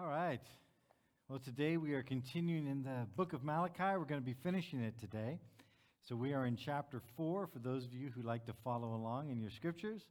All 0.00 0.06
right. 0.06 0.40
Well, 1.28 1.40
today 1.40 1.76
we 1.76 1.92
are 1.94 2.04
continuing 2.04 2.68
in 2.68 2.84
the 2.84 3.08
book 3.16 3.32
of 3.32 3.42
Malachi. 3.42 3.96
We're 3.98 4.04
going 4.04 4.20
to 4.20 4.24
be 4.24 4.36
finishing 4.44 4.80
it 4.80 4.96
today. 5.00 5.40
So 6.08 6.14
we 6.14 6.34
are 6.34 6.46
in 6.46 6.54
chapter 6.56 7.02
4 7.16 7.48
for 7.48 7.58
those 7.58 7.84
of 7.84 7.92
you 7.92 8.08
who 8.14 8.22
like 8.22 8.46
to 8.46 8.52
follow 8.62 8.94
along 8.94 9.30
in 9.30 9.40
your 9.40 9.50
scriptures. 9.50 10.02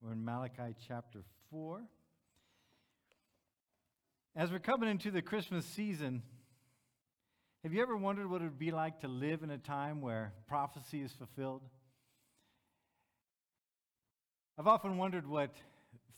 We're 0.00 0.10
in 0.10 0.24
Malachi 0.24 0.74
chapter 0.88 1.20
4. 1.52 1.82
As 4.34 4.50
we're 4.50 4.58
coming 4.58 4.88
into 4.88 5.12
the 5.12 5.22
Christmas 5.22 5.66
season, 5.66 6.22
have 7.62 7.72
you 7.72 7.80
ever 7.80 7.96
wondered 7.96 8.28
what 8.28 8.40
it 8.40 8.46
would 8.46 8.58
be 8.58 8.72
like 8.72 9.02
to 9.02 9.08
live 9.08 9.44
in 9.44 9.50
a 9.50 9.58
time 9.58 10.00
where 10.00 10.32
prophecy 10.48 11.00
is 11.00 11.12
fulfilled? 11.12 11.62
I've 14.58 14.66
often 14.66 14.96
wondered 14.96 15.28
what 15.28 15.54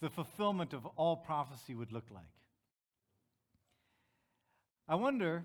the 0.00 0.08
fulfillment 0.08 0.72
of 0.72 0.86
all 0.96 1.16
prophecy 1.16 1.74
would 1.74 1.92
look 1.92 2.06
like. 2.10 2.24
I 4.86 4.96
wonder 4.96 5.44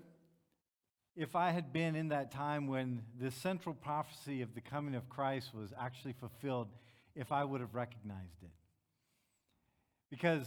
if 1.16 1.34
I 1.34 1.50
had 1.50 1.72
been 1.72 1.96
in 1.96 2.08
that 2.08 2.30
time 2.30 2.66
when 2.66 3.02
the 3.18 3.30
central 3.30 3.74
prophecy 3.74 4.42
of 4.42 4.54
the 4.54 4.60
coming 4.60 4.94
of 4.94 5.08
Christ 5.08 5.54
was 5.54 5.72
actually 5.78 6.12
fulfilled, 6.12 6.68
if 7.14 7.32
I 7.32 7.44
would 7.44 7.60
have 7.60 7.74
recognized 7.74 8.42
it. 8.42 8.50
Because, 10.10 10.46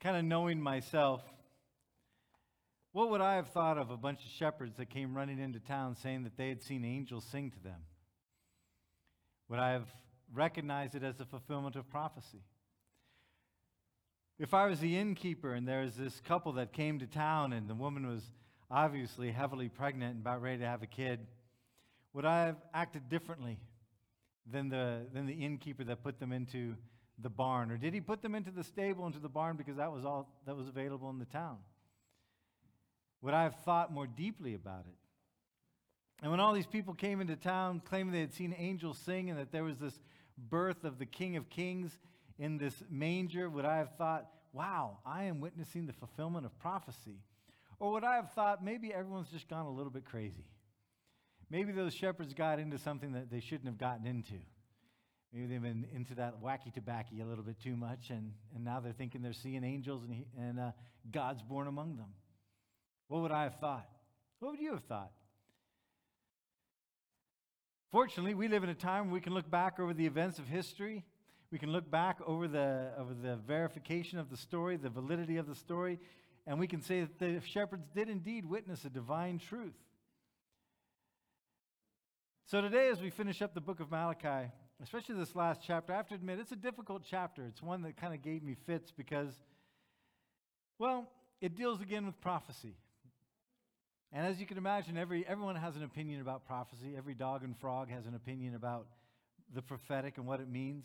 kind 0.00 0.16
of 0.16 0.24
knowing 0.24 0.60
myself, 0.60 1.22
what 2.92 3.10
would 3.10 3.20
I 3.20 3.36
have 3.36 3.48
thought 3.48 3.78
of 3.78 3.90
a 3.90 3.96
bunch 3.96 4.24
of 4.24 4.30
shepherds 4.30 4.76
that 4.78 4.90
came 4.90 5.14
running 5.14 5.38
into 5.38 5.60
town 5.60 5.94
saying 5.96 6.24
that 6.24 6.36
they 6.36 6.48
had 6.48 6.62
seen 6.62 6.84
angels 6.84 7.24
sing 7.30 7.50
to 7.50 7.62
them? 7.62 7.82
Would 9.48 9.58
I 9.58 9.72
have 9.72 9.88
recognized 10.32 10.94
it 10.94 11.02
as 11.02 11.20
a 11.20 11.24
fulfillment 11.24 11.76
of 11.76 11.88
prophecy? 11.90 12.42
If 14.40 14.54
I 14.54 14.64
was 14.64 14.80
the 14.80 14.96
innkeeper 14.96 15.52
and 15.52 15.68
there 15.68 15.82
was 15.82 15.96
this 15.96 16.18
couple 16.20 16.52
that 16.52 16.72
came 16.72 16.98
to 17.00 17.06
town 17.06 17.52
and 17.52 17.68
the 17.68 17.74
woman 17.74 18.06
was 18.06 18.22
obviously 18.70 19.30
heavily 19.30 19.68
pregnant 19.68 20.12
and 20.12 20.22
about 20.22 20.40
ready 20.40 20.60
to 20.60 20.66
have 20.66 20.82
a 20.82 20.86
kid, 20.86 21.26
would 22.14 22.24
I 22.24 22.46
have 22.46 22.56
acted 22.72 23.10
differently 23.10 23.58
than 24.50 24.70
the, 24.70 25.02
than 25.12 25.26
the 25.26 25.34
innkeeper 25.34 25.84
that 25.84 26.02
put 26.02 26.18
them 26.18 26.32
into 26.32 26.74
the 27.18 27.28
barn? 27.28 27.70
Or 27.70 27.76
did 27.76 27.92
he 27.92 28.00
put 28.00 28.22
them 28.22 28.34
into 28.34 28.50
the 28.50 28.64
stable, 28.64 29.06
into 29.06 29.18
the 29.18 29.28
barn, 29.28 29.58
because 29.58 29.76
that 29.76 29.92
was 29.92 30.06
all 30.06 30.26
that 30.46 30.56
was 30.56 30.68
available 30.68 31.10
in 31.10 31.18
the 31.18 31.26
town? 31.26 31.58
Would 33.20 33.34
I 33.34 33.42
have 33.42 33.56
thought 33.56 33.92
more 33.92 34.06
deeply 34.06 34.54
about 34.54 34.86
it? 34.88 34.96
And 36.22 36.30
when 36.30 36.40
all 36.40 36.54
these 36.54 36.66
people 36.66 36.94
came 36.94 37.20
into 37.20 37.36
town 37.36 37.82
claiming 37.84 38.14
they 38.14 38.20
had 38.20 38.32
seen 38.32 38.54
angels 38.56 38.96
sing 39.04 39.28
and 39.28 39.38
that 39.38 39.52
there 39.52 39.64
was 39.64 39.76
this 39.76 40.00
birth 40.38 40.84
of 40.84 40.98
the 40.98 41.04
King 41.04 41.36
of 41.36 41.50
Kings, 41.50 41.98
in 42.40 42.56
this 42.56 42.82
manger, 42.88 43.48
would 43.50 43.66
I 43.66 43.76
have 43.76 43.94
thought, 43.96 44.26
wow, 44.52 44.98
I 45.04 45.24
am 45.24 45.40
witnessing 45.40 45.86
the 45.86 45.92
fulfillment 45.92 46.46
of 46.46 46.58
prophecy? 46.58 47.18
Or 47.78 47.92
would 47.92 48.02
I 48.02 48.16
have 48.16 48.32
thought, 48.32 48.64
maybe 48.64 48.92
everyone's 48.92 49.28
just 49.28 49.46
gone 49.46 49.66
a 49.66 49.70
little 49.70 49.92
bit 49.92 50.06
crazy? 50.06 50.46
Maybe 51.50 51.72
those 51.72 51.92
shepherds 51.92 52.32
got 52.32 52.58
into 52.58 52.78
something 52.78 53.12
that 53.12 53.30
they 53.30 53.40
shouldn't 53.40 53.66
have 53.66 53.76
gotten 53.76 54.06
into. 54.06 54.38
Maybe 55.34 55.46
they've 55.46 55.62
been 55.62 55.86
into 55.94 56.14
that 56.14 56.42
wacky 56.42 56.72
tobacco 56.72 57.14
a 57.22 57.24
little 57.24 57.44
bit 57.44 57.60
too 57.60 57.76
much, 57.76 58.08
and, 58.08 58.32
and 58.54 58.64
now 58.64 58.80
they're 58.80 58.92
thinking 58.92 59.20
they're 59.20 59.32
seeing 59.34 59.62
angels 59.62 60.02
and, 60.02 60.12
he, 60.14 60.24
and 60.38 60.58
uh, 60.58 60.70
God's 61.10 61.42
born 61.42 61.66
among 61.66 61.96
them. 61.96 62.08
What 63.08 63.20
would 63.20 63.32
I 63.32 63.42
have 63.42 63.56
thought? 63.56 63.88
What 64.38 64.52
would 64.52 64.60
you 64.60 64.72
have 64.72 64.84
thought? 64.84 65.12
Fortunately, 67.92 68.34
we 68.34 68.48
live 68.48 68.64
in 68.64 68.70
a 68.70 68.74
time 68.74 69.06
where 69.06 69.14
we 69.14 69.20
can 69.20 69.34
look 69.34 69.50
back 69.50 69.78
over 69.78 69.92
the 69.92 70.06
events 70.06 70.38
of 70.38 70.46
history 70.48 71.04
we 71.50 71.58
can 71.58 71.72
look 71.72 71.90
back 71.90 72.18
over 72.26 72.46
the, 72.46 72.92
over 72.96 73.12
the 73.12 73.36
verification 73.36 74.18
of 74.18 74.30
the 74.30 74.36
story, 74.36 74.76
the 74.76 74.88
validity 74.88 75.36
of 75.36 75.46
the 75.46 75.54
story, 75.54 75.98
and 76.46 76.58
we 76.58 76.66
can 76.66 76.80
say 76.80 77.00
that 77.00 77.18
the 77.18 77.40
shepherds 77.46 77.88
did 77.94 78.08
indeed 78.08 78.44
witness 78.44 78.84
a 78.84 78.90
divine 78.90 79.38
truth. 79.38 79.74
So 82.46 82.60
today, 82.60 82.88
as 82.88 83.00
we 83.00 83.10
finish 83.10 83.42
up 83.42 83.54
the 83.54 83.60
book 83.60 83.80
of 83.80 83.90
Malachi, 83.90 84.50
especially 84.82 85.14
this 85.14 85.36
last 85.36 85.60
chapter, 85.64 85.92
I 85.92 85.96
have 85.96 86.08
to 86.08 86.14
admit 86.14 86.38
it's 86.40 86.52
a 86.52 86.56
difficult 86.56 87.02
chapter. 87.08 87.44
It's 87.46 87.62
one 87.62 87.82
that 87.82 87.96
kind 87.96 88.14
of 88.14 88.22
gave 88.22 88.42
me 88.42 88.56
fits 88.66 88.90
because, 88.90 89.32
well, 90.78 91.08
it 91.40 91.56
deals 91.56 91.80
again 91.80 92.06
with 92.06 92.20
prophecy. 92.20 92.74
And 94.12 94.26
as 94.26 94.40
you 94.40 94.46
can 94.46 94.58
imagine, 94.58 94.96
every, 94.96 95.24
everyone 95.26 95.54
has 95.56 95.76
an 95.76 95.84
opinion 95.84 96.20
about 96.20 96.44
prophecy. 96.44 96.94
Every 96.96 97.14
dog 97.14 97.44
and 97.44 97.56
frog 97.56 97.90
has 97.90 98.06
an 98.06 98.14
opinion 98.14 98.56
about 98.56 98.86
the 99.54 99.62
prophetic 99.62 100.18
and 100.18 100.26
what 100.26 100.40
it 100.40 100.48
means. 100.48 100.84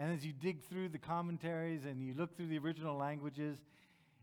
And 0.00 0.10
as 0.10 0.24
you 0.24 0.32
dig 0.32 0.62
through 0.64 0.88
the 0.88 0.98
commentaries 0.98 1.84
and 1.84 2.02
you 2.02 2.14
look 2.14 2.34
through 2.34 2.46
the 2.46 2.56
original 2.56 2.96
languages, 2.96 3.58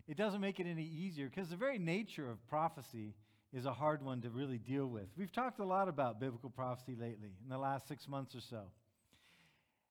it 0.08 0.18
doesn't 0.18 0.42
make 0.42 0.60
it 0.60 0.66
any 0.66 0.84
easier 0.84 1.30
because 1.30 1.50
the 1.50 1.56
very 1.56 1.78
nature 1.78 2.28
of 2.32 2.46
prophecy 2.50 3.14
is 3.54 3.68
a 3.68 3.74
hard 3.74 4.04
one 4.04 4.20
to 4.22 4.32
really 4.32 4.58
deal 4.58 4.88
with. 4.88 5.06
We've 5.16 5.32
talked 5.32 5.60
a 5.60 5.64
lot 5.64 5.88
about 5.88 6.20
biblical 6.20 6.50
prophecy 6.50 6.96
lately 7.00 7.30
in 7.44 7.50
the 7.50 7.60
last 7.60 7.88
six 7.88 8.08
months 8.08 8.34
or 8.34 8.42
so. 8.42 8.64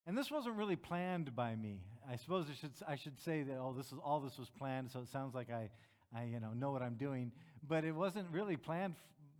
And 0.08 0.18
this 0.18 0.28
wasn't 0.28 0.56
really 0.56 0.74
planned 0.74 1.36
by 1.36 1.54
me. 1.54 1.82
I 2.10 2.16
suppose 2.16 2.46
I 2.50 2.54
should, 2.54 2.72
I 2.88 2.96
should 2.96 3.20
say 3.20 3.44
that 3.44 3.56
oh, 3.56 3.72
this 3.72 3.86
is, 3.86 3.98
all 4.04 4.18
this 4.18 4.38
was 4.38 4.50
planned, 4.50 4.90
so 4.90 4.98
it 4.98 5.08
sounds 5.08 5.36
like 5.36 5.50
I, 5.52 5.70
I 6.12 6.24
you 6.24 6.40
know, 6.40 6.50
know 6.50 6.72
what 6.72 6.82
I'm 6.82 6.96
doing. 6.96 7.30
But 7.66 7.84
it 7.84 7.92
wasn't 7.92 8.26
really 8.32 8.56
planned 8.56 8.96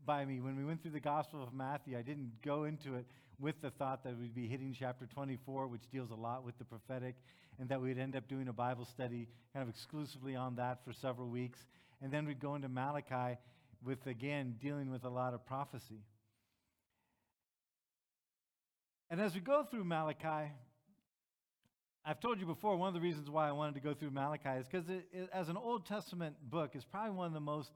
by 0.07 0.25
me. 0.25 0.41
When 0.41 0.57
we 0.57 0.65
went 0.65 0.81
through 0.81 0.93
the 0.93 1.01
Gospel 1.01 1.43
of 1.43 1.53
Matthew, 1.53 1.99
I 1.99 2.03
didn't 2.03 2.31
go 2.43 2.65
into 2.65 2.95
it 2.95 3.05
with 3.41 3.61
the 3.61 3.71
thought 3.71 4.05
that 4.05 4.17
we'd 4.17 4.35
be 4.35 4.47
hitting 4.47 4.75
chapter 4.79 5.05
24, 5.05 5.67
which 5.67 5.83
deals 5.91 6.11
a 6.11 6.15
lot 6.15 6.45
with 6.45 6.57
the 6.59 6.65
prophetic, 6.65 7.17
and 7.59 7.69
that 7.69 7.83
we'd 7.83 7.99
end 7.99 8.15
up 8.15 8.29
doing 8.29 8.49
a 8.49 8.53
Bible 8.53 8.85
study 8.85 9.29
kind 9.53 9.63
of 9.63 9.69
exclusively 9.69 10.37
on 10.37 10.55
that 10.57 10.79
for 10.85 10.93
several 10.93 11.29
weeks. 11.29 11.59
And 12.01 12.13
then 12.13 12.27
we'd 12.27 12.41
go 12.41 12.55
into 12.55 12.69
Malachi 12.69 13.37
with, 13.85 14.07
again, 14.07 14.55
dealing 14.63 14.91
with 14.91 15.05
a 15.05 15.09
lot 15.09 15.35
of 15.35 15.45
prophecy. 15.45 16.05
And 19.11 19.21
as 19.21 19.35
we 19.35 19.41
go 19.41 19.65
through 19.71 19.85
Malachi, 19.85 20.53
I've 22.05 22.21
told 22.21 22.39
you 22.39 22.47
before, 22.47 22.77
one 22.77 22.89
of 22.89 22.95
the 22.95 23.01
reasons 23.01 23.29
why 23.29 23.49
I 23.49 23.53
wanted 23.53 23.75
to 23.75 23.81
go 23.81 23.93
through 23.93 24.11
Malachi 24.11 24.61
is 24.61 24.67
because, 24.71 24.87
as 25.33 25.49
an 25.49 25.57
Old 25.57 25.87
Testament 25.87 26.37
book, 26.49 26.71
it's 26.75 26.85
probably 26.85 27.11
one 27.11 27.27
of 27.27 27.33
the 27.33 27.41
most 27.41 27.71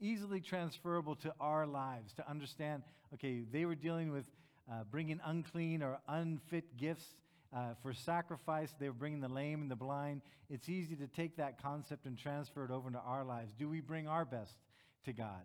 easily 0.00 0.40
transferable 0.40 1.16
to 1.16 1.34
our 1.40 1.66
lives 1.66 2.12
to 2.14 2.28
understand 2.28 2.82
okay, 3.14 3.42
they 3.52 3.64
were 3.64 3.74
dealing 3.74 4.12
with 4.12 4.26
uh, 4.70 4.82
bringing 4.90 5.20
unclean 5.24 5.82
or 5.82 5.98
unfit 6.08 6.76
gifts 6.76 7.14
uh, 7.54 7.74
for 7.82 7.92
sacrifice. 7.92 8.74
They 8.78 8.88
were 8.88 8.94
bringing 8.94 9.20
the 9.20 9.28
lame 9.28 9.62
and 9.62 9.70
the 9.70 9.76
blind. 9.76 10.22
It's 10.50 10.68
easy 10.68 10.96
to 10.96 11.06
take 11.06 11.36
that 11.36 11.62
concept 11.62 12.06
and 12.06 12.18
transfer 12.18 12.64
it 12.64 12.70
over 12.70 12.88
into 12.88 13.00
our 13.00 13.24
lives. 13.24 13.52
Do 13.58 13.68
we 13.68 13.80
bring 13.80 14.08
our 14.08 14.24
best 14.24 14.56
to 15.04 15.12
God? 15.12 15.42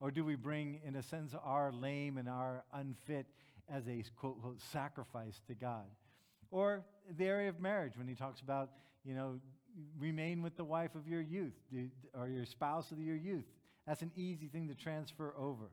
Or 0.00 0.10
do 0.10 0.24
we 0.24 0.34
bring, 0.34 0.80
in 0.84 0.96
a 0.96 1.02
sense, 1.02 1.34
our 1.44 1.72
lame 1.72 2.18
and 2.18 2.28
our 2.28 2.64
unfit 2.72 3.26
as 3.70 3.86
a 3.86 4.02
quote, 4.18 4.40
quote, 4.40 4.60
sacrifice 4.72 5.40
to 5.46 5.54
God? 5.54 5.86
Or 6.50 6.84
the 7.16 7.26
area 7.26 7.48
of 7.48 7.60
marriage, 7.60 7.92
when 7.96 8.08
he 8.08 8.14
talks 8.14 8.40
about, 8.40 8.70
you 9.04 9.14
know, 9.14 9.40
remain 9.98 10.42
with 10.42 10.56
the 10.56 10.64
wife 10.64 10.94
of 10.94 11.08
your 11.08 11.20
youth 11.20 11.54
or 12.18 12.28
your 12.28 12.44
spouse 12.44 12.92
of 12.92 13.00
your 13.00 13.16
youth. 13.16 13.44
That's 13.86 14.02
an 14.02 14.12
easy 14.16 14.46
thing 14.46 14.68
to 14.68 14.74
transfer 14.74 15.34
over. 15.38 15.70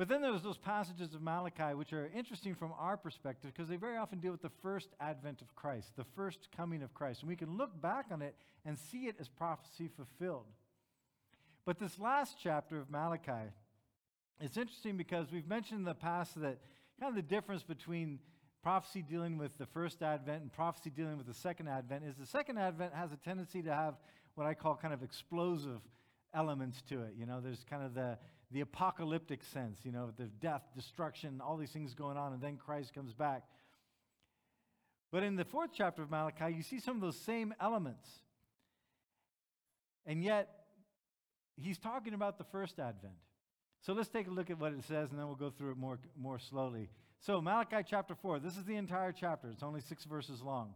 But 0.00 0.08
then 0.08 0.22
there's 0.22 0.42
those 0.42 0.56
passages 0.56 1.12
of 1.12 1.20
Malachi 1.20 1.74
which 1.74 1.92
are 1.92 2.10
interesting 2.16 2.54
from 2.54 2.72
our 2.78 2.96
perspective 2.96 3.52
because 3.54 3.68
they 3.68 3.76
very 3.76 3.98
often 3.98 4.18
deal 4.18 4.32
with 4.32 4.40
the 4.40 4.50
first 4.62 4.88
advent 4.98 5.42
of 5.42 5.54
Christ, 5.54 5.94
the 5.94 6.06
first 6.16 6.48
coming 6.56 6.82
of 6.82 6.94
Christ. 6.94 7.20
And 7.20 7.28
we 7.28 7.36
can 7.36 7.58
look 7.58 7.78
back 7.82 8.06
on 8.10 8.22
it 8.22 8.34
and 8.64 8.78
see 8.78 9.08
it 9.08 9.16
as 9.20 9.28
prophecy 9.28 9.88
fulfilled. 9.94 10.46
But 11.66 11.78
this 11.78 11.98
last 11.98 12.36
chapter 12.42 12.78
of 12.78 12.90
Malachi, 12.90 13.52
it's 14.40 14.56
interesting 14.56 14.96
because 14.96 15.30
we've 15.30 15.46
mentioned 15.46 15.80
in 15.80 15.84
the 15.84 15.94
past 15.94 16.40
that 16.40 16.58
kind 16.98 17.10
of 17.10 17.14
the 17.14 17.22
difference 17.22 17.62
between 17.62 18.20
prophecy 18.62 19.02
dealing 19.02 19.38
with 19.38 19.56
the 19.58 19.66
first 19.66 20.02
advent 20.02 20.42
and 20.42 20.52
prophecy 20.52 20.90
dealing 20.90 21.16
with 21.16 21.26
the 21.26 21.34
second 21.34 21.68
advent 21.68 22.04
is 22.04 22.16
the 22.16 22.26
second 22.26 22.58
advent 22.58 22.94
has 22.94 23.12
a 23.12 23.16
tendency 23.16 23.62
to 23.62 23.74
have 23.74 23.94
what 24.34 24.46
I 24.46 24.54
call 24.54 24.76
kind 24.76 24.94
of 24.94 25.02
explosive 25.02 25.80
elements 26.32 26.82
to 26.88 27.02
it. 27.02 27.14
You 27.18 27.26
know, 27.26 27.40
there's 27.40 27.64
kind 27.68 27.84
of 27.84 27.94
the 27.94 28.18
the 28.52 28.60
apocalyptic 28.62 29.44
sense, 29.44 29.78
you 29.84 29.92
know, 29.92 30.10
the 30.16 30.24
death, 30.24 30.62
destruction, 30.74 31.40
all 31.40 31.56
these 31.56 31.70
things 31.70 31.94
going 31.94 32.16
on, 32.16 32.32
and 32.32 32.42
then 32.42 32.56
Christ 32.56 32.92
comes 32.92 33.12
back. 33.12 33.44
But 35.12 35.22
in 35.22 35.36
the 35.36 35.44
fourth 35.44 35.70
chapter 35.72 36.02
of 36.02 36.10
Malachi, 36.10 36.54
you 36.54 36.62
see 36.62 36.80
some 36.80 36.96
of 36.96 37.02
those 37.02 37.16
same 37.16 37.54
elements. 37.60 38.08
And 40.04 40.22
yet, 40.22 40.48
he's 41.56 41.78
talking 41.78 42.14
about 42.14 42.38
the 42.38 42.44
first 42.44 42.78
advent. 42.78 43.14
So 43.82 43.92
let's 43.92 44.08
take 44.08 44.26
a 44.26 44.30
look 44.30 44.50
at 44.50 44.58
what 44.58 44.72
it 44.72 44.84
says, 44.84 45.10
and 45.10 45.18
then 45.18 45.26
we'll 45.26 45.36
go 45.36 45.50
through 45.50 45.72
it 45.72 45.76
more, 45.76 45.98
more 46.20 46.38
slowly. 46.38 46.90
So, 47.20 47.40
Malachi 47.40 47.84
chapter 47.88 48.14
4, 48.14 48.40
this 48.40 48.56
is 48.56 48.64
the 48.64 48.76
entire 48.76 49.12
chapter. 49.12 49.48
It's 49.48 49.62
only 49.62 49.80
six 49.80 50.04
verses 50.04 50.42
long. 50.42 50.74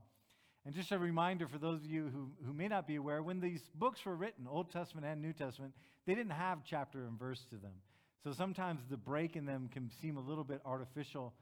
And 0.64 0.75
just 0.75 0.93
a 0.93 0.99
reminder 0.99 1.46
for 1.46 1.58
those 1.58 1.81
of 1.81 1.90
you 1.90 2.11
who, 2.12 2.31
who 2.46 2.55
may 2.55 2.69
not 2.69 2.87
be 2.87 2.96
aware, 2.96 3.22
when 3.22 3.40
these 3.40 3.62
books 3.75 4.05
were 4.05 4.16
written, 4.16 4.46
Old 4.49 4.70
Testament 4.70 5.06
and 5.06 5.20
New 5.20 5.32
Testament, 5.32 5.75
they 6.06 6.14
didn't 6.14 6.32
have 6.32 6.64
chapter 6.64 7.05
and 7.05 7.19
verse 7.19 7.44
to 7.50 7.56
them. 7.56 7.75
So 8.22 8.32
sometimes 8.32 8.81
the 8.88 8.96
break 8.96 9.37
in 9.37 9.44
them 9.44 9.69
can 9.70 9.90
seem 10.00 10.16
a 10.16 10.20
little 10.20 10.44
bit 10.44 10.62
artificial. 10.64 11.34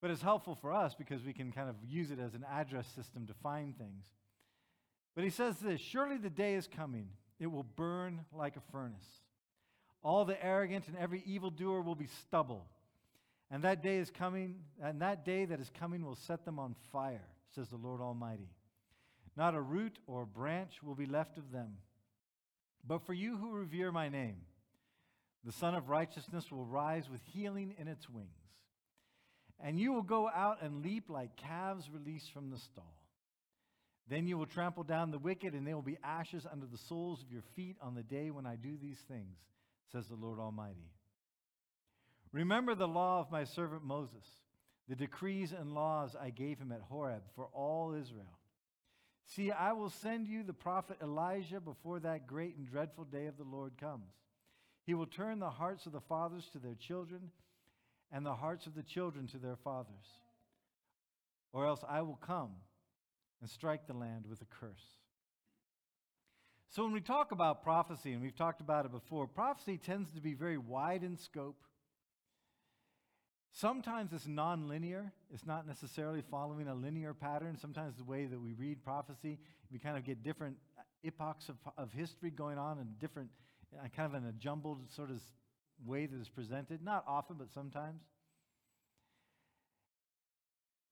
But 0.00 0.12
it's 0.12 0.22
helpful 0.22 0.54
for 0.54 0.72
us 0.72 0.94
because 0.94 1.24
we 1.24 1.32
can 1.32 1.50
kind 1.50 1.68
of 1.68 1.74
use 1.84 2.12
it 2.12 2.20
as 2.20 2.34
an 2.34 2.44
address 2.48 2.86
system 2.94 3.26
to 3.26 3.34
find 3.34 3.76
things. 3.76 4.04
But 5.16 5.24
he 5.24 5.30
says 5.30 5.56
this 5.56 5.80
Surely 5.80 6.18
the 6.18 6.30
day 6.30 6.54
is 6.54 6.68
coming, 6.68 7.08
it 7.40 7.48
will 7.48 7.64
burn 7.64 8.20
like 8.32 8.56
a 8.56 8.60
furnace. 8.70 9.08
All 10.04 10.24
the 10.24 10.42
arrogant 10.44 10.86
and 10.86 10.96
every 10.96 11.24
evildoer 11.26 11.80
will 11.80 11.96
be 11.96 12.06
stubble. 12.06 12.66
And 13.50 13.64
that 13.64 13.82
day 13.82 13.96
is 13.96 14.10
coming, 14.10 14.56
and 14.80 15.00
that 15.02 15.24
day 15.24 15.44
that 15.46 15.60
is 15.60 15.70
coming 15.78 16.04
will 16.04 16.16
set 16.16 16.44
them 16.44 16.58
on 16.58 16.76
fire, 16.92 17.26
says 17.54 17.68
the 17.68 17.76
Lord 17.76 18.00
Almighty. 18.00 18.50
Not 19.36 19.54
a 19.54 19.60
root 19.60 19.98
or 20.06 20.24
branch 20.24 20.82
will 20.82 20.94
be 20.94 21.06
left 21.06 21.38
of 21.38 21.52
them. 21.52 21.76
But 22.86 23.04
for 23.04 23.12
you 23.12 23.36
who 23.36 23.52
revere 23.52 23.92
my 23.92 24.08
name, 24.08 24.36
the 25.44 25.52
Sun 25.52 25.74
of 25.74 25.88
Righteousness 25.88 26.50
will 26.50 26.64
rise 26.64 27.08
with 27.10 27.20
healing 27.32 27.74
in 27.78 27.88
its 27.88 28.08
wings. 28.08 28.28
And 29.60 29.78
you 29.78 29.92
will 29.92 30.02
go 30.02 30.28
out 30.28 30.62
and 30.62 30.82
leap 30.82 31.08
like 31.08 31.36
calves 31.36 31.88
released 31.92 32.32
from 32.32 32.50
the 32.50 32.58
stall. 32.58 32.96
Then 34.08 34.26
you 34.26 34.38
will 34.38 34.46
trample 34.46 34.84
down 34.84 35.10
the 35.10 35.18
wicked, 35.18 35.54
and 35.54 35.66
they 35.66 35.74
will 35.74 35.82
be 35.82 35.98
ashes 36.04 36.46
under 36.50 36.66
the 36.66 36.78
soles 36.78 37.22
of 37.22 37.32
your 37.32 37.42
feet 37.54 37.76
on 37.80 37.94
the 37.94 38.02
day 38.02 38.30
when 38.30 38.46
I 38.46 38.56
do 38.56 38.76
these 38.80 39.02
things, 39.08 39.36
says 39.90 40.06
the 40.06 40.14
Lord 40.14 40.38
Almighty. 40.38 40.90
Remember 42.32 42.74
the 42.74 42.86
law 42.86 43.20
of 43.20 43.30
my 43.30 43.44
servant 43.44 43.82
Moses, 43.82 44.24
the 44.88 44.96
decrees 44.96 45.52
and 45.52 45.72
laws 45.72 46.14
I 46.20 46.30
gave 46.30 46.58
him 46.58 46.72
at 46.72 46.80
Horeb 46.80 47.22
for 47.34 47.48
all 47.52 47.94
Israel. 47.94 48.38
See, 49.26 49.50
I 49.50 49.72
will 49.72 49.90
send 49.90 50.28
you 50.28 50.44
the 50.44 50.52
prophet 50.52 50.98
Elijah 51.02 51.60
before 51.60 51.98
that 52.00 52.26
great 52.26 52.56
and 52.56 52.68
dreadful 52.68 53.04
day 53.04 53.26
of 53.26 53.36
the 53.36 53.44
Lord 53.44 53.72
comes. 53.78 54.12
He 54.84 54.94
will 54.94 55.06
turn 55.06 55.40
the 55.40 55.50
hearts 55.50 55.86
of 55.86 55.92
the 55.92 56.00
fathers 56.00 56.48
to 56.52 56.58
their 56.58 56.76
children, 56.76 57.30
and 58.12 58.24
the 58.24 58.34
hearts 58.34 58.66
of 58.66 58.76
the 58.76 58.84
children 58.84 59.26
to 59.28 59.38
their 59.38 59.56
fathers. 59.56 60.06
Or 61.52 61.66
else 61.66 61.82
I 61.88 62.02
will 62.02 62.18
come 62.24 62.50
and 63.40 63.50
strike 63.50 63.88
the 63.88 63.94
land 63.94 64.26
with 64.28 64.40
a 64.42 64.44
curse. 64.44 64.96
So, 66.70 66.84
when 66.84 66.92
we 66.92 67.00
talk 67.00 67.32
about 67.32 67.62
prophecy, 67.62 68.12
and 68.12 68.22
we've 68.22 68.36
talked 68.36 68.60
about 68.60 68.84
it 68.84 68.92
before, 68.92 69.26
prophecy 69.26 69.78
tends 69.78 70.10
to 70.10 70.20
be 70.20 70.34
very 70.34 70.58
wide 70.58 71.02
in 71.02 71.16
scope. 71.16 71.56
Sometimes 73.52 74.12
it's 74.12 74.26
nonlinear. 74.26 75.10
It's 75.32 75.46
not 75.46 75.66
necessarily 75.66 76.22
following 76.30 76.68
a 76.68 76.74
linear 76.74 77.14
pattern. 77.14 77.56
Sometimes 77.56 77.96
the 77.96 78.04
way 78.04 78.26
that 78.26 78.40
we 78.40 78.52
read 78.52 78.84
prophecy, 78.84 79.38
we 79.72 79.78
kind 79.78 79.96
of 79.96 80.04
get 80.04 80.22
different 80.22 80.56
epochs 81.02 81.48
of, 81.48 81.56
of 81.78 81.92
history 81.92 82.30
going 82.30 82.58
on 82.58 82.78
and 82.78 82.98
different, 82.98 83.30
uh, 83.74 83.88
kind 83.94 84.14
of 84.14 84.22
in 84.22 84.28
a 84.28 84.32
jumbled 84.32 84.80
sort 84.94 85.10
of 85.10 85.20
way 85.84 86.06
that 86.06 86.20
is 86.20 86.28
presented. 86.28 86.82
Not 86.84 87.04
often, 87.06 87.36
but 87.38 87.50
sometimes. 87.52 88.02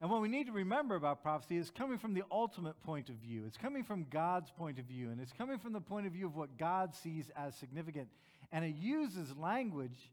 And 0.00 0.10
what 0.10 0.20
we 0.20 0.28
need 0.28 0.46
to 0.46 0.52
remember 0.52 0.96
about 0.96 1.22
prophecy 1.22 1.56
is 1.56 1.70
coming 1.70 1.98
from 1.98 2.14
the 2.14 2.24
ultimate 2.30 2.82
point 2.82 3.08
of 3.08 3.14
view. 3.16 3.44
It's 3.46 3.56
coming 3.56 3.84
from 3.84 4.06
God's 4.10 4.50
point 4.50 4.78
of 4.78 4.84
view, 4.84 5.10
and 5.10 5.20
it's 5.20 5.32
coming 5.32 5.58
from 5.58 5.72
the 5.72 5.80
point 5.80 6.06
of 6.06 6.12
view 6.12 6.26
of 6.26 6.36
what 6.36 6.58
God 6.58 6.94
sees 6.94 7.30
as 7.36 7.54
significant. 7.54 8.08
And 8.52 8.64
it 8.64 8.74
uses 8.74 9.34
language 9.36 10.10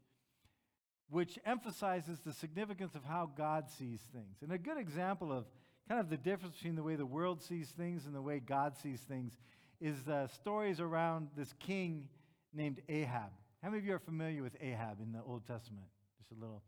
which 1.12 1.38
emphasizes 1.46 2.18
the 2.20 2.32
significance 2.32 2.94
of 2.94 3.04
how 3.04 3.30
God 3.36 3.68
sees 3.68 4.00
things. 4.12 4.38
And 4.42 4.50
a 4.52 4.58
good 4.58 4.78
example 4.78 5.32
of 5.32 5.44
kind 5.88 6.00
of 6.00 6.10
the 6.10 6.16
difference 6.16 6.56
between 6.56 6.74
the 6.74 6.82
way 6.82 6.96
the 6.96 7.06
world 7.06 7.42
sees 7.42 7.68
things 7.70 8.06
and 8.06 8.14
the 8.14 8.22
way 8.22 8.40
God 8.40 8.76
sees 8.76 9.00
things 9.00 9.36
is 9.80 10.02
the 10.02 10.26
stories 10.28 10.80
around 10.80 11.28
this 11.36 11.52
king 11.60 12.08
named 12.54 12.80
Ahab. 12.88 13.30
How 13.62 13.68
many 13.68 13.78
of 13.78 13.86
you 13.86 13.94
are 13.94 14.00
familiar 14.00 14.42
with 14.42 14.56
Ahab 14.60 15.00
in 15.00 15.12
the 15.12 15.20
Old 15.24 15.46
Testament? 15.46 15.86
Just 16.18 16.32
a 16.32 16.40
little. 16.40 16.62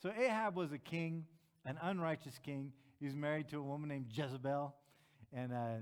So 0.00 0.10
Ahab 0.16 0.56
was 0.56 0.72
a 0.72 0.78
king 0.78 1.26
an 1.68 1.76
unrighteous 1.82 2.38
king. 2.42 2.72
He 2.98 3.06
was 3.06 3.14
married 3.14 3.48
to 3.50 3.58
a 3.58 3.62
woman 3.62 3.90
named 3.90 4.06
Jezebel. 4.12 4.74
And 5.32 5.52
uh, 5.52 5.76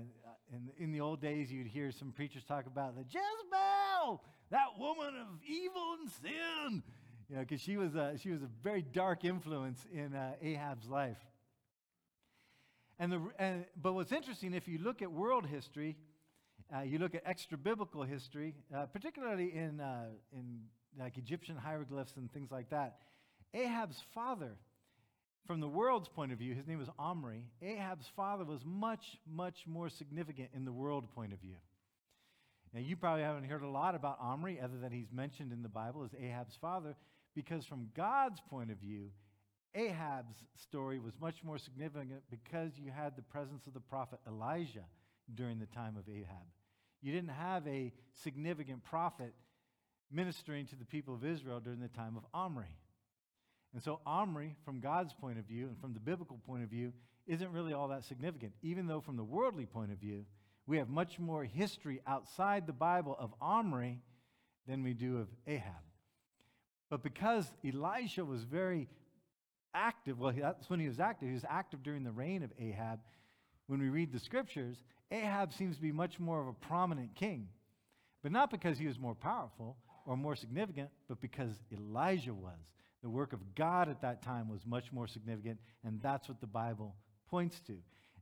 in, 0.51 0.69
in 0.77 0.91
the 0.91 0.99
old 0.99 1.21
days, 1.21 1.51
you'd 1.51 1.67
hear 1.67 1.91
some 1.91 2.11
preachers 2.11 2.43
talk 2.43 2.65
about 2.67 2.95
the 2.95 3.03
Jezebel, 3.03 4.21
that 4.51 4.67
woman 4.77 5.13
of 5.15 5.27
evil 5.47 5.95
and 6.01 6.11
sin. 6.11 6.83
You 7.29 7.35
know, 7.35 7.41
because 7.41 7.61
she 7.61 7.77
was 7.77 7.95
a, 7.95 8.17
she 8.17 8.29
was 8.29 8.41
a 8.41 8.49
very 8.63 8.81
dark 8.81 9.25
influence 9.25 9.85
in 9.93 10.15
uh, 10.15 10.33
Ahab's 10.41 10.87
life. 10.87 11.17
And 12.99 13.11
the, 13.11 13.21
and, 13.37 13.65
but 13.81 13.93
what's 13.93 14.11
interesting, 14.11 14.53
if 14.53 14.67
you 14.67 14.79
look 14.79 15.01
at 15.01 15.11
world 15.11 15.45
history, 15.45 15.97
uh, 16.75 16.81
you 16.81 16.99
look 16.99 17.15
at 17.15 17.23
extra 17.25 17.57
biblical 17.57 18.03
history, 18.03 18.55
uh, 18.75 18.85
particularly 18.85 19.53
in, 19.53 19.79
uh, 19.79 20.05
in 20.31 20.61
like 20.99 21.17
Egyptian 21.17 21.57
hieroglyphs 21.57 22.13
and 22.17 22.31
things 22.31 22.51
like 22.51 22.69
that, 22.69 22.97
Ahab's 23.53 24.01
father 24.13 24.53
from 25.45 25.61
the 25.61 25.67
world's 25.67 26.09
point 26.09 26.33
of 26.33 26.37
view, 26.39 26.53
his 26.53 26.67
name 26.67 26.77
was 26.77 26.89
Omri. 26.99 27.45
Ahab's 27.61 28.05
father 28.15 28.43
was 28.43 28.59
much, 28.65 29.17
much 29.25 29.63
more 29.65 29.89
significant 29.89 30.49
in 30.53 30.65
the 30.65 30.73
world 30.73 31.09
point 31.15 31.31
of 31.31 31.39
view. 31.39 31.55
Now, 32.73 32.81
you 32.81 32.97
probably 32.97 33.23
haven't 33.23 33.45
heard 33.45 33.61
a 33.61 33.67
lot 33.67 33.95
about 33.95 34.17
Omri, 34.19 34.59
other 34.61 34.77
than 34.77 34.91
he's 34.91 35.11
mentioned 35.11 35.53
in 35.53 35.63
the 35.63 35.69
Bible 35.69 36.03
as 36.03 36.11
Ahab's 36.21 36.57
father, 36.59 36.95
because 37.37 37.67
from 37.67 37.87
God's 37.95 38.41
point 38.49 38.71
of 38.71 38.79
view, 38.79 39.11
Ahab's 39.75 40.37
story 40.55 40.97
was 40.97 41.13
much 41.21 41.43
more 41.43 41.59
significant 41.59 42.23
because 42.31 42.71
you 42.83 42.89
had 42.89 43.15
the 43.15 43.21
presence 43.21 43.67
of 43.67 43.75
the 43.75 43.79
prophet 43.79 44.17
Elijah 44.27 44.85
during 45.35 45.59
the 45.59 45.67
time 45.67 45.97
of 45.97 46.09
Ahab. 46.09 46.47
You 46.99 47.13
didn't 47.13 47.29
have 47.29 47.67
a 47.67 47.93
significant 48.23 48.83
prophet 48.83 49.35
ministering 50.11 50.65
to 50.65 50.75
the 50.75 50.83
people 50.83 51.13
of 51.13 51.23
Israel 51.23 51.59
during 51.59 51.79
the 51.79 51.89
time 51.89 52.17
of 52.17 52.23
Omri. 52.33 52.75
And 53.71 53.83
so 53.83 53.99
Omri, 54.07 54.55
from 54.65 54.79
God's 54.79 55.13
point 55.13 55.37
of 55.37 55.45
view 55.45 55.67
and 55.67 55.79
from 55.79 55.93
the 55.93 55.99
biblical 55.99 56.39
point 56.43 56.63
of 56.63 56.69
view, 56.71 56.91
isn't 57.27 57.51
really 57.51 57.73
all 57.73 57.89
that 57.89 58.03
significant, 58.03 58.53
even 58.63 58.87
though 58.87 59.01
from 59.01 59.15
the 59.15 59.23
worldly 59.23 59.67
point 59.67 59.91
of 59.91 59.99
view, 59.99 60.25
we 60.65 60.77
have 60.77 60.89
much 60.89 61.19
more 61.19 61.43
history 61.43 62.01
outside 62.07 62.65
the 62.65 62.73
Bible 62.73 63.15
of 63.19 63.31
Omri 63.39 64.01
than 64.67 64.81
we 64.81 64.95
do 64.95 65.19
of 65.19 65.27
Ahab. 65.45 65.86
But 66.89 67.03
because 67.03 67.51
Elijah 67.65 68.23
was 68.23 68.43
very 68.43 68.87
active, 69.73 70.19
well, 70.19 70.33
that's 70.35 70.69
when 70.69 70.79
he 70.79 70.87
was 70.87 70.99
active. 70.99 71.27
He 71.27 71.33
was 71.33 71.45
active 71.47 71.83
during 71.83 72.03
the 72.03 72.11
reign 72.11 72.43
of 72.43 72.51
Ahab. 72.59 72.99
When 73.67 73.79
we 73.79 73.89
read 73.89 74.13
the 74.13 74.19
scriptures, 74.19 74.77
Ahab 75.11 75.53
seems 75.53 75.75
to 75.75 75.81
be 75.81 75.91
much 75.91 76.19
more 76.19 76.39
of 76.39 76.47
a 76.47 76.53
prominent 76.53 77.15
king. 77.15 77.49
But 78.23 78.31
not 78.31 78.49
because 78.49 78.77
he 78.77 78.87
was 78.87 78.99
more 78.99 79.15
powerful 79.15 79.77
or 80.05 80.17
more 80.17 80.35
significant, 80.35 80.89
but 81.07 81.19
because 81.19 81.51
Elijah 81.71 82.33
was. 82.33 82.59
The 83.03 83.09
work 83.09 83.33
of 83.33 83.55
God 83.55 83.89
at 83.89 84.01
that 84.01 84.23
time 84.23 84.49
was 84.49 84.65
much 84.65 84.91
more 84.91 85.07
significant, 85.07 85.59
and 85.83 86.01
that's 86.01 86.27
what 86.27 86.41
the 86.41 86.47
Bible 86.47 86.95
points 87.29 87.59
to. 87.67 87.73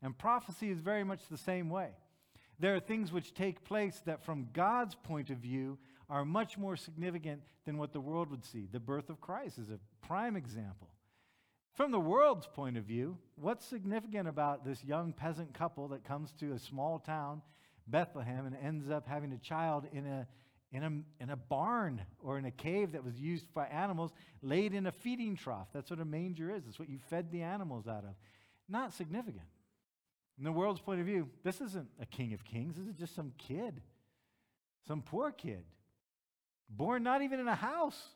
And 0.02 0.18
prophecy 0.18 0.70
is 0.70 0.80
very 0.80 1.04
much 1.04 1.22
the 1.30 1.38
same 1.38 1.70
way. 1.70 1.92
There 2.60 2.76
are 2.76 2.80
things 2.80 3.12
which 3.12 3.34
take 3.34 3.64
place 3.64 4.02
that, 4.06 4.24
from 4.24 4.48
God's 4.54 4.96
point 4.96 5.30
of 5.30 5.38
view, 5.38 5.78
are 6.10 6.26
much 6.26 6.58
more 6.58 6.76
significant 6.76 7.42
than 7.66 7.78
what 7.78 7.94
the 7.94 8.00
world 8.00 8.30
would 8.30 8.46
see. 8.46 8.68
The 8.72 8.80
birth 8.80 9.10
of 9.10 9.22
Christ 9.22 9.58
is 9.58 9.70
a 9.70 9.80
prime 10.06 10.36
example. 10.36 10.90
From 11.74 11.92
the 11.92 12.00
world's 12.00 12.48
point 12.48 12.78
of 12.78 12.86
view, 12.86 13.18
what's 13.36 13.66
significant 13.66 14.28
about 14.28 14.64
this 14.64 14.84
young 14.84 15.12
peasant 15.12 15.54
couple 15.54 15.90
that 15.90 16.06
comes 16.06 16.32
to 16.40 16.54
a 16.54 16.60
small 16.60 17.00
town, 17.00 17.42
Bethlehem, 17.88 18.46
and 18.46 18.56
ends 18.56 18.90
up 18.90 19.08
having 19.08 19.34
a 19.34 19.38
child 19.38 19.86
in 19.92 20.06
a 20.06 20.28
in 20.72 20.84
a, 20.84 21.24
in 21.24 21.30
a 21.30 21.36
barn 21.38 22.02
or 22.20 22.38
in 22.38 22.44
a 22.44 22.52
cave 22.52 22.92
that 22.94 23.04
was 23.04 23.18
used 23.18 23.46
for 23.54 23.64
animals, 23.64 24.12
laid 24.42 24.74
in 24.74 24.88
a 24.88 24.92
feeding 24.92 25.38
trough. 25.38 25.68
That's 25.74 25.90
what 25.90 26.02
a 26.02 26.06
manger 26.06 26.54
is. 26.54 26.64
It's 26.68 26.78
what 26.78 26.90
you 26.90 27.00
fed 27.10 27.32
the 27.32 27.44
animals 27.44 27.88
out 27.88 28.04
of. 28.04 28.16
Not 28.68 28.94
significant. 28.94 29.46
In 30.38 30.44
the 30.44 30.52
world's 30.52 30.82
point 30.82 31.00
of 31.00 31.06
view, 31.06 31.30
this 31.44 31.62
isn't 31.62 31.88
a 32.02 32.06
king 32.06 32.34
of 32.34 32.44
kings. 32.44 32.76
This 32.76 32.88
is 32.88 32.96
just 32.96 33.16
some 33.16 33.32
kid, 33.38 33.82
some 34.86 35.02
poor 35.02 35.32
kid, 35.32 35.64
born 36.70 37.04
not 37.04 37.22
even 37.22 37.40
in 37.40 37.48
a 37.48 37.56
house. 37.56 38.10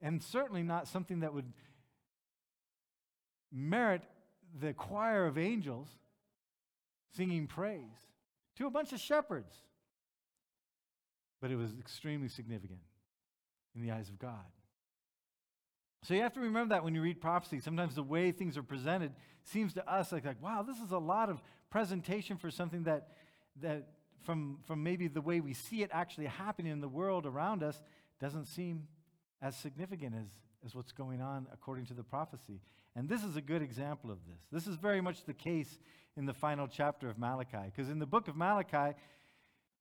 And 0.00 0.22
certainly 0.22 0.62
not 0.62 0.86
something 0.86 1.20
that 1.20 1.34
would 1.34 1.52
merit 3.52 4.02
the 4.60 4.72
choir 4.72 5.26
of 5.26 5.36
angels 5.36 5.88
singing 7.16 7.46
praise 7.46 7.80
to 8.56 8.66
a 8.66 8.70
bunch 8.70 8.92
of 8.92 9.00
shepherds 9.00 9.54
but 11.40 11.50
it 11.50 11.56
was 11.56 11.70
extremely 11.78 12.28
significant 12.28 12.80
in 13.74 13.82
the 13.82 13.90
eyes 13.90 14.08
of 14.08 14.18
God. 14.18 14.44
So 16.02 16.14
you 16.14 16.22
have 16.22 16.32
to 16.34 16.40
remember 16.40 16.74
that 16.74 16.84
when 16.84 16.94
you 16.94 17.02
read 17.02 17.20
prophecy. 17.20 17.60
Sometimes 17.60 17.94
the 17.94 18.02
way 18.02 18.30
things 18.30 18.56
are 18.56 18.62
presented 18.62 19.12
seems 19.44 19.74
to 19.74 19.92
us 19.92 20.12
like, 20.12 20.24
like 20.24 20.42
wow, 20.42 20.62
this 20.62 20.78
is 20.78 20.92
a 20.92 20.98
lot 20.98 21.28
of 21.28 21.42
presentation 21.70 22.36
for 22.36 22.50
something 22.50 22.84
that, 22.84 23.08
that 23.60 23.88
from, 24.22 24.58
from 24.66 24.82
maybe 24.82 25.08
the 25.08 25.20
way 25.20 25.40
we 25.40 25.54
see 25.54 25.82
it 25.82 25.90
actually 25.92 26.26
happening 26.26 26.72
in 26.72 26.80
the 26.80 26.88
world 26.88 27.26
around 27.26 27.62
us 27.62 27.80
doesn't 28.20 28.46
seem 28.46 28.86
as 29.40 29.56
significant 29.56 30.14
as, 30.14 30.26
as 30.64 30.74
what's 30.74 30.92
going 30.92 31.20
on 31.20 31.46
according 31.52 31.86
to 31.86 31.94
the 31.94 32.02
prophecy. 32.02 32.60
And 32.96 33.08
this 33.08 33.22
is 33.22 33.36
a 33.36 33.40
good 33.40 33.62
example 33.62 34.10
of 34.10 34.18
this. 34.26 34.40
This 34.50 34.66
is 34.66 34.76
very 34.76 35.00
much 35.00 35.24
the 35.24 35.34
case 35.34 35.78
in 36.16 36.26
the 36.26 36.34
final 36.34 36.66
chapter 36.66 37.08
of 37.08 37.16
Malachi, 37.16 37.58
because 37.66 37.88
in 37.88 38.00
the 38.00 38.06
book 38.06 38.26
of 38.26 38.36
Malachi, 38.36 38.96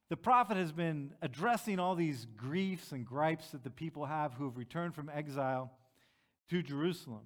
the 0.09 0.17
prophet 0.17 0.55
has 0.55 0.71
been 0.71 1.13
addressing 1.21 1.79
all 1.79 1.95
these 1.95 2.27
griefs 2.37 2.91
and 2.91 3.05
gripes 3.05 3.49
that 3.51 3.63
the 3.63 3.69
people 3.69 4.05
have 4.05 4.33
who 4.35 4.45
have 4.45 4.57
returned 4.57 4.95
from 4.95 5.09
exile 5.09 5.71
to 6.49 6.61
Jerusalem. 6.61 7.23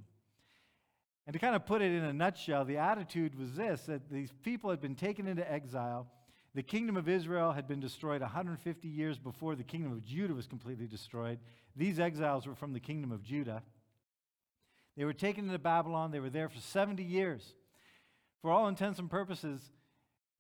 And 1.28 1.34
to 1.34 1.40
kind 1.40 1.56
of 1.56 1.66
put 1.66 1.82
it 1.82 1.92
in 1.92 2.04
a 2.04 2.14
nutshell, 2.14 2.66
the 2.66 2.78
attitude 2.78 3.38
was 3.38 3.54
this 3.56 3.82
that 3.84 4.10
these 4.10 4.32
people 4.44 4.70
had 4.70 4.82
been 4.82 4.96
taken 4.96 5.28
into 5.28 5.50
exile. 5.50 6.08
The 6.54 6.64
kingdom 6.64 6.98
of 6.98 7.08
Israel 7.08 7.54
had 7.54 7.68
been 7.68 7.80
destroyed 7.80 8.22
150 8.22 8.88
years 8.88 9.18
before 9.18 9.56
the 9.56 9.64
kingdom 9.64 9.94
of 9.94 10.04
Judah 10.04 10.34
was 10.34 10.48
completely 10.48 10.86
destroyed. 10.86 11.40
These 11.76 12.00
exiles 12.00 12.46
were 12.46 12.56
from 12.56 12.74
the 12.74 12.80
kingdom 12.80 13.12
of 13.12 13.24
Judah. 13.24 13.64
They 14.98 15.06
were 15.06 15.14
taken 15.14 15.46
into 15.46 15.60
Babylon. 15.60 16.12
They 16.12 16.20
were 16.20 16.30
there 16.30 16.50
for 16.50 16.60
70 16.60 17.04
years. 17.04 17.54
For 18.42 18.52
all 18.52 18.68
intents 18.68 19.00
and 19.00 19.10
purposes, 19.10 19.62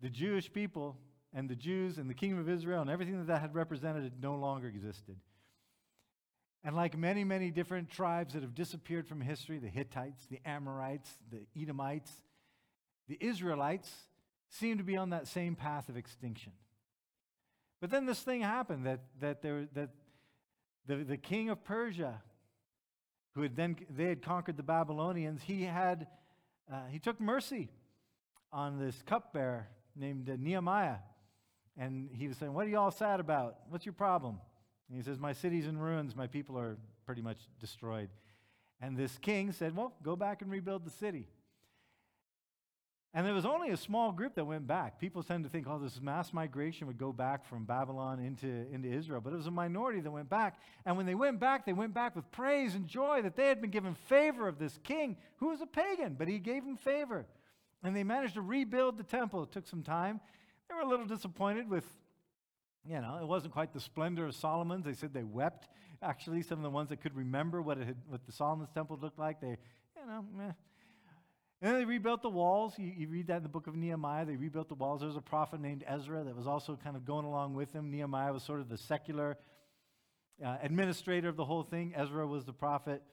the 0.02 0.10
Jewish 0.10 0.52
people 0.52 0.98
and 1.34 1.50
the 1.50 1.56
Jews 1.56 1.98
and 1.98 2.10
the 2.10 2.14
kingdom 2.14 2.40
of 2.40 2.50
Israel 2.50 2.82
and 2.82 2.90
everything 2.90 3.18
that 3.20 3.28
that 3.28 3.42
had 3.42 3.56
represented 3.56 4.12
no 4.22 4.36
longer 4.36 4.68
existed. 4.68 5.16
And 6.64 6.76
like 6.76 6.98
many, 6.98 7.24
many 7.24 7.52
different 7.52 7.90
tribes 7.90 8.34
that 8.34 8.44
have 8.44 8.54
disappeared 8.54 9.08
from 9.08 9.22
history 9.22 9.60
the 9.60 9.70
Hittites, 9.70 10.26
the 10.30 10.42
Amorites, 10.46 11.10
the 11.32 11.48
Edomites, 11.60 12.12
the 13.08 13.18
Israelites 13.20 13.90
seem 14.52 14.78
to 14.78 14.84
be 14.84 14.96
on 14.96 15.10
that 15.10 15.28
same 15.28 15.56
path 15.56 15.90
of 15.90 15.98
extinction. 15.98 16.54
But 17.82 17.90
then 17.90 18.06
this 18.06 18.20
thing 18.20 18.42
happened 18.42 18.86
that, 18.86 19.00
that, 19.20 19.42
there, 19.42 19.68
that 19.74 19.90
the, 20.86 20.98
the 20.98 21.18
king 21.18 21.50
of 21.50 21.64
Persia, 21.64 22.22
who 23.34 23.42
had 23.42 23.56
then 23.56 23.76
they 23.90 24.06
had 24.06 24.22
conquered 24.22 24.58
the 24.58 24.64
Babylonians, 24.64 25.42
he 25.42 25.64
had 25.64 26.08
uh, 26.72 26.86
he 26.90 27.00
took 27.00 27.20
mercy 27.20 27.70
on 28.54 28.80
this 28.80 29.02
cupbearer 29.06 29.68
named 29.96 30.30
Nehemiah, 30.40 30.98
and 31.76 32.10
he 32.14 32.28
was 32.28 32.38
saying, 32.38 32.54
"What 32.54 32.68
are 32.68 32.70
you 32.70 32.78
all 32.78 32.92
sad 32.92 33.20
about? 33.20 33.58
What's 33.70 33.86
your 33.86 33.94
problem?" 33.94 34.38
And 34.92 34.98
he 34.98 35.06
says, 35.06 35.20
My 35.20 35.32
city's 35.32 35.68
in 35.68 35.78
ruins. 35.78 36.18
My 36.18 36.28
people 36.28 36.60
are 36.60 36.78
pretty 37.06 37.22
much 37.22 37.38
destroyed. 37.62 38.10
And 38.82 38.98
this 38.98 39.18
king 39.20 39.54
said, 39.54 39.74
Well, 39.74 39.94
go 40.04 40.18
back 40.18 40.42
and 40.42 40.52
rebuild 40.52 40.86
the 40.86 40.92
city. 40.92 41.30
And 43.14 43.28
there 43.28 43.34
was 43.34 43.46
only 43.46 43.72
a 43.72 43.78
small 43.78 44.14
group 44.14 44.36
that 44.36 44.46
went 44.46 44.66
back. 44.68 44.98
People 44.98 45.22
tend 45.22 45.44
to 45.44 45.50
think, 45.50 45.68
oh, 45.70 45.78
this 45.78 46.00
mass 46.00 46.32
migration 46.32 46.88
would 46.88 46.98
go 46.98 47.12
back 47.12 47.46
from 47.46 47.66
Babylon 47.66 48.20
into, 48.20 48.48
into 48.72 48.90
Israel. 48.90 49.20
But 49.20 49.34
it 49.34 49.36
was 49.36 49.48
a 49.48 49.52
minority 49.52 50.00
that 50.00 50.12
went 50.12 50.30
back. 50.30 50.60
And 50.86 50.96
when 50.96 51.06
they 51.06 51.16
went 51.16 51.38
back, 51.38 51.66
they 51.66 51.74
went 51.74 51.94
back 51.94 52.16
with 52.16 52.32
praise 52.32 52.74
and 52.74 52.88
joy 52.88 53.22
that 53.24 53.36
they 53.36 53.48
had 53.48 53.60
been 53.60 53.70
given 53.70 53.96
favor 53.96 54.48
of 54.48 54.60
this 54.60 54.80
king 54.84 55.18
who 55.38 55.50
was 55.50 55.60
a 55.60 55.66
pagan, 55.66 56.16
but 56.18 56.30
he 56.30 56.40
gave 56.40 56.64
them 56.64 56.78
favor. 56.78 57.26
And 57.84 57.94
they 57.94 58.06
managed 58.06 58.36
to 58.36 58.42
rebuild 58.42 58.98
the 58.98 59.04
temple. 59.04 59.44
It 59.44 59.52
took 59.52 59.68
some 59.68 59.84
time. 59.84 60.22
They 60.70 60.76
were 60.76 60.82
a 60.82 60.88
little 60.88 61.06
disappointed 61.06 61.70
with 61.70 61.86
you 62.84 63.00
know, 63.00 63.20
it 63.22 63.28
wasn't 63.28 63.54
quite 63.54 63.74
the 63.74 63.80
splendor 63.80 64.26
of 64.26 64.36
Solomon's. 64.36 64.86
They 64.86 64.94
said 64.94 65.14
they 65.14 65.24
wept. 65.24 65.70
Actually, 66.02 66.42
some 66.42 66.58
of 66.58 66.64
the 66.64 66.70
ones 66.70 66.90
that 66.90 67.02
could 67.02 67.16
remember 67.16 67.62
what, 67.62 67.78
it 67.78 67.86
had, 67.86 67.98
what 68.08 68.26
the 68.26 68.32
Solomon's 68.32 68.72
temple 68.74 68.98
looked 69.00 69.20
like, 69.20 69.40
they, 69.40 69.58
you 69.96 70.08
know, 70.08 70.26
meh. 70.36 70.52
And 71.62 71.76
they 71.76 71.86
rebuilt 71.86 72.24
the 72.24 72.30
walls. 72.30 72.74
You, 72.78 72.92
you, 72.96 73.08
read 73.08 73.28
that 73.28 73.38
in 73.38 73.44
the 73.44 73.50
book 73.50 73.68
of 73.68 73.76
Nehemiah. 73.76 74.26
They 74.26 74.36
rebuilt 74.36 74.68
the 74.68 74.76
walls. 74.76 75.02
There 75.02 75.08
was 75.08 75.16
a 75.16 75.22
prophet 75.22 75.62
named 75.62 75.84
Ezra 75.88 76.24
that 76.24 76.36
was 76.36 76.48
also 76.48 76.78
kind 76.84 76.96
of 76.96 77.06
going 77.06 77.26
along 77.26 77.54
with 77.54 77.72
them. 77.72 77.92
Nehemiah 77.92 78.34
was 78.34 78.42
sort 78.42 78.62
of 78.62 78.70
the 78.70 78.78
secular 78.78 79.38
uh, 80.44 80.58
administrator 80.64 81.30
of 81.30 81.36
the 81.36 81.46
whole 81.46 81.62
thing. 81.62 81.94
Ezra 81.96 82.26
was 82.26 82.46
the 82.46 82.54
prophet. 82.54 83.04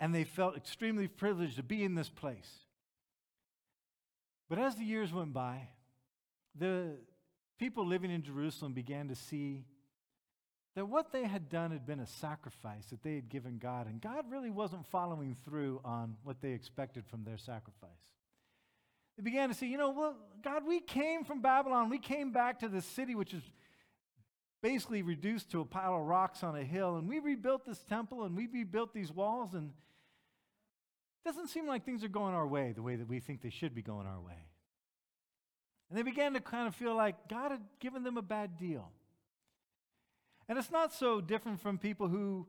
And 0.00 0.14
they 0.14 0.24
felt 0.24 0.56
extremely 0.56 1.06
privileged 1.06 1.56
to 1.56 1.62
be 1.62 1.84
in 1.84 1.94
this 1.94 2.08
place. 2.08 2.50
But 4.48 4.58
as 4.58 4.76
the 4.76 4.84
years 4.84 5.12
went 5.12 5.34
by, 5.34 5.68
the, 6.54 6.96
people 7.58 7.86
living 7.86 8.10
in 8.10 8.22
Jerusalem 8.22 8.72
began 8.72 9.08
to 9.08 9.14
see 9.14 9.64
that 10.76 10.86
what 10.86 11.10
they 11.10 11.24
had 11.24 11.48
done 11.48 11.70
had 11.70 11.86
been 11.86 12.00
a 12.00 12.06
sacrifice 12.06 12.84
that 12.90 13.02
they 13.02 13.14
had 13.14 13.30
given 13.30 13.56
God, 13.56 13.86
and 13.86 13.98
God 13.98 14.30
really 14.30 14.50
wasn't 14.50 14.86
following 14.86 15.34
through 15.42 15.80
on 15.84 16.16
what 16.22 16.42
they 16.42 16.52
expected 16.52 17.06
from 17.06 17.24
their 17.24 17.38
sacrifice. 17.38 17.90
They 19.16 19.22
began 19.22 19.48
to 19.48 19.54
see, 19.54 19.68
you 19.68 19.78
know, 19.78 19.90
well, 19.90 20.16
God, 20.44 20.66
we 20.66 20.80
came 20.80 21.24
from 21.24 21.40
Babylon. 21.40 21.88
We 21.88 21.98
came 21.98 22.30
back 22.30 22.60
to 22.60 22.68
this 22.68 22.84
city, 22.84 23.14
which 23.14 23.32
is 23.32 23.42
basically 24.62 25.00
reduced 25.00 25.50
to 25.52 25.62
a 25.62 25.64
pile 25.64 25.94
of 25.94 26.02
rocks 26.02 26.42
on 26.42 26.54
a 26.54 26.62
hill, 26.62 26.96
and 26.96 27.08
we 27.08 27.20
rebuilt 27.20 27.64
this 27.64 27.82
temple 27.84 28.24
and 28.24 28.36
we 28.36 28.46
rebuilt 28.46 28.92
these 28.92 29.10
walls, 29.10 29.54
and 29.54 29.70
it 29.70 31.28
doesn't 31.28 31.48
seem 31.48 31.66
like 31.66 31.86
things 31.86 32.04
are 32.04 32.08
going 32.08 32.34
our 32.34 32.46
way 32.46 32.72
the 32.72 32.82
way 32.82 32.96
that 32.96 33.08
we 33.08 33.18
think 33.18 33.40
they 33.40 33.48
should 33.48 33.74
be 33.74 33.80
going 33.82 34.06
our 34.06 34.20
way. 34.20 34.44
And 35.88 35.98
they 35.98 36.02
began 36.02 36.34
to 36.34 36.40
kind 36.40 36.68
of 36.68 36.74
feel 36.74 36.94
like 36.94 37.28
God 37.30 37.52
had 37.52 37.62
given 37.80 38.02
them 38.02 38.18
a 38.18 38.22
bad 38.22 38.58
deal. 38.58 38.90
And 40.48 40.58
it's 40.58 40.70
not 40.70 40.92
so 40.92 41.20
different 41.20 41.60
from 41.60 41.78
people 41.78 42.08
who, 42.08 42.46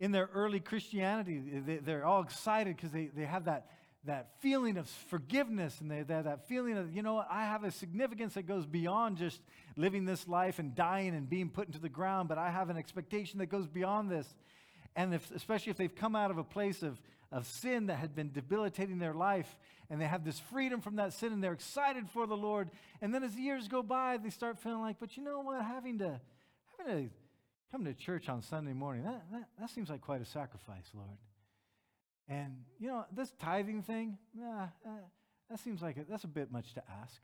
in 0.00 0.12
their 0.12 0.28
early 0.34 0.60
Christianity, 0.60 1.40
they, 1.40 1.92
are 1.92 2.04
all 2.04 2.22
excited 2.22 2.76
because 2.76 2.90
they, 2.90 3.06
they 3.06 3.24
have 3.24 3.44
that, 3.44 3.70
that 4.04 4.40
feeling 4.40 4.76
of 4.76 4.88
forgiveness 4.88 5.80
and 5.80 5.90
they, 5.90 6.02
they 6.02 6.14
have 6.14 6.24
that 6.24 6.48
feeling 6.48 6.76
of, 6.76 6.94
you 6.94 7.02
know 7.02 7.14
what, 7.14 7.28
I 7.30 7.44
have 7.44 7.64
a 7.64 7.70
significance 7.70 8.34
that 8.34 8.46
goes 8.46 8.66
beyond 8.66 9.18
just 9.18 9.40
living 9.76 10.04
this 10.04 10.26
life 10.26 10.58
and 10.58 10.74
dying 10.74 11.14
and 11.14 11.28
being 11.28 11.50
put 11.50 11.68
into 11.68 11.78
the 11.78 11.88
ground, 11.88 12.28
but 12.28 12.38
I 12.38 12.50
have 12.50 12.68
an 12.68 12.76
expectation 12.76 13.38
that 13.38 13.46
goes 13.46 13.66
beyond 13.66 14.10
this. 14.10 14.26
And 14.96 15.14
if, 15.14 15.30
especially 15.30 15.70
if 15.70 15.76
they've 15.76 15.94
come 15.94 16.16
out 16.16 16.30
of 16.30 16.38
a 16.38 16.44
place 16.44 16.82
of, 16.82 17.00
of 17.30 17.46
sin 17.46 17.86
that 17.86 17.96
had 17.96 18.14
been 18.14 18.32
debilitating 18.32 18.98
their 18.98 19.14
life, 19.14 19.56
and 19.88 20.00
they 20.00 20.06
have 20.06 20.24
this 20.24 20.40
freedom 20.40 20.80
from 20.80 20.96
that 20.96 21.12
sin, 21.12 21.32
and 21.32 21.44
they're 21.44 21.52
excited 21.52 22.08
for 22.08 22.26
the 22.26 22.36
Lord. 22.36 22.70
And 23.00 23.14
then 23.14 23.22
as 23.22 23.34
the 23.34 23.42
years 23.42 23.68
go 23.68 23.82
by, 23.82 24.16
they 24.16 24.30
start 24.30 24.58
feeling 24.58 24.80
like, 24.80 24.96
but 24.98 25.16
you 25.16 25.22
know 25.22 25.40
what? 25.40 25.62
Having 25.62 25.98
to, 25.98 26.20
having 26.78 27.08
to 27.08 27.10
come 27.72 27.84
to 27.84 27.94
church 27.94 28.28
on 28.28 28.42
Sunday 28.42 28.72
morning, 28.72 29.04
that, 29.04 29.24
that, 29.32 29.48
that 29.58 29.70
seems 29.70 29.90
like 29.90 30.00
quite 30.00 30.20
a 30.20 30.24
sacrifice, 30.24 30.86
Lord. 30.94 31.18
And, 32.28 32.64
you 32.78 32.88
know, 32.88 33.04
this 33.14 33.32
tithing 33.40 33.82
thing, 33.82 34.18
nah, 34.34 34.64
uh, 34.84 34.90
that 35.50 35.60
seems 35.60 35.82
like 35.82 35.96
a, 35.96 36.04
that's 36.08 36.24
a 36.24 36.28
bit 36.28 36.50
much 36.50 36.74
to 36.74 36.82
ask. 37.02 37.20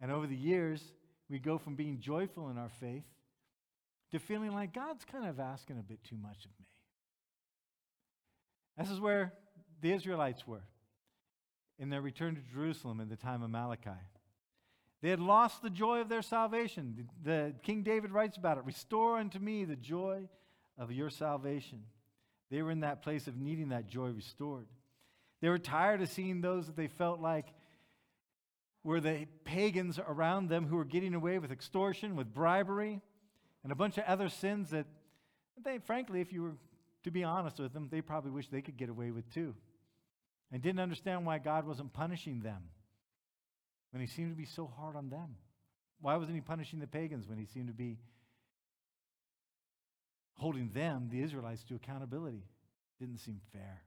And 0.00 0.12
over 0.12 0.26
the 0.26 0.36
years, 0.36 0.82
we 1.28 1.38
go 1.38 1.58
from 1.58 1.74
being 1.74 2.00
joyful 2.00 2.50
in 2.50 2.58
our 2.58 2.68
faith 2.80 3.04
to 4.12 4.18
feeling 4.18 4.52
like 4.52 4.72
God's 4.72 5.04
kind 5.04 5.26
of 5.26 5.40
asking 5.40 5.78
a 5.78 5.82
bit 5.82 6.04
too 6.04 6.16
much 6.16 6.44
of 6.44 6.50
me. 6.58 6.66
This 8.78 8.90
is 8.90 9.00
where 9.00 9.32
the 9.80 9.92
Israelites 9.92 10.46
were 10.46 10.64
in 11.78 11.90
their 11.90 12.02
return 12.02 12.34
to 12.36 12.40
Jerusalem 12.52 13.00
in 13.00 13.08
the 13.08 13.16
time 13.16 13.42
of 13.42 13.50
Malachi. 13.50 13.90
They 15.04 15.10
had 15.10 15.20
lost 15.20 15.60
the 15.60 15.68
joy 15.68 16.00
of 16.00 16.08
their 16.08 16.22
salvation. 16.22 17.06
The, 17.22 17.30
the, 17.30 17.54
King 17.62 17.82
David 17.82 18.10
writes 18.10 18.38
about 18.38 18.56
it 18.56 18.64
Restore 18.64 19.18
unto 19.18 19.38
me 19.38 19.66
the 19.66 19.76
joy 19.76 20.30
of 20.78 20.90
your 20.90 21.10
salvation. 21.10 21.82
They 22.50 22.62
were 22.62 22.70
in 22.70 22.80
that 22.80 23.02
place 23.02 23.26
of 23.26 23.36
needing 23.36 23.68
that 23.68 23.86
joy 23.86 24.08
restored. 24.12 24.64
They 25.42 25.50
were 25.50 25.58
tired 25.58 26.00
of 26.00 26.08
seeing 26.08 26.40
those 26.40 26.68
that 26.68 26.76
they 26.76 26.86
felt 26.86 27.20
like 27.20 27.48
were 28.82 28.98
the 28.98 29.26
pagans 29.44 29.98
around 29.98 30.48
them 30.48 30.66
who 30.66 30.76
were 30.76 30.86
getting 30.86 31.12
away 31.12 31.38
with 31.38 31.52
extortion, 31.52 32.16
with 32.16 32.32
bribery, 32.32 33.02
and 33.62 33.70
a 33.70 33.76
bunch 33.76 33.98
of 33.98 34.04
other 34.04 34.30
sins 34.30 34.70
that 34.70 34.86
they, 35.62 35.76
frankly, 35.80 36.22
if 36.22 36.32
you 36.32 36.44
were 36.44 36.56
to 37.02 37.10
be 37.10 37.24
honest 37.24 37.58
with 37.58 37.74
them, 37.74 37.88
they 37.90 38.00
probably 38.00 38.30
wish 38.30 38.48
they 38.48 38.62
could 38.62 38.78
get 38.78 38.88
away 38.88 39.10
with 39.10 39.30
too. 39.34 39.54
And 40.50 40.62
didn't 40.62 40.80
understand 40.80 41.26
why 41.26 41.40
God 41.40 41.66
wasn't 41.66 41.92
punishing 41.92 42.40
them 42.40 42.62
when 43.94 44.00
he 44.00 44.08
seemed 44.08 44.32
to 44.32 44.36
be 44.36 44.44
so 44.44 44.66
hard 44.76 44.96
on 44.96 45.08
them. 45.08 45.36
Why 46.00 46.16
wasn't 46.16 46.34
he 46.34 46.40
punishing 46.40 46.80
the 46.80 46.86
pagans 46.88 47.28
when 47.28 47.38
he 47.38 47.44
seemed 47.44 47.68
to 47.68 47.72
be 47.72 48.00
holding 50.34 50.68
them, 50.70 51.06
the 51.12 51.22
Israelites, 51.22 51.62
to 51.68 51.76
accountability? 51.76 52.42
Didn't 52.98 53.18
seem 53.18 53.40
fair. 53.52 53.84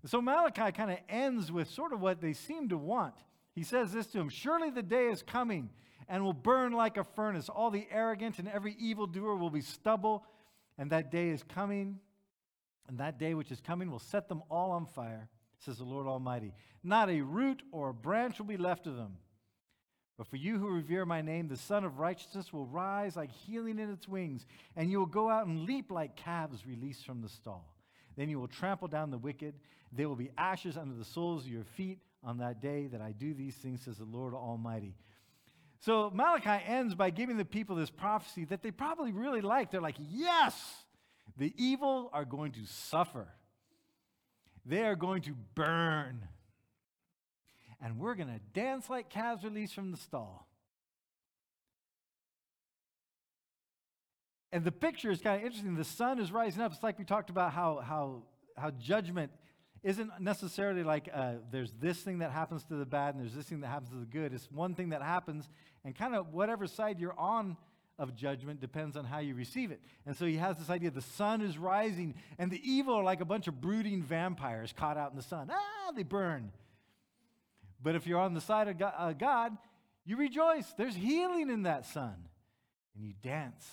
And 0.00 0.08
so 0.08 0.22
Malachi 0.22 0.70
kind 0.70 0.92
of 0.92 0.98
ends 1.08 1.50
with 1.50 1.68
sort 1.68 1.92
of 1.92 2.00
what 2.00 2.20
they 2.20 2.34
seem 2.34 2.68
to 2.68 2.78
want. 2.78 3.16
He 3.52 3.64
says 3.64 3.92
this 3.92 4.06
to 4.08 4.18
them 4.18 4.28
Surely 4.28 4.70
the 4.70 4.80
day 4.80 5.08
is 5.08 5.24
coming 5.24 5.70
and 6.08 6.22
will 6.22 6.32
burn 6.32 6.70
like 6.70 6.96
a 6.98 7.02
furnace. 7.02 7.48
All 7.48 7.72
the 7.72 7.88
arrogant 7.90 8.38
and 8.38 8.46
every 8.46 8.76
evildoer 8.78 9.34
will 9.34 9.50
be 9.50 9.60
stubble 9.60 10.24
and 10.78 10.90
that 10.90 11.10
day 11.10 11.30
is 11.30 11.42
coming, 11.42 11.98
and 12.86 12.98
that 12.98 13.18
day 13.18 13.34
which 13.34 13.50
is 13.50 13.60
coming 13.60 13.90
will 13.90 13.98
set 13.98 14.28
them 14.28 14.44
all 14.48 14.70
on 14.70 14.86
fire, 14.86 15.28
says 15.58 15.78
the 15.78 15.84
Lord 15.84 16.06
Almighty. 16.06 16.52
Not 16.82 17.10
a 17.10 17.20
root 17.20 17.62
or 17.72 17.90
a 17.90 17.94
branch 17.94 18.38
will 18.38 18.46
be 18.46 18.56
left 18.56 18.86
of 18.86 18.96
them. 18.96 19.16
But 20.18 20.28
for 20.28 20.36
you 20.36 20.58
who 20.58 20.68
revere 20.68 21.04
my 21.04 21.20
name, 21.20 21.48
the 21.48 21.56
Sun 21.56 21.84
of 21.84 21.98
Righteousness 21.98 22.52
will 22.52 22.66
rise 22.66 23.16
like 23.16 23.30
healing 23.30 23.78
in 23.78 23.90
its 23.90 24.08
wings, 24.08 24.46
and 24.74 24.90
you 24.90 24.98
will 24.98 25.06
go 25.06 25.28
out 25.28 25.46
and 25.46 25.66
leap 25.66 25.90
like 25.90 26.16
calves 26.16 26.66
released 26.66 27.04
from 27.04 27.20
the 27.20 27.28
stall. 27.28 27.74
Then 28.16 28.30
you 28.30 28.40
will 28.40 28.48
trample 28.48 28.88
down 28.88 29.10
the 29.10 29.18
wicked. 29.18 29.54
They 29.92 30.06
will 30.06 30.16
be 30.16 30.30
ashes 30.38 30.76
under 30.76 30.94
the 30.94 31.04
soles 31.04 31.44
of 31.44 31.50
your 31.50 31.64
feet 31.64 31.98
on 32.24 32.38
that 32.38 32.62
day 32.62 32.86
that 32.86 33.02
I 33.02 33.12
do 33.12 33.34
these 33.34 33.54
things, 33.56 33.82
says 33.82 33.98
the 33.98 34.04
Lord 34.04 34.32
Almighty. 34.32 34.94
So 35.80 36.10
Malachi 36.14 36.64
ends 36.66 36.94
by 36.94 37.10
giving 37.10 37.36
the 37.36 37.44
people 37.44 37.76
this 37.76 37.90
prophecy 37.90 38.46
that 38.46 38.62
they 38.62 38.70
probably 38.70 39.12
really 39.12 39.42
like. 39.42 39.70
They're 39.70 39.82
like, 39.82 39.98
yes, 39.98 40.54
the 41.36 41.52
evil 41.56 42.08
are 42.14 42.24
going 42.24 42.52
to 42.52 42.64
suffer, 42.64 43.28
they 44.66 44.84
are 44.84 44.96
going 44.96 45.22
to 45.22 45.34
burn. 45.54 46.26
And 47.80 47.98
we're 47.98 48.14
going 48.14 48.28
to 48.28 48.40
dance 48.52 48.90
like 48.90 49.08
calves 49.08 49.44
released 49.44 49.74
from 49.74 49.90
the 49.90 49.96
stall. 49.96 50.46
And 54.52 54.64
the 54.64 54.72
picture 54.72 55.10
is 55.10 55.20
kind 55.20 55.40
of 55.40 55.46
interesting. 55.46 55.74
The 55.74 55.84
sun 55.84 56.18
is 56.18 56.32
rising 56.32 56.62
up. 56.62 56.72
It's 56.72 56.82
like 56.82 56.98
we 56.98 57.04
talked 57.04 57.30
about 57.30 57.52
how, 57.52 57.80
how, 57.84 58.22
how 58.56 58.70
judgment 58.70 59.30
isn't 59.82 60.10
necessarily 60.18 60.82
like 60.82 61.08
uh, 61.12 61.34
there's 61.52 61.72
this 61.80 61.98
thing 61.98 62.18
that 62.18 62.32
happens 62.32 62.64
to 62.64 62.74
the 62.74 62.86
bad 62.86 63.14
and 63.14 63.22
there's 63.22 63.34
this 63.34 63.46
thing 63.46 63.60
that 63.60 63.68
happens 63.68 63.90
to 63.90 63.96
the 63.96 64.06
good. 64.06 64.32
It's 64.32 64.50
one 64.50 64.74
thing 64.74 64.88
that 64.88 65.02
happens, 65.02 65.48
and 65.84 65.94
kind 65.94 66.14
of 66.14 66.32
whatever 66.32 66.66
side 66.66 66.98
you're 66.98 67.18
on 67.18 67.56
of 67.98 68.14
judgment 68.14 68.60
depends 68.60 68.96
on 68.96 69.04
how 69.04 69.18
you 69.18 69.34
receive 69.34 69.70
it. 69.70 69.80
And 70.04 70.16
so 70.16 70.26
he 70.26 70.36
has 70.36 70.58
this 70.58 70.70
idea 70.70 70.90
the 70.90 71.00
sun 71.00 71.40
is 71.40 71.56
rising, 71.56 72.14
and 72.38 72.50
the 72.50 72.60
evil 72.62 72.94
are 72.94 73.04
like 73.04 73.20
a 73.20 73.24
bunch 73.24 73.48
of 73.48 73.60
brooding 73.60 74.02
vampires 74.02 74.72
caught 74.76 74.96
out 74.96 75.10
in 75.10 75.16
the 75.16 75.22
sun. 75.22 75.50
Ah, 75.50 75.92
they 75.94 76.02
burn. 76.02 76.52
But 77.82 77.94
if 77.94 78.06
you're 78.06 78.20
on 78.20 78.34
the 78.34 78.40
side 78.40 78.68
of 78.68 78.80
uh, 78.80 79.12
God, 79.12 79.56
you 80.04 80.16
rejoice. 80.16 80.72
There's 80.76 80.94
healing 80.94 81.50
in 81.50 81.62
that 81.62 81.86
sun. 81.86 82.14
And 82.94 83.04
you 83.04 83.12
dance 83.22 83.66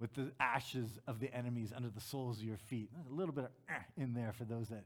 with 0.00 0.12
the 0.14 0.32
ashes 0.38 0.98
of 1.06 1.20
the 1.20 1.32
enemies 1.34 1.72
under 1.74 1.88
the 1.88 2.00
soles 2.00 2.38
of 2.38 2.44
your 2.44 2.56
feet. 2.56 2.90
A 3.10 3.12
little 3.12 3.34
bit 3.34 3.44
of 3.44 3.50
eh 3.68 4.02
in 4.02 4.14
there 4.14 4.32
for 4.32 4.44
those 4.44 4.68
that, 4.68 4.84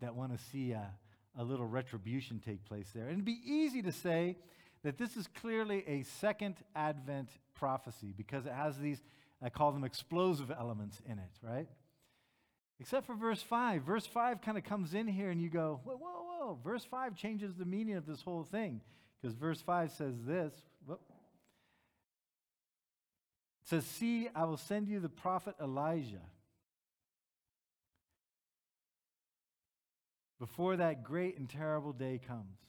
that 0.00 0.14
want 0.14 0.36
to 0.36 0.44
see 0.52 0.72
a, 0.72 0.90
a 1.38 1.44
little 1.44 1.66
retribution 1.66 2.40
take 2.44 2.64
place 2.64 2.88
there. 2.94 3.04
And 3.04 3.12
it'd 3.12 3.24
be 3.24 3.40
easy 3.44 3.82
to 3.82 3.92
say 3.92 4.36
that 4.86 4.98
this 4.98 5.16
is 5.16 5.26
clearly 5.26 5.82
a 5.88 6.04
second 6.04 6.54
Advent 6.76 7.28
prophecy 7.56 8.14
because 8.16 8.46
it 8.46 8.52
has 8.52 8.78
these, 8.78 9.02
I 9.42 9.50
call 9.50 9.72
them 9.72 9.82
explosive 9.82 10.52
elements 10.52 11.02
in 11.04 11.18
it, 11.18 11.32
right? 11.42 11.66
Except 12.78 13.04
for 13.04 13.16
verse 13.16 13.42
5. 13.42 13.82
Verse 13.82 14.06
5 14.06 14.40
kind 14.40 14.56
of 14.56 14.62
comes 14.62 14.94
in 14.94 15.08
here 15.08 15.30
and 15.30 15.42
you 15.42 15.48
go, 15.48 15.80
whoa, 15.82 15.96
whoa, 15.96 16.22
whoa. 16.22 16.58
Verse 16.62 16.84
5 16.84 17.16
changes 17.16 17.56
the 17.56 17.64
meaning 17.64 17.96
of 17.96 18.06
this 18.06 18.22
whole 18.22 18.44
thing 18.44 18.80
because 19.20 19.34
verse 19.34 19.60
5 19.60 19.90
says 19.90 20.14
this. 20.24 20.52
Whoop. 20.86 21.00
It 23.64 23.68
says, 23.68 23.84
See, 23.86 24.28
I 24.36 24.44
will 24.44 24.56
send 24.56 24.86
you 24.86 25.00
the 25.00 25.08
prophet 25.08 25.56
Elijah 25.60 26.22
before 30.38 30.76
that 30.76 31.02
great 31.02 31.38
and 31.38 31.48
terrible 31.48 31.92
day 31.92 32.20
comes. 32.24 32.60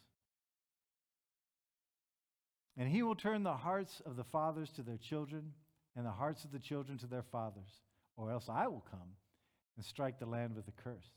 And 2.78 2.88
he 2.88 3.02
will 3.02 3.16
turn 3.16 3.44
the 3.44 3.56
hearts 3.56 4.02
of 4.06 4.16
the 4.16 4.24
fathers 4.24 4.70
to 4.72 4.84
their 4.84 4.98
children 4.98 5.54
and 5.96 6.06
the 6.06 6.12
hearts 6.12 6.44
of 6.44 6.52
the 6.52 6.60
children 6.60 6.98
to 7.00 7.08
their 7.08 7.24
fathers, 7.24 7.82
or 8.16 8.32
else 8.32 8.48
I 8.50 8.68
will 8.68 8.86
come 8.92 9.16
and 9.76 9.86
strike 9.86 10.20
the 10.20 10.28
land 10.28 10.56
with 10.56 10.68
a 10.68 10.72
curse. 10.84 11.10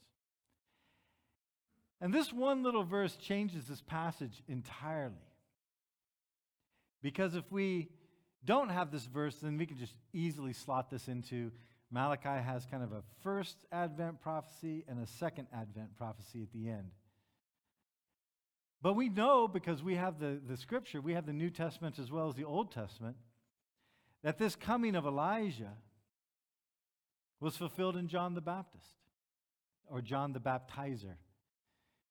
And 2.00 2.14
this 2.14 2.32
one 2.32 2.62
little 2.62 2.84
verse 2.84 3.16
changes 3.16 3.66
this 3.66 3.82
passage 3.82 4.42
entirely. 4.48 5.14
Because 7.02 7.34
if 7.34 7.50
we 7.50 7.88
don't 8.44 8.70
have 8.70 8.90
this 8.90 9.04
verse, 9.04 9.36
then 9.36 9.58
we 9.58 9.66
can 9.66 9.76
just 9.76 9.94
easily 10.14 10.54
slot 10.54 10.90
this 10.90 11.08
into 11.08 11.50
Malachi 11.90 12.42
has 12.42 12.64
kind 12.66 12.82
of 12.82 12.92
a 12.92 13.02
first 13.22 13.56
Advent 13.72 14.20
prophecy 14.20 14.84
and 14.88 15.02
a 15.02 15.06
second 15.06 15.48
Advent 15.52 15.96
prophecy 15.96 16.42
at 16.42 16.52
the 16.52 16.68
end. 16.68 16.90
But 18.82 18.94
we 18.94 19.08
know 19.08 19.46
because 19.46 19.82
we 19.82 19.96
have 19.96 20.18
the, 20.18 20.40
the 20.46 20.56
scripture, 20.56 21.00
we 21.00 21.14
have 21.14 21.26
the 21.26 21.32
New 21.32 21.50
Testament 21.50 21.98
as 21.98 22.10
well 22.10 22.28
as 22.28 22.34
the 22.34 22.44
Old 22.44 22.72
Testament, 22.72 23.16
that 24.22 24.38
this 24.38 24.56
coming 24.56 24.94
of 24.94 25.06
Elijah 25.06 25.72
was 27.40 27.56
fulfilled 27.56 27.96
in 27.96 28.08
John 28.08 28.34
the 28.34 28.40
Baptist 28.40 28.86
or 29.86 30.00
John 30.00 30.32
the 30.32 30.40
Baptizer. 30.40 31.16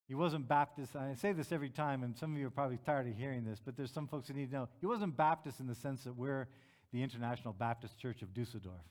He 0.06 0.14
wasn't 0.14 0.48
Baptist. 0.48 0.96
I 0.96 1.14
say 1.14 1.32
this 1.32 1.52
every 1.52 1.70
time, 1.70 2.02
and 2.02 2.16
some 2.16 2.32
of 2.32 2.38
you 2.40 2.46
are 2.48 2.50
probably 2.50 2.78
tired 2.78 3.06
of 3.06 3.16
hearing 3.16 3.44
this, 3.44 3.60
but 3.64 3.76
there's 3.76 3.92
some 3.92 4.08
folks 4.08 4.26
who 4.26 4.34
need 4.34 4.50
to 4.50 4.56
know. 4.56 4.68
He 4.80 4.86
wasn't 4.86 5.16
Baptist 5.16 5.60
in 5.60 5.68
the 5.68 5.74
sense 5.74 6.02
that 6.04 6.16
we're 6.16 6.48
the 6.92 7.02
International 7.02 7.52
Baptist 7.52 7.96
Church 7.98 8.22
of 8.22 8.34
Dusseldorf. 8.34 8.82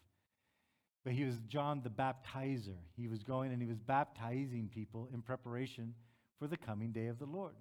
But 1.04 1.14
he 1.14 1.26
was 1.26 1.36
John 1.48 1.82
the 1.82 1.90
Baptizer. 1.90 2.78
He 2.96 3.08
was 3.08 3.24
going 3.24 3.52
and 3.52 3.62
he 3.62 3.68
was 3.68 3.80
baptizing 3.80 4.70
people 4.74 5.10
in 5.14 5.22
preparation 5.22 5.94
for 6.40 6.48
the 6.48 6.58
coming 6.58 6.92
day 6.92 7.08
of 7.08 7.20
the 7.20 7.26
Lord. 7.26 7.56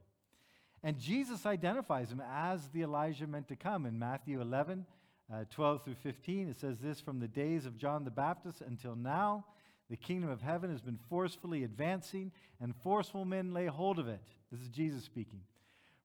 And 0.82 0.98
Jesus 0.98 1.44
identifies 1.44 2.10
him 2.10 2.22
as 2.32 2.68
the 2.68 2.82
Elijah 2.82 3.26
meant 3.26 3.48
to 3.48 3.56
come. 3.56 3.84
In 3.86 3.98
Matthew 3.98 4.40
11, 4.40 4.86
uh, 5.32 5.44
12 5.50 5.84
through 5.84 5.94
15, 5.94 6.48
it 6.48 6.56
says 6.60 6.78
this 6.78 7.00
From 7.00 7.20
the 7.20 7.28
days 7.28 7.66
of 7.66 7.76
John 7.76 8.04
the 8.04 8.10
Baptist 8.10 8.60
until 8.60 8.94
now, 8.94 9.44
the 9.90 9.96
kingdom 9.96 10.30
of 10.30 10.40
heaven 10.40 10.70
has 10.70 10.80
been 10.80 10.98
forcefully 11.08 11.64
advancing, 11.64 12.30
and 12.60 12.74
forceful 12.82 13.24
men 13.24 13.52
lay 13.52 13.66
hold 13.66 13.98
of 13.98 14.08
it. 14.08 14.20
This 14.52 14.60
is 14.60 14.68
Jesus 14.68 15.04
speaking. 15.04 15.40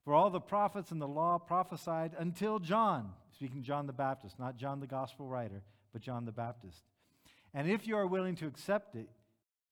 For 0.04 0.14
all 0.14 0.30
the 0.30 0.42
prophets 0.42 0.92
and 0.92 1.02
the 1.02 1.08
law 1.08 1.38
prophesied 1.38 2.14
until 2.18 2.60
John, 2.60 3.12
speaking 3.36 3.64
John 3.64 3.88
the 3.88 3.94
Baptist, 3.94 4.40
not 4.40 4.58
John 4.58 4.80
the 4.80 4.88
gospel 4.88 5.28
writer, 5.28 5.62
but 5.94 6.02
John 6.02 6.26
the 6.26 6.32
Baptist. 6.32 6.82
And 7.54 7.70
if 7.70 7.88
you 7.88 7.96
are 7.96 8.08
willing 8.08 8.36
to 8.38 8.48
accept 8.48 8.96
it, 8.96 9.08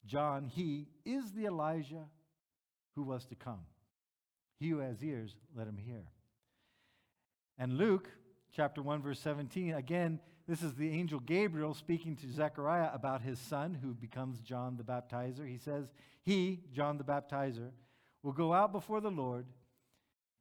John, 0.06 0.46
he 0.46 0.88
is 1.04 1.32
the 1.32 1.46
Elijah 1.46 2.04
who 2.94 3.02
was 3.02 3.26
to 3.26 3.34
come. 3.34 3.60
He 4.62 4.68
who 4.68 4.78
has 4.78 5.02
ears, 5.02 5.34
let 5.56 5.66
him 5.66 5.76
hear. 5.76 6.04
And 7.58 7.76
Luke, 7.78 8.08
chapter 8.54 8.80
1, 8.80 9.02
verse 9.02 9.18
17, 9.18 9.74
again, 9.74 10.20
this 10.46 10.62
is 10.62 10.74
the 10.74 10.88
angel 10.88 11.18
Gabriel 11.18 11.74
speaking 11.74 12.14
to 12.16 12.30
Zechariah 12.30 12.90
about 12.94 13.22
his 13.22 13.40
son 13.40 13.76
who 13.82 13.92
becomes 13.92 14.40
John 14.40 14.76
the 14.76 14.84
Baptizer. 14.84 15.48
He 15.48 15.58
says, 15.58 15.86
He, 16.22 16.60
John 16.72 16.96
the 16.96 17.02
Baptizer, 17.02 17.70
will 18.22 18.32
go 18.32 18.52
out 18.52 18.70
before 18.70 19.00
the 19.00 19.10
Lord 19.10 19.46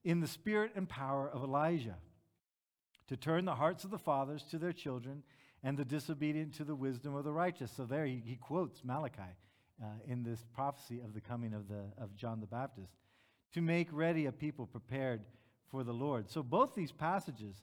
in 0.04 0.20
the 0.20 0.28
spirit 0.28 0.74
and 0.76 0.88
power 0.88 1.28
of 1.28 1.44
Elijah 1.44 1.98
to 3.08 3.18
turn 3.18 3.46
the 3.46 3.56
hearts 3.56 3.86
of 3.86 3.90
the 3.90 3.98
fathers 3.98 4.44
to 4.52 4.60
their 4.60 4.74
children 4.74 5.24
and 5.64 5.78
the 5.78 5.86
disobedient 5.86 6.54
to 6.56 6.64
the 6.64 6.76
wisdom 6.76 7.16
of 7.16 7.24
the 7.24 7.34
righteous. 7.34 7.72
So 7.76 7.86
there 7.86 8.06
he, 8.06 8.22
he 8.24 8.36
quotes 8.36 8.84
Malachi 8.84 9.36
uh, 9.82 9.86
in 10.06 10.22
this 10.22 10.46
prophecy 10.54 11.00
of 11.00 11.16
the 11.16 11.22
coming 11.22 11.56
of, 11.56 11.68
the, 11.68 11.86
of 11.98 12.16
John 12.16 12.40
the 12.40 12.46
Baptist 12.46 12.94
to 13.54 13.62
make 13.62 13.88
ready 13.92 14.26
a 14.26 14.32
people 14.32 14.66
prepared 14.66 15.22
for 15.70 15.84
the 15.84 15.94
Lord. 15.94 16.30
So 16.30 16.44
both 16.44 16.76
these 16.76 16.92
passages 16.92 17.62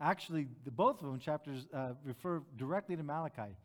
Actually, 0.00 0.46
the, 0.64 0.70
both 0.70 1.00
of 1.00 1.08
them 1.08 1.18
chapters 1.18 1.66
uh, 1.74 1.90
refer 2.04 2.42
directly 2.56 2.96
to 2.96 3.02
Malachi. 3.02 3.56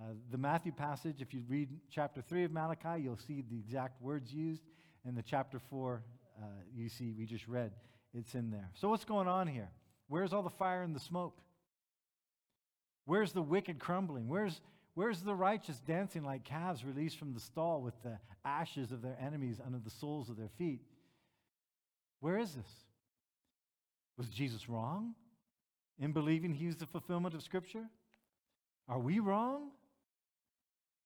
Uh, 0.00 0.04
the 0.30 0.38
Matthew 0.38 0.72
passage, 0.72 1.16
if 1.20 1.34
you 1.34 1.42
read 1.48 1.68
chapter 1.90 2.22
3 2.22 2.44
of 2.44 2.52
Malachi, 2.52 3.02
you'll 3.02 3.18
see 3.18 3.42
the 3.50 3.58
exact 3.58 4.00
words 4.00 4.32
used. 4.32 4.62
And 5.04 5.16
the 5.16 5.22
chapter 5.22 5.58
4, 5.58 6.02
uh, 6.38 6.44
you 6.74 6.88
see, 6.88 7.12
we 7.12 7.26
just 7.26 7.48
read, 7.48 7.72
it's 8.14 8.36
in 8.36 8.50
there. 8.50 8.70
So, 8.74 8.88
what's 8.88 9.04
going 9.04 9.26
on 9.26 9.48
here? 9.48 9.70
Where's 10.08 10.32
all 10.32 10.42
the 10.42 10.50
fire 10.50 10.82
and 10.82 10.94
the 10.94 11.00
smoke? 11.00 11.36
Where's 13.04 13.32
the 13.32 13.42
wicked 13.42 13.80
crumbling? 13.80 14.28
Where's, 14.28 14.60
where's 14.94 15.20
the 15.22 15.34
righteous 15.34 15.80
dancing 15.80 16.22
like 16.22 16.44
calves 16.44 16.84
released 16.84 17.18
from 17.18 17.34
the 17.34 17.40
stall 17.40 17.82
with 17.82 18.00
the 18.04 18.18
ashes 18.44 18.92
of 18.92 19.02
their 19.02 19.16
enemies 19.20 19.60
under 19.64 19.78
the 19.78 19.90
soles 19.90 20.28
of 20.28 20.36
their 20.36 20.50
feet? 20.56 20.82
Where 22.22 22.38
is 22.38 22.54
this? 22.54 22.70
Was 24.16 24.30
Jesus 24.30 24.70
wrong? 24.70 25.14
in 26.02 26.12
believing 26.12 26.52
he 26.52 26.66
was 26.66 26.76
the 26.76 26.86
fulfillment 26.86 27.34
of 27.34 27.42
Scripture? 27.42 27.84
Are 28.88 28.98
we 28.98 29.20
wrong 29.20 29.70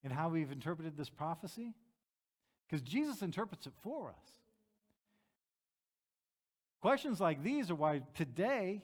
in 0.03 0.11
how 0.11 0.31
we've 0.31 0.51
interpreted 0.51 0.97
this 0.97 1.11
prophecy? 1.11 1.75
Because 2.67 2.83
Jesus 2.83 3.21
interprets 3.21 3.67
it 3.67 3.75
for 3.83 4.09
us. 4.09 4.31
Questions 6.81 7.21
like 7.21 7.43
these 7.43 7.71
are 7.71 7.75
why 7.75 8.01
today 8.15 8.83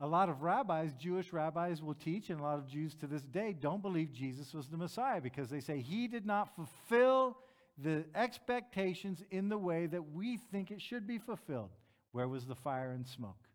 a 0.00 0.06
lot 0.06 0.28
of 0.28 0.42
rabbis, 0.42 0.94
Jewish 0.94 1.32
rabbis, 1.32 1.82
will 1.82 1.94
teach, 1.94 2.30
and 2.30 2.38
a 2.38 2.42
lot 2.42 2.58
of 2.58 2.68
Jews 2.68 2.94
to 2.96 3.06
this 3.06 3.22
day 3.22 3.52
don't 3.52 3.82
believe 3.82 4.12
Jesus 4.12 4.54
was 4.54 4.68
the 4.68 4.76
Messiah 4.76 5.20
because 5.20 5.50
they 5.50 5.60
say 5.60 5.80
he 5.80 6.06
did 6.06 6.24
not 6.24 6.54
fulfill 6.54 7.36
the 7.82 8.04
expectations 8.14 9.22
in 9.30 9.48
the 9.48 9.58
way 9.58 9.86
that 9.86 10.12
we 10.12 10.36
think 10.36 10.70
it 10.70 10.82
should 10.82 11.06
be 11.06 11.18
fulfilled. 11.18 11.70
Where 12.12 12.28
was 12.28 12.46
the 12.46 12.54
fire 12.54 12.90
and 12.90 13.06
smoke? 13.06 13.48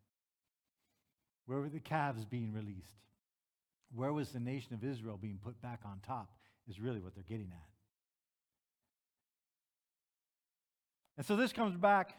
Where 1.45 1.59
were 1.59 1.69
the 1.69 1.79
calves 1.79 2.23
being 2.23 2.53
released? 2.53 2.93
Where 3.93 4.13
was 4.13 4.29
the 4.29 4.39
nation 4.39 4.73
of 4.73 4.83
Israel 4.83 5.17
being 5.21 5.39
put 5.43 5.62
back 5.62 5.81
on 5.86 5.99
top? 6.05 6.29
Is 6.69 6.79
really 6.79 7.01
what 7.01 7.13
they're 7.13 7.25
getting 7.27 7.51
at. 7.51 7.69
And 11.17 11.25
so 11.25 11.36
this 11.36 11.51
comes 11.51 11.75
back 11.75 12.15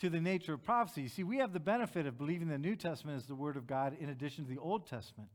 to 0.00 0.10
the 0.10 0.20
nature 0.20 0.52
of 0.52 0.62
prophecy. 0.62 1.08
See, 1.08 1.24
we 1.24 1.38
have 1.38 1.54
the 1.54 1.60
benefit 1.60 2.06
of 2.06 2.18
believing 2.18 2.48
the 2.48 2.58
New 2.58 2.76
Testament 2.76 3.18
is 3.18 3.26
the 3.26 3.34
Word 3.34 3.56
of 3.56 3.66
God 3.66 3.96
in 3.98 4.10
addition 4.10 4.44
to 4.44 4.50
the 4.50 4.60
Old 4.60 4.86
Testament. 4.86 5.30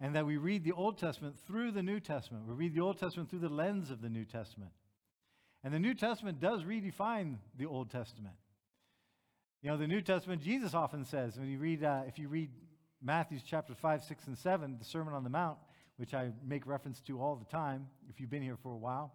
And 0.00 0.14
that 0.14 0.26
we 0.26 0.36
read 0.36 0.62
the 0.62 0.72
Old 0.72 0.98
Testament 0.98 1.36
through 1.46 1.72
the 1.72 1.82
New 1.82 1.98
Testament. 1.98 2.46
We 2.46 2.54
read 2.54 2.74
the 2.74 2.82
Old 2.82 2.98
Testament 2.98 3.30
through 3.30 3.40
the 3.40 3.48
lens 3.48 3.90
of 3.90 4.02
the 4.02 4.10
New 4.10 4.24
Testament. 4.24 4.70
And 5.64 5.74
the 5.74 5.78
New 5.78 5.94
Testament 5.94 6.40
does 6.40 6.62
redefine 6.62 7.36
the 7.56 7.66
Old 7.66 7.90
Testament. 7.90 8.34
You 9.62 9.70
know, 9.70 9.76
the 9.76 9.88
New 9.88 10.00
Testament, 10.00 10.40
Jesus 10.40 10.72
often 10.72 11.04
says, 11.04 11.36
when 11.36 11.48
you 11.48 11.58
read, 11.58 11.82
uh, 11.82 12.02
if 12.06 12.18
you 12.18 12.28
read 12.28 12.50
Matthew's 13.02 13.42
chapter 13.42 13.74
5, 13.74 14.04
6, 14.04 14.26
and 14.28 14.38
7, 14.38 14.76
the 14.78 14.84
Sermon 14.84 15.14
on 15.14 15.24
the 15.24 15.30
Mount, 15.30 15.58
which 15.96 16.14
I 16.14 16.30
make 16.46 16.66
reference 16.66 17.00
to 17.02 17.20
all 17.20 17.34
the 17.34 17.44
time, 17.44 17.88
if 18.08 18.20
you've 18.20 18.30
been 18.30 18.42
here 18.42 18.56
for 18.62 18.72
a 18.72 18.76
while, 18.76 19.12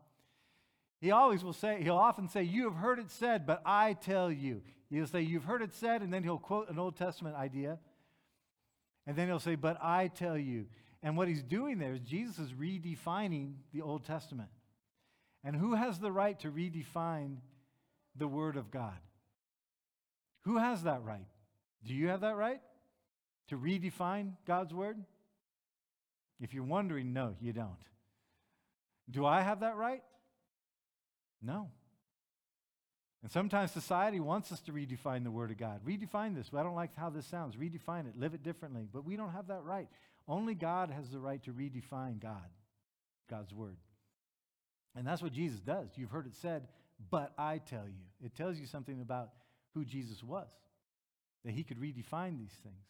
he 0.99 1.11
always 1.11 1.43
will 1.43 1.53
say, 1.53 1.81
he'll 1.81 1.97
often 1.97 2.27
say, 2.27 2.43
You 2.43 2.65
have 2.65 2.75
heard 2.75 2.99
it 2.99 3.09
said, 3.09 3.45
but 3.45 3.61
I 3.65 3.93
tell 3.93 4.31
you. 4.31 4.61
He'll 4.89 5.07
say, 5.07 5.21
You've 5.21 5.43
heard 5.43 5.61
it 5.61 5.73
said, 5.73 6.01
and 6.01 6.13
then 6.13 6.23
he'll 6.23 6.37
quote 6.37 6.69
an 6.69 6.79
Old 6.79 6.95
Testament 6.95 7.35
idea. 7.35 7.79
And 9.05 9.15
then 9.17 9.27
he'll 9.27 9.39
say, 9.39 9.55
But 9.55 9.77
I 9.81 10.07
tell 10.07 10.37
you. 10.37 10.65
And 11.01 11.17
what 11.17 11.27
he's 11.27 11.43
doing 11.43 11.77
there 11.77 11.93
is 11.93 11.99
Jesus 11.99 12.39
is 12.39 12.53
redefining 12.53 13.55
the 13.73 13.81
Old 13.81 14.05
Testament. 14.05 14.49
And 15.43 15.55
who 15.55 15.75
has 15.75 15.99
the 15.99 16.11
right 16.11 16.39
to 16.39 16.51
redefine 16.51 17.37
the 18.15 18.27
Word 18.27 18.55
of 18.55 18.71
God? 18.71 18.97
Who 20.41 20.57
has 20.57 20.83
that 20.83 21.03
right? 21.03 21.27
Do 21.85 21.93
you 21.93 22.09
have 22.09 22.21
that 22.21 22.35
right 22.35 22.61
to 23.49 23.57
redefine 23.57 24.33
God's 24.45 24.73
Word? 24.73 24.97
If 26.39 26.53
you're 26.53 26.63
wondering, 26.63 27.13
no, 27.13 27.35
you 27.41 27.53
don't. 27.53 27.71
Do 29.09 29.25
I 29.25 29.41
have 29.41 29.61
that 29.61 29.75
right? 29.75 30.03
No. 31.41 31.69
And 33.21 33.31
sometimes 33.31 33.71
society 33.71 34.19
wants 34.19 34.51
us 34.51 34.61
to 34.61 34.73
redefine 34.73 35.23
the 35.23 35.31
Word 35.31 35.51
of 35.51 35.57
God. 35.57 35.79
Redefine 35.85 36.35
this. 36.35 36.51
Well, 36.51 36.61
I 36.61 36.63
don't 36.63 36.75
like 36.75 36.95
how 36.97 37.09
this 37.09 37.25
sounds. 37.25 37.55
Redefine 37.55 38.07
it. 38.07 38.17
Live 38.17 38.33
it 38.33 38.43
differently. 38.43 38.87
But 38.91 39.05
we 39.05 39.15
don't 39.15 39.31
have 39.31 39.47
that 39.47 39.63
right. 39.63 39.87
Only 40.27 40.55
God 40.55 40.89
has 40.89 41.09
the 41.09 41.19
right 41.19 41.41
to 41.43 41.51
redefine 41.51 42.19
God, 42.19 42.49
God's 43.29 43.53
Word. 43.53 43.77
And 44.95 45.07
that's 45.07 45.21
what 45.21 45.31
Jesus 45.33 45.59
does. 45.59 45.89
You've 45.95 46.11
heard 46.11 46.27
it 46.27 46.35
said, 46.35 46.67
but 47.09 47.33
I 47.37 47.57
tell 47.57 47.85
you. 47.87 48.05
It 48.23 48.35
tells 48.35 48.57
you 48.57 48.65
something 48.65 49.01
about 49.01 49.29
who 49.73 49.83
Jesus 49.83 50.23
was, 50.23 50.47
that 51.43 51.51
he 51.51 51.63
could 51.63 51.79
redefine 51.79 52.37
these 52.37 52.55
things 52.63 52.85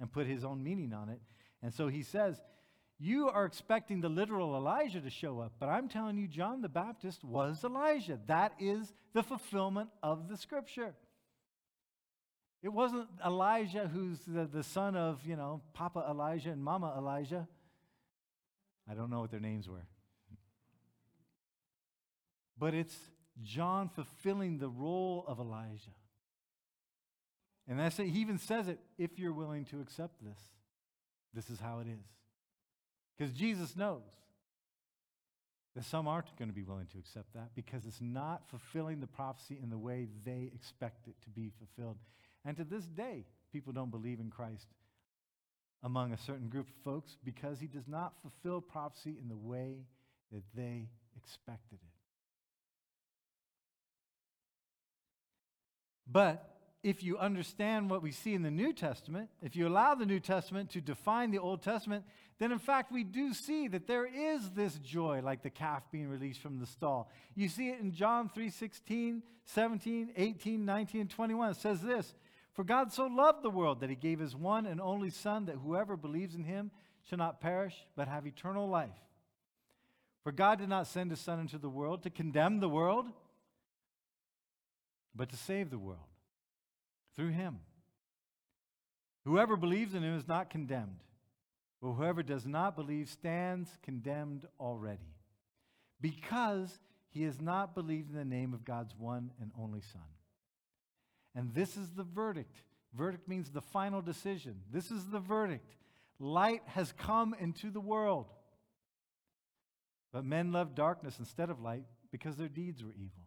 and 0.00 0.10
put 0.10 0.26
his 0.26 0.44
own 0.44 0.62
meaning 0.62 0.92
on 0.92 1.08
it. 1.08 1.20
And 1.62 1.72
so 1.74 1.88
he 1.88 2.02
says, 2.02 2.40
You 2.98 3.28
are 3.28 3.44
expecting 3.44 4.00
the 4.00 4.08
literal 4.08 4.56
Elijah 4.56 5.00
to 5.00 5.10
show 5.10 5.40
up, 5.40 5.52
but 5.58 5.68
I'm 5.68 5.88
telling 5.88 6.16
you, 6.16 6.28
John 6.28 6.62
the 6.62 6.68
Baptist 6.68 7.24
was 7.24 7.62
Elijah. 7.64 8.18
That 8.26 8.52
is 8.58 8.92
the 9.12 9.22
fulfillment 9.22 9.90
of 10.02 10.28
the 10.28 10.36
scripture. 10.36 10.94
It 12.62 12.72
wasn't 12.72 13.08
Elijah 13.24 13.90
who's 13.92 14.20
the, 14.20 14.46
the 14.46 14.62
son 14.62 14.94
of, 14.94 15.20
you 15.26 15.34
know, 15.34 15.62
Papa 15.72 16.06
Elijah 16.08 16.50
and 16.50 16.62
Mama 16.62 16.94
Elijah. 16.96 17.48
I 18.88 18.94
don't 18.94 19.10
know 19.10 19.20
what 19.20 19.32
their 19.32 19.40
names 19.40 19.68
were. 19.68 19.86
But 22.62 22.74
it's 22.74 22.96
John 23.42 23.88
fulfilling 23.88 24.58
the 24.58 24.68
role 24.68 25.24
of 25.26 25.40
Elijah. 25.40 25.96
And 27.66 27.76
that's 27.76 27.98
it. 27.98 28.06
He 28.06 28.20
even 28.20 28.38
says 28.38 28.68
it 28.68 28.78
if 28.96 29.18
you're 29.18 29.32
willing 29.32 29.64
to 29.64 29.80
accept 29.80 30.22
this, 30.22 30.38
this 31.34 31.50
is 31.50 31.58
how 31.58 31.80
it 31.80 31.88
is. 31.88 32.06
Because 33.18 33.32
Jesus 33.32 33.74
knows 33.74 34.04
that 35.74 35.84
some 35.86 36.06
aren't 36.06 36.36
going 36.36 36.50
to 36.50 36.54
be 36.54 36.62
willing 36.62 36.86
to 36.92 36.98
accept 36.98 37.34
that 37.34 37.48
because 37.56 37.84
it's 37.84 38.00
not 38.00 38.48
fulfilling 38.48 39.00
the 39.00 39.08
prophecy 39.08 39.58
in 39.60 39.68
the 39.68 39.76
way 39.76 40.06
they 40.24 40.48
expect 40.54 41.08
it 41.08 41.16
to 41.24 41.30
be 41.30 41.50
fulfilled. 41.58 41.96
And 42.44 42.56
to 42.58 42.62
this 42.62 42.84
day, 42.84 43.24
people 43.52 43.72
don't 43.72 43.90
believe 43.90 44.20
in 44.20 44.30
Christ 44.30 44.68
among 45.82 46.12
a 46.12 46.18
certain 46.18 46.48
group 46.48 46.68
of 46.68 46.76
folks 46.84 47.16
because 47.24 47.58
he 47.58 47.66
does 47.66 47.88
not 47.88 48.12
fulfill 48.22 48.60
prophecy 48.60 49.16
in 49.20 49.28
the 49.28 49.36
way 49.36 49.78
that 50.30 50.44
they 50.54 50.90
expected 51.16 51.80
it. 51.82 51.91
But 56.12 56.48
if 56.82 57.02
you 57.02 57.16
understand 57.16 57.88
what 57.88 58.02
we 58.02 58.10
see 58.10 58.34
in 58.34 58.42
the 58.42 58.50
New 58.50 58.72
Testament, 58.72 59.30
if 59.40 59.54
you 59.54 59.68
allow 59.68 59.94
the 59.94 60.04
New 60.04 60.20
Testament 60.20 60.70
to 60.70 60.80
define 60.80 61.30
the 61.30 61.38
Old 61.38 61.62
Testament, 61.62 62.04
then 62.38 62.50
in 62.50 62.58
fact 62.58 62.90
we 62.90 63.04
do 63.04 63.32
see 63.32 63.68
that 63.68 63.86
there 63.86 64.04
is 64.04 64.50
this 64.50 64.74
joy 64.78 65.20
like 65.22 65.42
the 65.42 65.50
calf 65.50 65.84
being 65.92 66.08
released 66.08 66.40
from 66.40 66.58
the 66.58 66.66
stall. 66.66 67.08
You 67.36 67.48
see 67.48 67.68
it 67.70 67.80
in 67.80 67.92
John 67.92 68.28
3 68.28 68.50
16, 68.50 69.22
17, 69.44 70.10
18, 70.16 70.64
19, 70.64 71.00
and 71.02 71.10
21. 71.10 71.50
It 71.50 71.56
says 71.56 71.80
this 71.80 72.14
For 72.52 72.64
God 72.64 72.92
so 72.92 73.06
loved 73.06 73.42
the 73.42 73.50
world 73.50 73.80
that 73.80 73.90
he 73.90 73.96
gave 73.96 74.18
his 74.18 74.34
one 74.34 74.66
and 74.66 74.80
only 74.80 75.10
Son, 75.10 75.46
that 75.46 75.56
whoever 75.56 75.96
believes 75.96 76.34
in 76.34 76.44
him 76.44 76.72
shall 77.08 77.18
not 77.18 77.40
perish, 77.40 77.76
but 77.96 78.08
have 78.08 78.26
eternal 78.26 78.68
life. 78.68 78.90
For 80.24 80.32
God 80.32 80.58
did 80.58 80.68
not 80.68 80.88
send 80.88 81.10
his 81.10 81.20
Son 81.20 81.38
into 81.38 81.58
the 81.58 81.68
world 81.68 82.02
to 82.02 82.10
condemn 82.10 82.58
the 82.58 82.68
world 82.68 83.06
but 85.14 85.30
to 85.30 85.36
save 85.36 85.70
the 85.70 85.78
world 85.78 86.00
through 87.14 87.30
him. 87.30 87.58
Whoever 89.24 89.56
believes 89.56 89.94
in 89.94 90.02
him 90.02 90.16
is 90.16 90.26
not 90.26 90.50
condemned, 90.50 91.04
but 91.80 91.92
whoever 91.92 92.22
does 92.22 92.46
not 92.46 92.76
believe 92.76 93.08
stands 93.08 93.68
condemned 93.82 94.46
already, 94.58 95.14
because 96.00 96.78
he 97.08 97.22
has 97.24 97.40
not 97.40 97.74
believed 97.74 98.10
in 98.10 98.16
the 98.16 98.24
name 98.24 98.54
of 98.54 98.64
God's 98.64 98.94
one 98.96 99.30
and 99.40 99.52
only 99.58 99.80
Son. 99.92 100.02
And 101.34 101.54
this 101.54 101.76
is 101.76 101.90
the 101.90 102.04
verdict. 102.04 102.62
Verdict 102.94 103.28
means 103.28 103.50
the 103.50 103.60
final 103.60 104.02
decision. 104.02 104.60
This 104.70 104.90
is 104.90 105.06
the 105.06 105.20
verdict. 105.20 105.76
Light 106.18 106.62
has 106.66 106.92
come 106.92 107.34
into 107.38 107.70
the 107.70 107.80
world. 107.80 108.26
But 110.12 110.24
men 110.24 110.52
loved 110.52 110.74
darkness 110.74 111.18
instead 111.18 111.48
of 111.48 111.60
light 111.60 111.84
because 112.10 112.36
their 112.36 112.48
deeds 112.48 112.84
were 112.84 112.92
evil. 112.92 113.21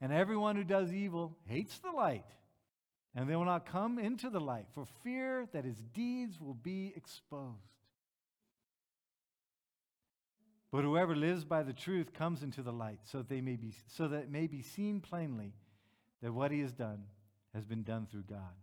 And 0.00 0.12
everyone 0.12 0.56
who 0.56 0.64
does 0.64 0.92
evil 0.92 1.36
hates 1.46 1.78
the 1.78 1.90
light, 1.90 2.24
and 3.14 3.28
they 3.28 3.36
will 3.36 3.44
not 3.44 3.66
come 3.66 3.98
into 3.98 4.30
the 4.30 4.40
light 4.40 4.66
for 4.72 4.86
fear 5.02 5.46
that 5.52 5.64
his 5.64 5.76
deeds 5.92 6.40
will 6.40 6.54
be 6.54 6.92
exposed. 6.96 7.58
But 10.72 10.84
whoever 10.84 11.16
lives 11.16 11.44
by 11.44 11.64
the 11.64 11.72
truth 11.72 12.12
comes 12.14 12.42
into 12.42 12.62
the 12.62 12.72
light, 12.72 13.00
so 13.04 13.18
that, 13.18 13.28
they 13.28 13.40
may 13.40 13.56
be, 13.56 13.74
so 13.88 14.08
that 14.08 14.22
it 14.22 14.30
may 14.30 14.46
be 14.46 14.62
seen 14.62 15.00
plainly 15.00 15.52
that 16.22 16.32
what 16.32 16.52
he 16.52 16.60
has 16.60 16.72
done 16.72 17.02
has 17.54 17.64
been 17.64 17.82
done 17.82 18.06
through 18.10 18.22
God. 18.22 18.54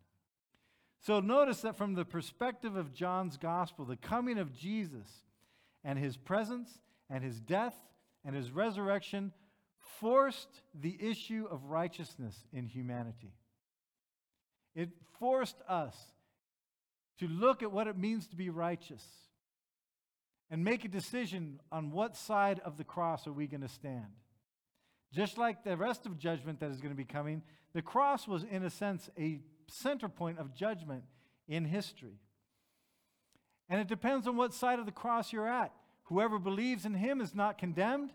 So 1.01 1.19
notice 1.19 1.61
that 1.61 1.77
from 1.77 1.93
the 1.93 2.05
perspective 2.05 2.75
of 2.75 2.93
John's 2.93 3.37
gospel, 3.37 3.85
the 3.85 3.97
coming 3.97 4.39
of 4.39 4.53
Jesus 4.53 5.07
and 5.83 5.99
his 5.99 6.17
presence 6.17 6.79
and 7.09 7.23
his 7.23 7.39
death 7.39 7.75
and 8.25 8.35
his 8.35 8.51
resurrection 8.51 9.31
forced 9.99 10.61
the 10.79 10.97
issue 10.99 11.47
of 11.49 11.65
righteousness 11.65 12.35
in 12.53 12.65
humanity. 12.65 13.33
It 14.75 14.89
forced 15.19 15.57
us 15.67 15.95
to 17.19 17.27
look 17.27 17.63
at 17.63 17.71
what 17.71 17.87
it 17.87 17.97
means 17.97 18.27
to 18.27 18.35
be 18.35 18.49
righteous 18.49 19.03
and 20.49 20.63
make 20.63 20.85
a 20.85 20.87
decision 20.87 21.59
on 21.71 21.91
what 21.91 22.15
side 22.15 22.61
of 22.63 22.77
the 22.77 22.83
cross 22.83 23.27
are 23.27 23.33
we 23.33 23.47
going 23.47 23.61
to 23.61 23.67
stand. 23.67 24.05
Just 25.13 25.37
like 25.37 25.63
the 25.63 25.75
rest 25.75 26.05
of 26.05 26.17
judgment 26.17 26.59
that 26.59 26.71
is 26.71 26.79
going 26.79 26.93
to 26.93 26.97
be 26.97 27.05
coming, 27.05 27.41
the 27.73 27.81
cross 27.81 28.27
was, 28.27 28.43
in 28.43 28.63
a 28.63 28.69
sense, 28.69 29.09
a 29.17 29.39
center 29.67 30.09
point 30.09 30.37
of 30.39 30.53
judgment 30.53 31.03
in 31.47 31.65
history. 31.65 32.19
And 33.69 33.81
it 33.81 33.87
depends 33.87 34.27
on 34.27 34.37
what 34.37 34.53
side 34.53 34.79
of 34.79 34.85
the 34.85 34.91
cross 34.91 35.33
you're 35.33 35.47
at. 35.47 35.73
Whoever 36.03 36.39
believes 36.39 36.85
in 36.85 36.93
him 36.93 37.19
is 37.19 37.35
not 37.35 37.57
condemned, 37.57 38.11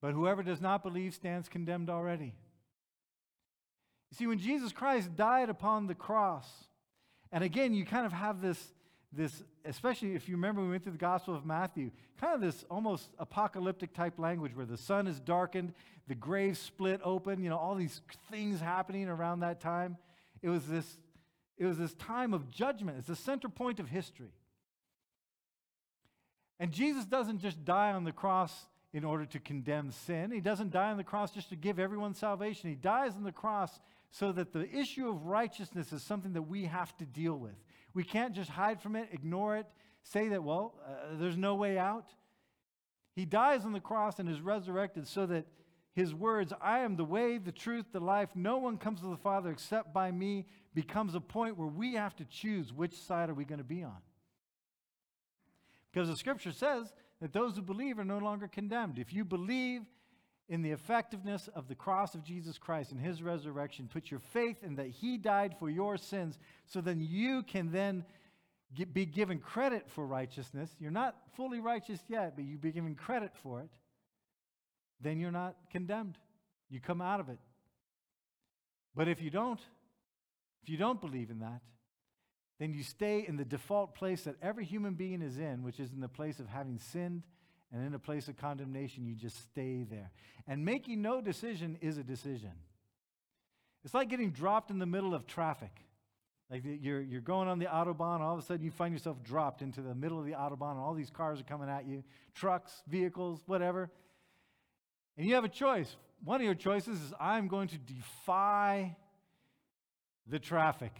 but 0.00 0.12
whoever 0.12 0.42
does 0.42 0.60
not 0.60 0.82
believe 0.82 1.14
stands 1.14 1.48
condemned 1.48 1.90
already. 1.90 2.34
You 4.10 4.16
see, 4.16 4.26
when 4.26 4.38
Jesus 4.38 4.72
Christ 4.72 5.16
died 5.16 5.50
upon 5.50 5.86
the 5.86 5.94
cross, 5.94 6.48
and 7.30 7.44
again, 7.44 7.74
you 7.74 7.84
kind 7.84 8.06
of 8.06 8.12
have 8.12 8.40
this, 8.40 8.72
this, 9.12 9.42
especially 9.64 10.14
if 10.14 10.28
you 10.28 10.36
remember 10.36 10.62
we 10.62 10.70
went 10.70 10.82
through 10.82 10.92
the 10.92 10.98
Gospel 10.98 11.34
of 11.34 11.44
Matthew, 11.44 11.90
kind 12.18 12.34
of 12.34 12.40
this 12.40 12.64
almost 12.70 13.10
apocalyptic 13.18 13.92
type 13.92 14.18
language 14.18 14.56
where 14.56 14.66
the 14.66 14.78
sun 14.78 15.06
is 15.06 15.20
darkened, 15.20 15.74
the 16.06 16.14
grave 16.14 16.56
split 16.56 17.00
open, 17.04 17.42
you 17.42 17.50
know, 17.50 17.58
all 17.58 17.74
these 17.74 18.00
things 18.30 18.60
happening 18.60 19.08
around 19.08 19.40
that 19.40 19.60
time. 19.60 19.98
It 20.40 20.48
was 20.48 20.66
this, 20.66 20.98
it 21.58 21.66
was 21.66 21.76
this 21.76 21.92
time 21.94 22.32
of 22.32 22.48
judgment. 22.48 22.98
It's 22.98 23.08
the 23.08 23.16
center 23.16 23.48
point 23.48 23.78
of 23.78 23.88
history. 23.88 24.32
And 26.58 26.72
Jesus 26.72 27.04
doesn't 27.04 27.40
just 27.40 27.64
die 27.64 27.92
on 27.92 28.04
the 28.04 28.12
cross 28.12 28.52
in 28.92 29.04
order 29.04 29.26
to 29.26 29.38
condemn 29.38 29.90
sin. 29.90 30.30
He 30.30 30.40
doesn't 30.40 30.70
die 30.70 30.90
on 30.90 30.96
the 30.96 31.04
cross 31.04 31.32
just 31.32 31.50
to 31.50 31.56
give 31.56 31.78
everyone 31.78 32.14
salvation. 32.14 32.70
He 32.70 32.76
dies 32.76 33.14
on 33.14 33.22
the 33.22 33.32
cross 33.32 33.78
so 34.10 34.32
that 34.32 34.52
the 34.52 34.68
issue 34.74 35.08
of 35.08 35.26
righteousness 35.26 35.92
is 35.92 36.02
something 36.02 36.32
that 36.32 36.42
we 36.42 36.64
have 36.64 36.96
to 36.96 37.04
deal 37.04 37.36
with. 37.36 37.56
We 37.92 38.04
can't 38.04 38.34
just 38.34 38.50
hide 38.50 38.80
from 38.80 38.96
it, 38.96 39.08
ignore 39.12 39.56
it, 39.56 39.66
say 40.02 40.28
that, 40.28 40.42
well, 40.42 40.74
uh, 40.86 41.16
there's 41.18 41.36
no 41.36 41.54
way 41.54 41.78
out. 41.78 42.06
He 43.14 43.26
dies 43.26 43.64
on 43.64 43.72
the 43.72 43.80
cross 43.80 44.18
and 44.18 44.28
is 44.28 44.40
resurrected 44.40 45.06
so 45.06 45.26
that 45.26 45.46
his 45.92 46.14
words, 46.14 46.52
I 46.60 46.80
am 46.80 46.96
the 46.96 47.04
way, 47.04 47.38
the 47.38 47.52
truth, 47.52 47.86
the 47.92 48.00
life, 48.00 48.30
no 48.34 48.58
one 48.58 48.78
comes 48.78 49.00
to 49.00 49.08
the 49.08 49.16
Father 49.16 49.50
except 49.50 49.92
by 49.92 50.12
me, 50.12 50.46
becomes 50.72 51.14
a 51.14 51.20
point 51.20 51.58
where 51.58 51.66
we 51.66 51.94
have 51.94 52.14
to 52.16 52.24
choose 52.24 52.72
which 52.72 52.94
side 52.94 53.28
are 53.28 53.34
we 53.34 53.44
going 53.44 53.58
to 53.58 53.64
be 53.64 53.82
on. 53.82 53.98
Because 55.92 56.08
the 56.08 56.16
scripture 56.16 56.52
says 56.52 56.92
that 57.20 57.32
those 57.32 57.56
who 57.56 57.62
believe 57.62 57.98
are 57.98 58.04
no 58.04 58.18
longer 58.18 58.48
condemned. 58.48 58.98
If 58.98 59.12
you 59.12 59.24
believe 59.24 59.82
in 60.48 60.62
the 60.62 60.70
effectiveness 60.70 61.48
of 61.54 61.68
the 61.68 61.74
cross 61.74 62.14
of 62.14 62.24
Jesus 62.24 62.58
Christ 62.58 62.92
and 62.92 63.00
his 63.00 63.22
resurrection, 63.22 63.88
put 63.92 64.10
your 64.10 64.20
faith 64.20 64.62
in 64.62 64.76
that 64.76 64.88
he 64.88 65.18
died 65.18 65.56
for 65.58 65.68
your 65.68 65.96
sins, 65.96 66.38
so 66.66 66.80
then 66.80 67.00
you 67.00 67.42
can 67.42 67.70
then 67.70 68.04
get, 68.74 68.94
be 68.94 69.04
given 69.04 69.38
credit 69.38 69.88
for 69.90 70.06
righteousness. 70.06 70.70
You're 70.78 70.90
not 70.90 71.16
fully 71.36 71.60
righteous 71.60 72.00
yet, 72.08 72.34
but 72.34 72.44
you 72.44 72.56
be 72.56 72.72
given 72.72 72.94
credit 72.94 73.32
for 73.42 73.60
it. 73.60 73.70
Then 75.00 75.18
you're 75.18 75.30
not 75.30 75.56
condemned. 75.70 76.16
You 76.70 76.80
come 76.80 77.00
out 77.00 77.20
of 77.20 77.28
it. 77.28 77.38
But 78.94 79.08
if 79.08 79.22
you 79.22 79.30
don't, 79.30 79.60
if 80.62 80.68
you 80.68 80.76
don't 80.76 81.00
believe 81.00 81.30
in 81.30 81.40
that, 81.40 81.60
then 82.58 82.72
you 82.72 82.82
stay 82.82 83.24
in 83.26 83.36
the 83.36 83.44
default 83.44 83.94
place 83.94 84.22
that 84.22 84.34
every 84.42 84.64
human 84.64 84.94
being 84.94 85.22
is 85.22 85.38
in, 85.38 85.62
which 85.62 85.78
is 85.78 85.92
in 85.92 86.00
the 86.00 86.08
place 86.08 86.40
of 86.40 86.48
having 86.48 86.78
sinned 86.78 87.22
and 87.72 87.86
in 87.86 87.94
a 87.94 87.98
place 87.98 88.28
of 88.28 88.36
condemnation. 88.36 89.06
You 89.06 89.14
just 89.14 89.40
stay 89.50 89.84
there. 89.88 90.10
And 90.46 90.64
making 90.64 91.00
no 91.00 91.20
decision 91.20 91.78
is 91.80 91.98
a 91.98 92.02
decision. 92.02 92.52
It's 93.84 93.94
like 93.94 94.08
getting 94.08 94.30
dropped 94.30 94.70
in 94.70 94.78
the 94.78 94.86
middle 94.86 95.14
of 95.14 95.26
traffic. 95.26 95.70
Like 96.50 96.62
you're, 96.64 97.00
you're 97.00 97.20
going 97.20 97.46
on 97.46 97.58
the 97.58 97.66
Autobahn, 97.66 98.20
all 98.20 98.32
of 98.32 98.38
a 98.38 98.42
sudden 98.42 98.64
you 98.64 98.70
find 98.70 98.92
yourself 98.92 99.22
dropped 99.22 99.60
into 99.60 99.82
the 99.82 99.94
middle 99.94 100.18
of 100.18 100.24
the 100.24 100.32
Autobahn, 100.32 100.72
and 100.72 100.80
all 100.80 100.94
these 100.94 101.10
cars 101.10 101.40
are 101.40 101.44
coming 101.44 101.68
at 101.68 101.86
you 101.86 102.02
trucks, 102.34 102.82
vehicles, 102.88 103.42
whatever. 103.46 103.90
And 105.16 105.26
you 105.26 105.34
have 105.34 105.44
a 105.44 105.48
choice. 105.48 105.94
One 106.24 106.40
of 106.40 106.44
your 106.44 106.54
choices 106.54 107.00
is 107.00 107.12
I'm 107.20 107.48
going 107.48 107.68
to 107.68 107.78
defy 107.78 108.96
the 110.26 110.38
traffic. 110.38 110.92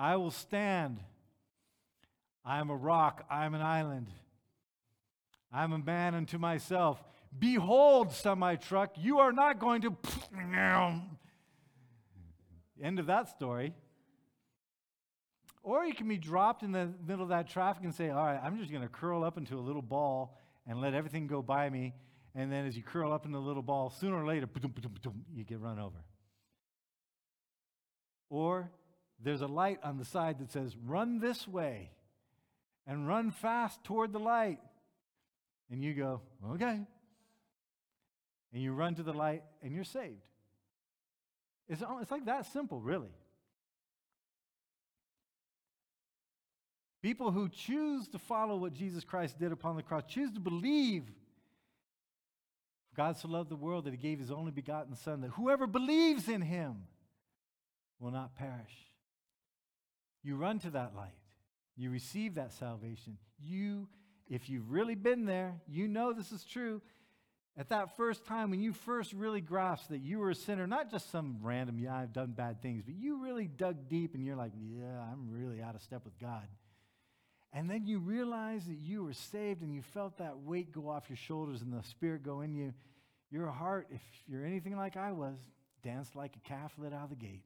I 0.00 0.16
will 0.16 0.30
stand. 0.30 0.98
I 2.42 2.58
am 2.58 2.70
a 2.70 2.74
rock. 2.74 3.26
I 3.28 3.44
am 3.44 3.52
an 3.52 3.60
island. 3.60 4.06
I 5.52 5.62
am 5.62 5.74
a 5.74 5.78
man 5.78 6.14
unto 6.14 6.38
myself. 6.38 7.04
Behold, 7.38 8.10
semi 8.10 8.56
truck, 8.56 8.92
you 8.96 9.18
are 9.18 9.30
not 9.30 9.58
going 9.58 9.82
to. 9.82 9.94
End 12.82 12.98
of 12.98 13.06
that 13.08 13.28
story. 13.28 13.74
Or 15.62 15.84
you 15.84 15.92
can 15.92 16.08
be 16.08 16.16
dropped 16.16 16.62
in 16.62 16.72
the 16.72 16.88
middle 17.06 17.22
of 17.22 17.28
that 17.28 17.46
traffic 17.46 17.84
and 17.84 17.94
say, 17.94 18.08
All 18.08 18.24
right, 18.24 18.40
I'm 18.42 18.56
just 18.56 18.70
going 18.70 18.82
to 18.82 18.88
curl 18.88 19.22
up 19.22 19.36
into 19.36 19.58
a 19.58 19.60
little 19.60 19.82
ball 19.82 20.34
and 20.66 20.80
let 20.80 20.94
everything 20.94 21.26
go 21.26 21.42
by 21.42 21.68
me. 21.68 21.92
And 22.34 22.50
then 22.50 22.64
as 22.64 22.74
you 22.74 22.82
curl 22.82 23.12
up 23.12 23.26
in 23.26 23.32
the 23.32 23.38
little 23.38 23.60
ball, 23.60 23.90
sooner 23.90 24.16
or 24.16 24.26
later, 24.26 24.48
you 25.34 25.44
get 25.44 25.60
run 25.60 25.78
over. 25.78 25.98
Or 28.30 28.70
there's 29.22 29.42
a 29.42 29.46
light 29.46 29.78
on 29.82 29.98
the 29.98 30.04
side 30.04 30.38
that 30.38 30.50
says, 30.50 30.74
Run 30.86 31.20
this 31.20 31.46
way 31.46 31.90
and 32.86 33.06
run 33.06 33.30
fast 33.30 33.82
toward 33.84 34.12
the 34.12 34.18
light. 34.18 34.58
And 35.70 35.82
you 35.82 35.94
go, 35.94 36.20
Okay. 36.52 36.80
And 38.52 38.62
you 38.62 38.72
run 38.72 38.94
to 38.96 39.02
the 39.02 39.12
light 39.12 39.44
and 39.62 39.72
you're 39.72 39.84
saved. 39.84 40.22
It's, 41.68 41.82
it's 42.00 42.10
like 42.10 42.24
that 42.24 42.46
simple, 42.46 42.80
really. 42.80 43.14
People 47.02 47.30
who 47.30 47.48
choose 47.48 48.08
to 48.08 48.18
follow 48.18 48.56
what 48.56 48.74
Jesus 48.74 49.04
Christ 49.04 49.38
did 49.38 49.52
upon 49.52 49.76
the 49.76 49.82
cross, 49.82 50.02
choose 50.06 50.32
to 50.32 50.40
believe 50.40 51.04
God 52.96 53.16
so 53.16 53.28
loved 53.28 53.50
the 53.50 53.56
world 53.56 53.84
that 53.84 53.92
he 53.92 53.96
gave 53.96 54.18
his 54.18 54.30
only 54.30 54.50
begotten 54.50 54.94
Son, 54.96 55.20
that 55.20 55.30
whoever 55.30 55.66
believes 55.66 56.28
in 56.28 56.42
him 56.42 56.82
will 57.98 58.10
not 58.10 58.34
perish. 58.34 58.89
You 60.22 60.36
run 60.36 60.58
to 60.60 60.70
that 60.70 60.94
light. 60.94 61.16
You 61.76 61.90
receive 61.90 62.34
that 62.34 62.52
salvation. 62.52 63.16
You, 63.42 63.88
if 64.28 64.50
you've 64.50 64.70
really 64.70 64.94
been 64.94 65.24
there, 65.24 65.54
you 65.66 65.88
know 65.88 66.12
this 66.12 66.32
is 66.32 66.44
true. 66.44 66.82
At 67.56 67.70
that 67.70 67.96
first 67.96 68.24
time, 68.24 68.50
when 68.50 68.60
you 68.60 68.72
first 68.72 69.12
really 69.12 69.40
grasped 69.40 69.90
that 69.90 69.98
you 69.98 70.18
were 70.18 70.30
a 70.30 70.34
sinner, 70.34 70.66
not 70.66 70.90
just 70.90 71.10
some 71.10 71.38
random, 71.42 71.78
yeah, 71.78 71.96
I've 71.96 72.12
done 72.12 72.32
bad 72.32 72.62
things, 72.62 72.82
but 72.84 72.94
you 72.94 73.22
really 73.22 73.48
dug 73.48 73.88
deep 73.88 74.14
and 74.14 74.24
you're 74.24 74.36
like, 74.36 74.52
yeah, 74.56 75.00
I'm 75.12 75.30
really 75.30 75.60
out 75.60 75.74
of 75.74 75.82
step 75.82 76.04
with 76.04 76.18
God. 76.18 76.46
And 77.52 77.68
then 77.68 77.86
you 77.86 77.98
realize 77.98 78.64
that 78.66 78.78
you 78.78 79.02
were 79.02 79.12
saved 79.12 79.62
and 79.62 79.74
you 79.74 79.82
felt 79.82 80.18
that 80.18 80.38
weight 80.38 80.72
go 80.72 80.88
off 80.88 81.08
your 81.08 81.16
shoulders 81.16 81.62
and 81.62 81.72
the 81.72 81.82
Spirit 81.82 82.22
go 82.22 82.42
in 82.42 82.54
you. 82.54 82.72
Your 83.30 83.48
heart, 83.48 83.88
if 83.90 84.02
you're 84.26 84.44
anything 84.44 84.76
like 84.76 84.96
I 84.96 85.12
was, 85.12 85.36
danced 85.82 86.14
like 86.14 86.36
a 86.36 86.48
calf 86.48 86.72
let 86.78 86.92
out 86.92 87.04
of 87.04 87.10
the 87.10 87.16
gate. 87.16 87.42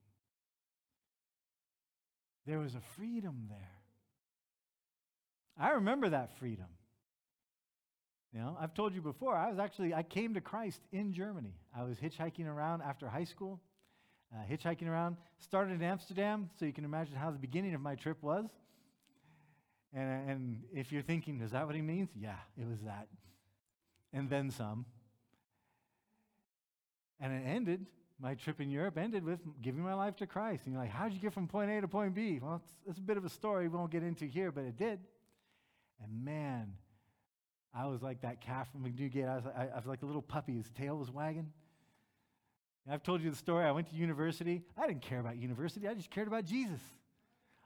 There 2.47 2.59
was 2.59 2.75
a 2.75 2.81
freedom 2.97 3.47
there. 3.49 3.81
I 5.59 5.73
remember 5.73 6.11
that 6.11 6.37
freedom. 6.39 6.67
You 8.33 8.41
know, 8.41 8.57
I've 8.61 8.75
told 8.75 8.95
you 8.95 9.01
before, 9.01 9.37
I 9.37 9.49
was 9.49 9.59
actually, 9.61 9.95
I 9.95 10.03
came 10.03 10.35
to 10.35 10.41
Christ 10.41 10.81
in 10.93 11.13
Germany. 11.13 11.55
I 11.77 11.85
was 11.85 11.99
hitchhiking 11.99 12.49
around 12.49 12.83
after 12.83 13.09
high 13.09 13.25
school, 13.25 13.61
uh, 14.35 14.39
hitchhiking 14.51 14.89
around, 14.89 15.17
started 15.39 15.75
in 15.75 15.83
Amsterdam, 15.83 16.51
so 16.59 16.65
you 16.65 16.73
can 16.73 16.85
imagine 16.85 17.15
how 17.15 17.31
the 17.31 17.39
beginning 17.39 17.75
of 17.75 17.81
my 17.81 17.95
trip 17.95 18.21
was. 18.23 18.47
And, 19.93 20.31
and 20.31 20.63
if 20.75 20.91
you're 20.91 21.03
thinking, 21.03 21.41
is 21.41 21.53
that 21.53 21.65
what 21.67 21.77
he 21.77 21.83
means? 21.83 22.11
Yeah, 22.21 22.35
it 22.61 22.69
was 22.69 22.81
that. 22.81 23.07
And 24.13 24.29
then 24.29 24.51
some. 24.51 24.85
And 27.21 27.33
it 27.33 27.47
ended, 27.47 27.87
my 28.25 28.35
trip 28.35 28.59
in 28.59 28.71
Europe 28.71 28.97
ended 28.97 29.23
with 29.23 29.39
giving 29.61 29.83
my 29.83 29.93
life 29.93 30.17
to 30.17 30.27
Christ. 30.27 30.65
And 30.65 30.73
you're 30.73 30.83
like, 30.83 30.91
how'd 30.91 31.13
you 31.13 31.21
get 31.21 31.35
from 31.35 31.47
point 31.47 31.71
A 31.71 31.83
to 31.83 31.87
point 31.87 32.15
B? 32.15 32.41
Well, 32.43 32.55
it's, 32.57 32.73
it's 32.89 32.99
a 32.99 33.03
bit 33.03 33.19
of 33.19 33.25
a 33.27 33.29
story 33.29 33.69
we 33.69 33.77
won't 33.77 33.91
get 33.91 34.03
into 34.03 34.25
here, 34.25 34.51
but 34.51 34.65
it 34.65 34.79
did. 34.79 34.99
And 36.03 36.25
man, 36.25 36.73
I 37.75 37.87
was 37.87 38.01
like 38.01 38.23
that 38.23 38.41
calf 38.41 38.73
from 38.73 38.83
Newgate. 38.83 39.27
I 39.27 39.37
was, 39.37 39.45
I, 39.55 39.69
I 39.75 39.77
was 39.77 39.85
like 39.85 40.03
a 40.03 40.07
little 40.07 40.23
puppy. 40.23 40.55
His 40.55 40.71
tail 40.71 40.97
was 40.97 41.11
wagging. 41.11 41.53
And 42.87 42.95
I've 42.95 43.03
told 43.03 43.21
you 43.21 43.29
the 43.29 43.37
story. 43.37 43.67
I 43.67 43.73
went 43.73 43.91
to 43.91 43.95
university. 43.95 44.63
I 44.75 44.87
didn't 44.87 45.03
care 45.03 45.21
about 45.21 45.37
university. 45.37 45.87
I 45.87 45.93
just 45.93 46.11
cared 46.11 46.27
about 46.27 46.47
Jesus. 46.47 46.81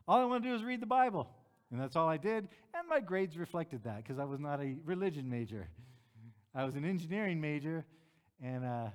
All 0.09 0.21
I 0.21 0.25
wanted 0.25 0.43
to 0.43 0.49
do 0.49 0.53
was 0.55 0.65
read 0.65 0.81
the 0.81 0.87
Bible. 0.87 1.29
And 1.71 1.81
that's 1.81 1.95
all 1.95 2.09
I 2.09 2.17
did. 2.17 2.49
And 2.75 2.89
my 2.89 2.99
grades 2.99 3.39
reflected 3.39 3.85
that 3.85 3.99
because 3.99 4.19
I 4.19 4.25
was 4.25 4.41
not 4.41 4.61
a 4.61 4.75
religion 4.85 5.31
major. 5.31 5.69
I 6.53 6.65
was 6.65 6.75
an 6.75 6.85
engineering 6.85 7.41
major. 7.41 7.85
And 8.43 8.65
uh, 8.65 8.89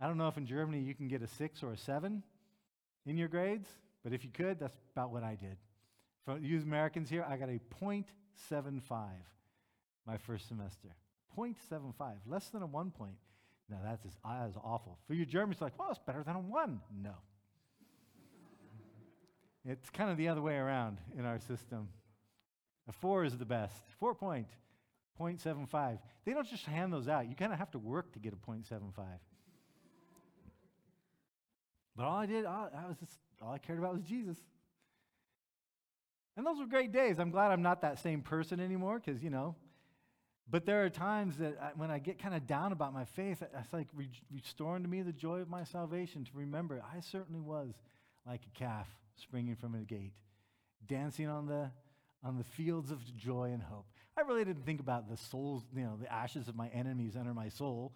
I 0.00 0.06
don't 0.06 0.16
know 0.16 0.28
if 0.28 0.36
in 0.36 0.46
Germany 0.46 0.80
you 0.80 0.94
can 0.94 1.08
get 1.08 1.22
a 1.22 1.26
six 1.26 1.62
or 1.62 1.72
a 1.72 1.76
seven 1.76 2.22
in 3.06 3.16
your 3.16 3.28
grades, 3.28 3.68
but 4.04 4.12
if 4.12 4.24
you 4.24 4.30
could, 4.30 4.60
that's 4.60 4.76
about 4.92 5.10
what 5.10 5.24
I 5.24 5.34
did. 5.34 5.56
For 6.24 6.38
you 6.38 6.60
Americans 6.60 7.10
here, 7.10 7.24
I 7.28 7.36
got 7.36 7.48
a 7.48 7.60
0.75 7.82 8.02
my 10.06 10.16
first 10.16 10.48
semester. 10.48 10.88
0.75, 11.36 11.94
less 12.26 12.48
than 12.48 12.62
a 12.62 12.66
one 12.66 12.90
point. 12.90 13.16
Now 13.68 13.78
that's 13.84 14.02
just, 14.02 14.16
uh, 14.24 14.44
that's 14.44 14.56
awful. 14.62 14.98
For 15.06 15.14
you 15.14 15.26
Germans, 15.26 15.60
like, 15.60 15.78
well, 15.78 15.90
it's 15.90 15.98
better 15.98 16.22
than 16.22 16.36
a 16.36 16.40
one. 16.40 16.80
No. 17.02 17.14
It's 19.64 19.90
kind 19.90 20.10
of 20.10 20.16
the 20.16 20.28
other 20.28 20.40
way 20.40 20.56
around 20.56 20.98
in 21.18 21.26
our 21.26 21.38
system. 21.40 21.88
A 22.88 22.92
four 22.92 23.24
is 23.24 23.36
the 23.36 23.44
best. 23.44 23.74
Four 23.98 24.14
point, 24.14 24.46
0.75. 25.20 25.98
They 26.24 26.32
don't 26.32 26.48
just 26.48 26.64
hand 26.64 26.92
those 26.92 27.08
out. 27.08 27.28
You 27.28 27.34
kind 27.34 27.52
of 27.52 27.58
have 27.58 27.70
to 27.72 27.78
work 27.78 28.12
to 28.12 28.18
get 28.18 28.32
a 28.32 28.36
0.75. 28.36 28.92
But 31.98 32.06
all 32.06 32.16
I 32.16 32.26
did, 32.26 32.46
I 32.46 32.68
was 32.86 32.96
just, 33.00 33.12
all 33.42 33.52
I 33.52 33.58
cared 33.58 33.80
about 33.80 33.92
was 33.92 34.04
Jesus. 34.04 34.38
And 36.36 36.46
those 36.46 36.60
were 36.60 36.66
great 36.66 36.92
days. 36.92 37.18
I'm 37.18 37.32
glad 37.32 37.50
I'm 37.50 37.62
not 37.62 37.82
that 37.82 37.98
same 37.98 38.22
person 38.22 38.60
anymore 38.60 39.02
because, 39.04 39.20
you 39.20 39.30
know, 39.30 39.56
but 40.48 40.64
there 40.64 40.84
are 40.84 40.90
times 40.90 41.38
that 41.38 41.58
I, 41.60 41.70
when 41.74 41.90
I 41.90 41.98
get 41.98 42.20
kind 42.20 42.36
of 42.36 42.46
down 42.46 42.70
about 42.70 42.94
my 42.94 43.04
faith, 43.04 43.42
it's 43.42 43.72
like 43.72 43.88
re- 43.96 44.08
restoring 44.32 44.84
to 44.84 44.88
me 44.88 45.02
the 45.02 45.12
joy 45.12 45.40
of 45.40 45.48
my 45.48 45.64
salvation 45.64 46.24
to 46.24 46.30
remember 46.34 46.80
I 46.94 47.00
certainly 47.00 47.40
was 47.40 47.74
like 48.24 48.42
a 48.46 48.56
calf 48.56 48.86
springing 49.16 49.56
from 49.56 49.74
a 49.74 49.78
gate, 49.78 50.12
dancing 50.86 51.26
on 51.26 51.46
the, 51.46 51.68
on 52.22 52.38
the 52.38 52.44
fields 52.44 52.92
of 52.92 53.00
joy 53.16 53.50
and 53.52 53.60
hope. 53.60 53.86
I 54.16 54.20
really 54.20 54.44
didn't 54.44 54.64
think 54.64 54.78
about 54.78 55.10
the 55.10 55.16
souls, 55.16 55.64
you 55.74 55.82
know, 55.82 55.98
the 56.00 56.10
ashes 56.12 56.46
of 56.46 56.54
my 56.54 56.68
enemies 56.68 57.16
under 57.16 57.34
my 57.34 57.48
soul, 57.48 57.92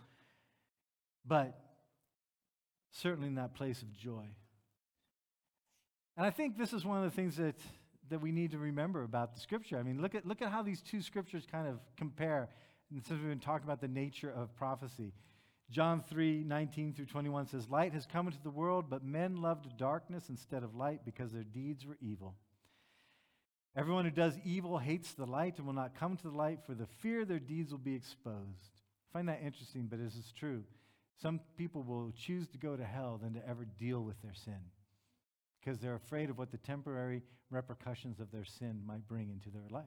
but 1.25 1.57
certainly 2.93 3.29
in 3.29 3.35
that 3.35 3.55
place 3.55 3.83
of 3.83 3.93
joy. 3.93 4.27
And 6.17 6.27
I 6.27 6.31
think 6.31 6.59
this 6.59 6.73
is 6.73 6.85
one 6.85 6.99
of 6.99 7.05
the 7.05 7.17
things 7.17 7.37
that, 7.37 7.57
that 8.11 8.21
we 8.21 8.33
need 8.33 8.51
to 8.53 8.59
remember 8.59 9.03
about 9.03 9.35
the 9.35 9.41
scripture. 9.41 9.79
I 9.79 9.83
mean, 9.83 10.01
look 10.01 10.15
at, 10.15 10.27
look 10.27 10.43
at 10.43 10.51
how 10.51 10.63
these 10.63 10.83
two 10.83 11.01
scriptures 11.01 11.47
kind 11.51 11.67
of 11.67 11.81
compare. 11.97 12.49
And 12.91 13.05
since 13.05 13.19
we've 13.21 13.31
been 13.31 13.41
talking 13.41 13.65
about 13.65 13.81
the 13.81 13.89
nature 13.89 14.31
of 14.31 14.55
prophecy, 14.55 15.13
John 15.71 16.03
3 16.07 16.45
19 16.45 16.93
through 16.93 17.07
21 17.07 17.47
says, 17.47 17.69
Light 17.71 17.95
has 17.95 18.05
come 18.05 18.27
into 18.27 18.43
the 18.43 18.51
world, 18.51 18.87
but 18.91 19.03
men 19.03 19.37
loved 19.37 19.79
darkness 19.79 20.29
instead 20.29 20.63
of 20.63 20.75
light 20.75 21.01
because 21.05 21.33
their 21.33 21.45
deeds 21.45 21.87
were 21.87 21.97
evil. 22.03 22.35
Everyone 23.75 24.05
who 24.05 24.11
does 24.11 24.35
evil 24.45 24.77
hates 24.77 25.13
the 25.13 25.25
light 25.25 25.57
and 25.57 25.67
will 25.67 25.73
not 25.73 25.99
come 25.99 26.19
to 26.19 26.25
the 26.25 26.37
light 26.37 26.59
for 26.67 26.75
the 26.75 26.87
fear 27.01 27.25
their 27.25 27.39
deeds 27.39 27.73
will 27.73 27.79
be 27.79 27.95
exposed. 27.95 28.77
I 29.11 29.13
find 29.15 29.29
that 29.31 29.41
interesting, 29.43 29.87
but 29.89 29.99
this 29.99 30.15
is 30.15 30.31
true. 30.39 30.63
Some 31.23 31.39
people 31.57 31.85
will 31.85 32.11
choose 32.11 32.49
to 32.49 32.59
go 32.59 32.77
to 32.77 32.85
hell 32.85 33.21
than 33.23 33.35
to 33.35 33.49
ever 33.49 33.65
deal 33.65 34.03
with 34.03 34.21
their 34.23 34.35
sin 34.35 34.59
because 35.61 35.79
they're 35.79 35.95
afraid 35.95 36.31
of 36.31 36.39
what 36.39 36.51
the 36.51 36.59
temporary 36.59 37.23
repercussions 37.49 38.19
of 38.19 38.33
their 38.33 38.45
sin 38.45 38.83
might 38.85 39.07
bring 39.07 39.31
into 39.31 39.49
their 39.49 39.69
life. 39.71 39.85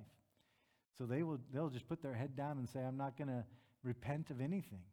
So 0.97 1.05
they 1.05 1.23
will 1.23 1.39
they'll 1.53 1.69
just 1.69 1.89
put 1.89 2.01
their 2.01 2.13
head 2.13 2.37
down 2.37 2.57
and 2.57 2.69
say, 2.69 2.79
I'm 2.79 2.95
not 2.95 3.17
going 3.17 3.27
to 3.27 3.43
repent 3.83 4.29
of 4.29 4.39
anything 4.39 4.83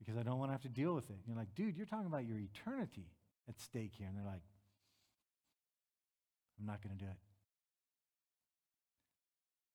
because 0.00 0.16
I 0.16 0.24
don't 0.24 0.40
want 0.40 0.48
to 0.48 0.54
have 0.54 0.62
to 0.62 0.68
deal 0.68 0.92
with 0.92 1.08
it. 1.08 1.12
And 1.12 1.22
you're 1.28 1.36
like, 1.36 1.54
dude, 1.54 1.76
you're 1.76 1.86
talking 1.86 2.06
about 2.06 2.26
your 2.26 2.38
eternity 2.38 3.06
at 3.48 3.60
stake 3.60 3.92
here. 3.96 4.08
And 4.08 4.16
they're 4.16 4.24
like, 4.24 4.42
I'm 6.58 6.66
not 6.66 6.82
going 6.82 6.98
to 6.98 7.04
do 7.04 7.08
it. 7.08 7.16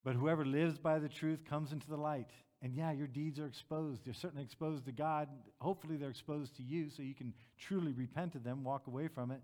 But 0.03 0.15
whoever 0.15 0.43
lives 0.43 0.77
by 0.77 0.99
the 0.99 1.09
truth 1.09 1.45
comes 1.45 1.71
into 1.71 1.87
the 1.87 1.97
light. 1.97 2.31
And 2.61 2.75
yeah, 2.75 2.91
your 2.91 3.07
deeds 3.07 3.39
are 3.39 3.45
exposed. 3.45 4.03
They're 4.03 4.13
certainly 4.13 4.43
exposed 4.43 4.85
to 4.85 4.91
God. 4.91 5.29
Hopefully, 5.59 5.95
they're 5.95 6.09
exposed 6.09 6.57
to 6.57 6.63
you 6.63 6.89
so 6.89 7.01
you 7.01 7.13
can 7.13 7.33
truly 7.57 7.93
repent 7.93 8.35
of 8.35 8.43
them, 8.43 8.63
walk 8.63 8.87
away 8.87 9.07
from 9.07 9.31
it. 9.31 9.41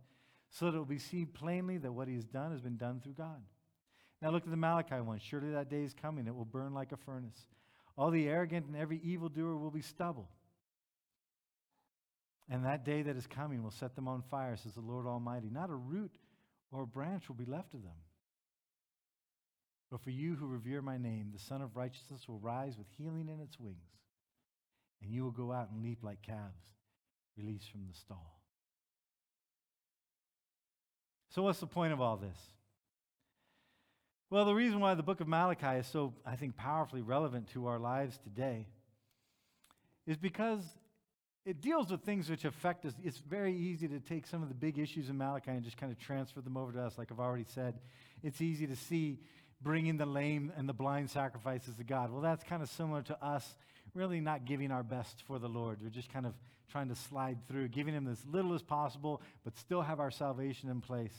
so 0.49 0.65
that 0.65 0.75
it 0.75 0.77
will 0.77 0.85
be 0.85 0.99
seen 0.99 1.27
plainly 1.27 1.77
that 1.77 1.91
what 1.91 2.07
he 2.07 2.15
has 2.15 2.25
done 2.25 2.51
has 2.51 2.61
been 2.61 2.77
done 2.77 3.01
through 3.01 3.13
God. 3.13 3.41
Now 4.21 4.29
look 4.31 4.43
at 4.43 4.49
the 4.49 4.57
Malachi 4.57 5.01
one. 5.01 5.19
Surely 5.19 5.51
that 5.51 5.69
day 5.69 5.83
is 5.83 5.93
coming. 5.93 6.27
It 6.27 6.35
will 6.35 6.45
burn 6.45 6.73
like 6.73 6.91
a 6.91 6.97
furnace. 6.97 7.47
All 7.97 8.09
the 8.09 8.27
arrogant 8.27 8.65
and 8.67 8.75
every 8.75 8.99
evildoer 9.03 9.57
will 9.57 9.71
be 9.71 9.81
stubble. 9.81 10.29
And 12.49 12.65
that 12.65 12.85
day 12.85 13.01
that 13.01 13.17
is 13.17 13.27
coming 13.27 13.63
will 13.63 13.71
set 13.71 13.95
them 13.95 14.07
on 14.07 14.21
fire, 14.29 14.55
says 14.55 14.73
the 14.73 14.81
Lord 14.81 15.07
Almighty. 15.07 15.49
Not 15.51 15.69
a 15.69 15.75
root 15.75 16.11
or 16.71 16.83
a 16.83 16.87
branch 16.87 17.27
will 17.27 17.35
be 17.35 17.45
left 17.45 17.73
of 17.73 17.83
them. 17.83 17.93
But 19.95 20.01
for 20.01 20.09
you 20.09 20.35
who 20.35 20.47
revere 20.47 20.81
my 20.81 20.97
name, 20.97 21.29
the 21.31 21.39
Son 21.39 21.61
of 21.61 21.77
Righteousness 21.77 22.27
will 22.27 22.39
rise 22.39 22.77
with 22.77 22.85
healing 22.97 23.29
in 23.29 23.39
its 23.39 23.57
wings, 23.57 23.93
and 25.01 25.09
you 25.09 25.23
will 25.23 25.31
go 25.31 25.53
out 25.53 25.69
and 25.71 25.81
leap 25.81 25.99
like 26.03 26.21
calves 26.21 26.59
released 27.37 27.71
from 27.71 27.85
the 27.87 27.97
stall. 27.97 28.41
So, 31.29 31.43
what's 31.43 31.61
the 31.61 31.65
point 31.65 31.93
of 31.93 32.01
all 32.01 32.17
this? 32.17 32.37
Well, 34.29 34.43
the 34.43 34.53
reason 34.53 34.81
why 34.81 34.95
the 34.95 35.01
book 35.01 35.21
of 35.21 35.29
Malachi 35.29 35.79
is 35.79 35.87
so, 35.87 36.13
I 36.25 36.35
think, 36.35 36.57
powerfully 36.57 37.01
relevant 37.01 37.47
to 37.53 37.67
our 37.67 37.79
lives 37.79 38.19
today 38.21 38.67
is 40.05 40.17
because 40.17 40.59
it 41.45 41.61
deals 41.61 41.89
with 41.89 42.01
things 42.01 42.29
which 42.29 42.43
affect 42.43 42.85
us. 42.85 42.91
It's 43.01 43.19
very 43.19 43.55
easy 43.55 43.87
to 43.87 44.01
take 44.01 44.27
some 44.27 44.43
of 44.43 44.49
the 44.49 44.55
big 44.55 44.77
issues 44.77 45.07
in 45.07 45.17
Malachi 45.17 45.51
and 45.51 45.63
just 45.63 45.77
kind 45.77 45.93
of 45.93 45.97
transfer 45.97 46.41
them 46.41 46.57
over 46.57 46.73
to 46.73 46.81
us, 46.81 46.97
like 46.97 47.13
I've 47.13 47.19
already 47.21 47.45
said. 47.47 47.75
It's 48.23 48.41
easy 48.41 48.67
to 48.67 48.75
see 48.75 49.19
bringing 49.61 49.97
the 49.97 50.05
lame 50.05 50.51
and 50.57 50.67
the 50.67 50.73
blind 50.73 51.09
sacrifices 51.09 51.75
to 51.75 51.83
God. 51.83 52.11
Well, 52.11 52.21
that's 52.21 52.43
kind 52.43 52.61
of 52.61 52.69
similar 52.69 53.01
to 53.03 53.25
us 53.25 53.55
really 53.93 54.19
not 54.19 54.45
giving 54.45 54.71
our 54.71 54.83
best 54.83 55.23
for 55.25 55.39
the 55.39 55.47
Lord. 55.47 55.79
We're 55.81 55.89
just 55.89 56.11
kind 56.11 56.25
of 56.25 56.33
trying 56.69 56.89
to 56.89 56.95
slide 56.95 57.37
through, 57.47 57.69
giving 57.69 57.93
Him 57.93 58.07
as 58.07 58.19
little 58.25 58.53
as 58.53 58.61
possible, 58.61 59.21
but 59.43 59.57
still 59.57 59.81
have 59.81 59.99
our 59.99 60.11
salvation 60.11 60.69
in 60.69 60.81
place. 60.81 61.13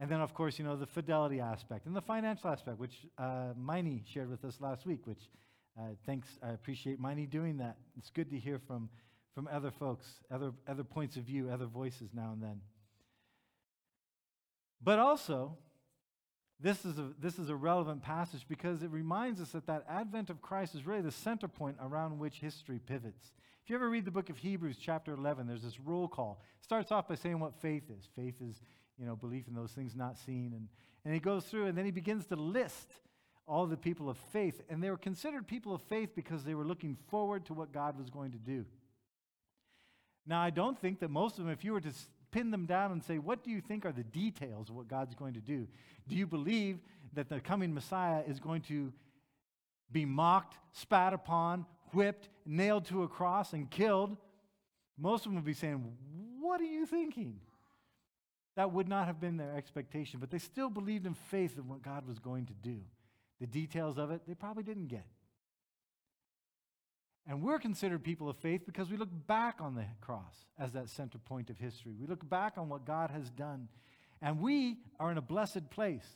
And 0.00 0.10
then, 0.10 0.20
of 0.20 0.34
course, 0.34 0.58
you 0.58 0.64
know, 0.64 0.76
the 0.76 0.86
fidelity 0.86 1.40
aspect 1.40 1.86
and 1.86 1.96
the 1.96 2.02
financial 2.02 2.50
aspect, 2.50 2.78
which 2.78 3.06
uh, 3.16 3.52
Miney 3.56 4.02
shared 4.12 4.28
with 4.28 4.44
us 4.44 4.60
last 4.60 4.84
week, 4.84 5.06
which 5.06 5.30
uh, 5.78 5.82
thanks, 6.04 6.28
I 6.42 6.50
appreciate 6.50 6.98
Miney 6.98 7.26
doing 7.26 7.58
that. 7.58 7.76
It's 7.96 8.10
good 8.10 8.30
to 8.30 8.38
hear 8.38 8.58
from, 8.58 8.90
from 9.34 9.48
other 9.50 9.70
folks, 9.70 10.06
other, 10.30 10.52
other 10.68 10.84
points 10.84 11.16
of 11.16 11.22
view, 11.22 11.48
other 11.50 11.66
voices 11.66 12.10
now 12.14 12.32
and 12.32 12.42
then. 12.42 12.60
But 14.82 14.98
also, 14.98 15.56
this 16.58 16.84
is, 16.86 16.98
a, 16.98 17.10
this 17.20 17.38
is 17.38 17.50
a 17.50 17.56
relevant 17.56 18.02
passage 18.02 18.46
because 18.48 18.82
it 18.82 18.90
reminds 18.90 19.40
us 19.40 19.50
that 19.50 19.66
that 19.66 19.84
advent 19.88 20.30
of 20.30 20.40
Christ 20.40 20.74
is 20.74 20.86
really 20.86 21.02
the 21.02 21.10
center 21.10 21.48
point 21.48 21.76
around 21.80 22.18
which 22.18 22.38
history 22.40 22.78
pivots. 22.78 23.32
If 23.62 23.70
you 23.70 23.76
ever 23.76 23.90
read 23.90 24.04
the 24.04 24.10
book 24.10 24.30
of 24.30 24.38
Hebrews, 24.38 24.78
chapter 24.80 25.12
11, 25.12 25.46
there's 25.46 25.62
this 25.62 25.78
roll 25.80 26.08
call. 26.08 26.40
It 26.58 26.64
starts 26.64 26.92
off 26.92 27.08
by 27.08 27.16
saying 27.16 27.40
what 27.40 27.60
faith 27.60 27.90
is. 27.90 28.08
Faith 28.16 28.36
is, 28.40 28.62
you 28.96 29.04
know, 29.04 29.16
belief 29.16 29.48
in 29.48 29.54
those 29.54 29.72
things 29.72 29.94
not 29.94 30.16
seen. 30.16 30.52
And, 30.54 30.68
and 31.04 31.12
he 31.12 31.20
goes 31.20 31.44
through 31.44 31.66
and 31.66 31.76
then 31.76 31.84
he 31.84 31.90
begins 31.90 32.26
to 32.26 32.36
list 32.36 32.88
all 33.46 33.66
the 33.66 33.76
people 33.76 34.08
of 34.08 34.16
faith. 34.32 34.62
And 34.70 34.82
they 34.82 34.88
were 34.88 34.96
considered 34.96 35.46
people 35.46 35.74
of 35.74 35.82
faith 35.82 36.10
because 36.14 36.44
they 36.44 36.54
were 36.54 36.64
looking 36.64 36.96
forward 37.10 37.44
to 37.46 37.54
what 37.54 37.72
God 37.72 37.98
was 37.98 38.08
going 38.08 38.32
to 38.32 38.38
do. 38.38 38.64
Now, 40.26 40.40
I 40.40 40.50
don't 40.50 40.78
think 40.78 41.00
that 41.00 41.10
most 41.10 41.38
of 41.38 41.44
them, 41.44 41.52
if 41.52 41.64
you 41.64 41.72
were 41.72 41.80
to 41.80 41.92
pin 42.36 42.50
them 42.50 42.66
down 42.66 42.92
and 42.92 43.02
say, 43.02 43.18
What 43.18 43.42
do 43.42 43.50
you 43.50 43.62
think 43.62 43.86
are 43.86 43.92
the 43.92 44.04
details 44.04 44.68
of 44.68 44.76
what 44.76 44.88
God's 44.88 45.14
going 45.14 45.34
to 45.34 45.40
do? 45.40 45.66
Do 46.06 46.14
you 46.16 46.26
believe 46.26 46.80
that 47.14 47.30
the 47.30 47.40
coming 47.40 47.72
Messiah 47.72 48.22
is 48.26 48.38
going 48.38 48.60
to 48.62 48.92
be 49.90 50.04
mocked, 50.04 50.58
spat 50.72 51.14
upon, 51.14 51.64
whipped, 51.94 52.28
nailed 52.44 52.84
to 52.86 53.04
a 53.04 53.08
cross, 53.08 53.54
and 53.54 53.70
killed? 53.70 54.18
Most 54.98 55.24
of 55.24 55.32
them 55.32 55.36
would 55.36 55.46
be 55.46 55.54
saying, 55.54 55.82
What 56.40 56.60
are 56.60 56.64
you 56.64 56.84
thinking? 56.84 57.40
That 58.56 58.70
would 58.70 58.88
not 58.88 59.06
have 59.06 59.18
been 59.18 59.38
their 59.38 59.54
expectation, 59.56 60.20
but 60.20 60.30
they 60.30 60.38
still 60.38 60.68
believed 60.68 61.06
in 61.06 61.14
faith 61.14 61.56
in 61.56 61.66
what 61.68 61.82
God 61.82 62.06
was 62.06 62.18
going 62.18 62.46
to 62.46 62.54
do. 62.54 62.80
The 63.40 63.46
details 63.46 63.96
of 63.96 64.10
it, 64.10 64.22
they 64.28 64.34
probably 64.34 64.62
didn't 64.62 64.88
get. 64.88 65.06
And 67.28 67.42
we're 67.42 67.58
considered 67.58 68.04
people 68.04 68.28
of 68.28 68.36
faith 68.36 68.62
because 68.64 68.88
we 68.88 68.96
look 68.96 69.08
back 69.26 69.56
on 69.60 69.74
the 69.74 69.84
cross 70.00 70.34
as 70.58 70.72
that 70.74 70.88
center 70.88 71.18
point 71.18 71.50
of 71.50 71.58
history. 71.58 71.94
We 71.98 72.06
look 72.06 72.28
back 72.28 72.56
on 72.56 72.68
what 72.68 72.84
God 72.84 73.10
has 73.10 73.30
done. 73.30 73.68
And 74.22 74.40
we 74.40 74.78
are 75.00 75.10
in 75.10 75.18
a 75.18 75.22
blessed 75.22 75.68
place. 75.70 76.06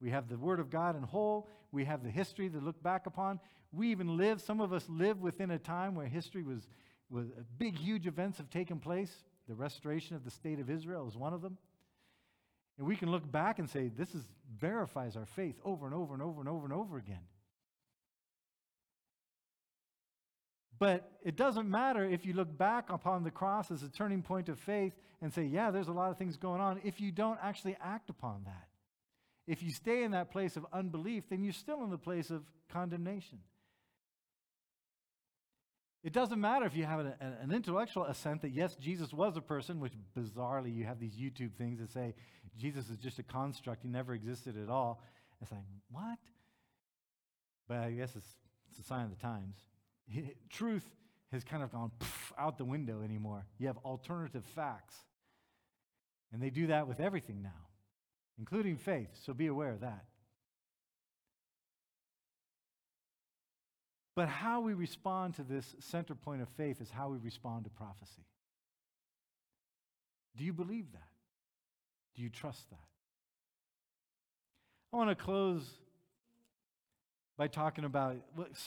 We 0.00 0.10
have 0.10 0.28
the 0.28 0.38
Word 0.38 0.60
of 0.60 0.70
God 0.70 0.96
in 0.96 1.02
whole. 1.02 1.48
We 1.70 1.84
have 1.84 2.02
the 2.02 2.10
history 2.10 2.48
to 2.48 2.58
look 2.58 2.82
back 2.82 3.06
upon. 3.06 3.40
We 3.72 3.90
even 3.90 4.16
live, 4.16 4.40
some 4.40 4.60
of 4.60 4.72
us 4.72 4.84
live 4.88 5.20
within 5.20 5.50
a 5.50 5.58
time 5.58 5.94
where 5.94 6.06
history 6.06 6.42
was, 6.42 6.68
was 7.10 7.26
big, 7.58 7.76
huge 7.76 8.06
events 8.06 8.38
have 8.38 8.48
taken 8.48 8.78
place. 8.78 9.12
The 9.48 9.54
restoration 9.54 10.16
of 10.16 10.24
the 10.24 10.30
state 10.30 10.60
of 10.60 10.70
Israel 10.70 11.06
is 11.06 11.16
one 11.16 11.34
of 11.34 11.42
them. 11.42 11.58
And 12.78 12.86
we 12.86 12.96
can 12.96 13.10
look 13.10 13.30
back 13.30 13.58
and 13.58 13.68
say, 13.68 13.88
this 13.88 14.14
is, 14.14 14.24
verifies 14.58 15.16
our 15.16 15.26
faith 15.26 15.60
over 15.64 15.86
and 15.86 15.94
over 15.94 16.14
and 16.14 16.22
over 16.22 16.40
and 16.40 16.48
over 16.48 16.64
and 16.64 16.72
over 16.72 16.96
again. 16.96 17.20
But 20.78 21.10
it 21.22 21.36
doesn't 21.36 21.68
matter 21.68 22.04
if 22.04 22.26
you 22.26 22.32
look 22.32 22.56
back 22.56 22.90
upon 22.90 23.22
the 23.22 23.30
cross 23.30 23.70
as 23.70 23.82
a 23.82 23.88
turning 23.88 24.22
point 24.22 24.48
of 24.48 24.58
faith 24.58 24.92
and 25.22 25.32
say, 25.32 25.44
yeah, 25.44 25.70
there's 25.70 25.88
a 25.88 25.92
lot 25.92 26.10
of 26.10 26.18
things 26.18 26.36
going 26.36 26.60
on, 26.60 26.80
if 26.84 27.00
you 27.00 27.12
don't 27.12 27.38
actually 27.42 27.76
act 27.82 28.10
upon 28.10 28.42
that. 28.44 28.68
If 29.46 29.62
you 29.62 29.70
stay 29.70 30.02
in 30.02 30.12
that 30.12 30.30
place 30.30 30.56
of 30.56 30.66
unbelief, 30.72 31.24
then 31.28 31.44
you're 31.44 31.52
still 31.52 31.84
in 31.84 31.90
the 31.90 31.98
place 31.98 32.30
of 32.30 32.42
condemnation. 32.70 33.38
It 36.02 36.12
doesn't 36.12 36.40
matter 36.40 36.66
if 36.66 36.76
you 36.76 36.84
have 36.84 37.00
an, 37.00 37.14
an, 37.20 37.52
intellectual 37.52 38.04
assent 38.04 38.42
that, 38.42 38.50
yes, 38.50 38.76
Jesus 38.76 39.12
was 39.12 39.36
a 39.36 39.40
person, 39.40 39.80
which 39.80 39.92
bizarrely 40.16 40.74
you 40.74 40.84
have 40.84 41.00
these 41.00 41.14
YouTube 41.14 41.54
things 41.54 41.78
that 41.80 41.90
say 41.90 42.14
Jesus 42.58 42.90
is 42.90 42.98
just 42.98 43.18
a 43.18 43.22
construct, 43.22 43.82
he 43.82 43.88
never 43.88 44.12
existed 44.12 44.56
at 44.62 44.68
all. 44.68 45.00
It's 45.40 45.50
like, 45.50 45.62
what? 45.90 46.18
But 47.68 47.78
I 47.78 47.90
guess 47.92 48.14
it's, 48.16 48.28
it's 48.70 48.80
a 48.80 48.82
sign 48.82 49.04
of 49.04 49.10
the 49.10 49.16
times 49.16 49.56
truth 50.50 50.84
has 51.32 51.44
kind 51.44 51.62
of 51.62 51.72
gone 51.72 51.90
out 52.38 52.58
the 52.58 52.64
window 52.64 53.02
anymore. 53.02 53.46
You 53.58 53.66
have 53.66 53.78
alternative 53.78 54.44
facts. 54.54 54.94
And 56.32 56.42
they 56.42 56.50
do 56.50 56.68
that 56.68 56.88
with 56.88 57.00
everything 57.00 57.42
now, 57.42 57.68
including 58.38 58.76
faith, 58.76 59.08
so 59.24 59.32
be 59.32 59.46
aware 59.46 59.70
of 59.70 59.80
that. 59.80 60.04
But 64.16 64.28
how 64.28 64.60
we 64.60 64.74
respond 64.74 65.34
to 65.36 65.42
this 65.42 65.74
center 65.80 66.14
point 66.14 66.42
of 66.42 66.48
faith 66.50 66.80
is 66.80 66.90
how 66.90 67.08
we 67.08 67.18
respond 67.18 67.64
to 67.64 67.70
prophecy. 67.70 68.26
Do 70.36 70.44
you 70.44 70.52
believe 70.52 70.92
that? 70.92 71.08
Do 72.14 72.22
you 72.22 72.30
trust 72.30 72.70
that? 72.70 72.78
I 74.92 74.96
want 74.96 75.10
to 75.10 75.16
close 75.16 75.68
by 77.36 77.48
talking 77.48 77.84
about 77.84 78.16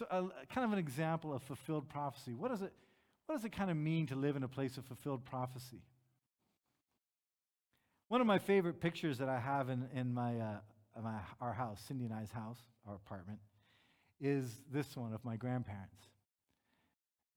kind 0.09 0.65
of 0.65 0.73
an 0.73 0.79
example 0.79 1.33
of 1.33 1.41
fulfilled 1.43 1.87
prophecy. 1.87 2.33
What 2.33 2.51
does, 2.51 2.61
it, 2.61 2.73
what 3.25 3.35
does 3.35 3.45
it 3.45 3.51
kind 3.51 3.71
of 3.71 3.77
mean 3.77 4.07
to 4.07 4.15
live 4.15 4.35
in 4.35 4.43
a 4.43 4.47
place 4.47 4.77
of 4.77 4.85
fulfilled 4.85 5.25
prophecy? 5.25 5.81
One 8.09 8.21
of 8.21 8.27
my 8.27 8.39
favorite 8.39 8.79
pictures 8.79 9.17
that 9.17 9.29
I 9.29 9.39
have 9.39 9.69
in, 9.69 9.87
in 9.93 10.13
my, 10.13 10.39
uh, 10.39 10.57
my, 11.01 11.19
our 11.41 11.53
house, 11.53 11.81
Cindy 11.87 12.05
and 12.05 12.13
I's 12.13 12.31
house, 12.31 12.59
our 12.87 12.95
apartment, 12.95 13.39
is 14.19 14.49
this 14.71 14.95
one 14.95 15.13
of 15.13 15.23
my 15.23 15.35
grandparents. 15.35 16.07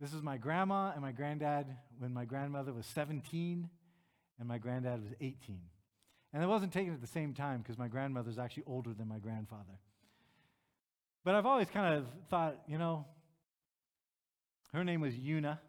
This 0.00 0.14
is 0.14 0.22
my 0.22 0.38
grandma 0.38 0.92
and 0.92 1.02
my 1.02 1.12
granddad 1.12 1.66
when 1.98 2.14
my 2.14 2.24
grandmother 2.24 2.72
was 2.72 2.86
17 2.86 3.68
and 4.38 4.48
my 4.48 4.58
granddad 4.58 5.02
was 5.02 5.12
18. 5.20 5.60
And 6.32 6.42
it 6.42 6.46
wasn't 6.46 6.72
taken 6.72 6.94
at 6.94 7.00
the 7.00 7.06
same 7.06 7.34
time 7.34 7.58
because 7.58 7.76
my 7.76 7.88
grandmother's 7.88 8.38
actually 8.38 8.62
older 8.66 8.94
than 8.94 9.08
my 9.08 9.18
grandfather. 9.18 9.78
But 11.24 11.34
I've 11.34 11.46
always 11.46 11.68
kind 11.68 11.94
of 11.94 12.06
thought, 12.28 12.56
you 12.66 12.78
know, 12.78 13.04
her 14.72 14.84
name 14.84 15.00
was 15.00 15.14
Una, 15.18 15.60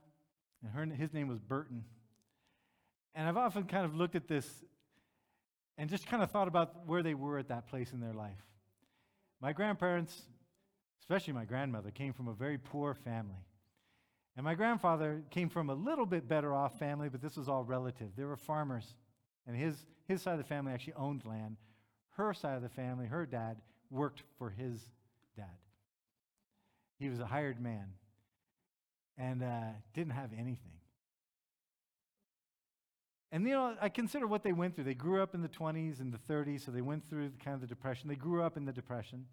and 0.61 0.71
her, 0.71 0.95
his 0.95 1.13
name 1.13 1.27
was 1.27 1.39
Burton. 1.39 1.83
And 3.15 3.27
I've 3.27 3.37
often 3.37 3.65
kind 3.65 3.85
of 3.85 3.95
looked 3.95 4.15
at 4.15 4.27
this 4.27 4.47
and 5.77 5.89
just 5.89 6.05
kind 6.05 6.21
of 6.23 6.31
thought 6.31 6.47
about 6.47 6.85
where 6.85 7.03
they 7.03 7.13
were 7.13 7.37
at 7.37 7.49
that 7.49 7.67
place 7.67 7.91
in 7.91 7.99
their 7.99 8.13
life. 8.13 8.37
My 9.41 9.53
grandparents, 9.53 10.21
especially 11.01 11.33
my 11.33 11.45
grandmother, 11.45 11.91
came 11.91 12.13
from 12.13 12.27
a 12.27 12.33
very 12.33 12.57
poor 12.57 12.93
family. 12.93 13.43
And 14.37 14.45
my 14.45 14.55
grandfather 14.55 15.23
came 15.29 15.49
from 15.49 15.69
a 15.69 15.73
little 15.73 16.05
bit 16.05 16.27
better 16.27 16.53
off 16.53 16.79
family, 16.79 17.09
but 17.09 17.21
this 17.21 17.35
was 17.35 17.49
all 17.49 17.63
relative. 17.63 18.09
They 18.15 18.23
were 18.23 18.37
farmers. 18.37 18.95
And 19.45 19.57
his, 19.57 19.75
his 20.07 20.21
side 20.21 20.33
of 20.33 20.37
the 20.37 20.45
family 20.45 20.71
actually 20.71 20.93
owned 20.93 21.25
land. 21.25 21.57
Her 22.11 22.33
side 22.33 22.55
of 22.55 22.61
the 22.61 22.69
family, 22.69 23.07
her 23.07 23.25
dad, 23.25 23.57
worked 23.89 24.23
for 24.37 24.49
his 24.51 24.79
dad. 25.41 25.57
He 26.99 27.09
was 27.09 27.19
a 27.19 27.25
hired 27.25 27.59
man 27.59 27.93
and 29.17 29.43
uh, 29.43 29.71
didn't 29.93 30.13
have 30.13 30.29
anything. 30.33 30.77
And 33.31 33.47
you 33.47 33.53
know, 33.53 33.75
I 33.81 33.89
consider 33.89 34.27
what 34.27 34.43
they 34.43 34.53
went 34.53 34.75
through. 34.75 34.83
They 34.83 34.93
grew 34.93 35.21
up 35.21 35.33
in 35.33 35.41
the 35.41 35.49
20s 35.49 35.99
and 35.99 36.13
the 36.13 36.19
30s, 36.31 36.65
so 36.65 36.71
they 36.71 36.81
went 36.81 37.09
through 37.09 37.31
kind 37.43 37.55
of 37.55 37.61
the 37.61 37.67
Depression. 37.67 38.09
They 38.09 38.15
grew 38.15 38.43
up 38.43 38.57
in 38.57 38.65
the 38.65 38.73
Depression. 38.73 39.25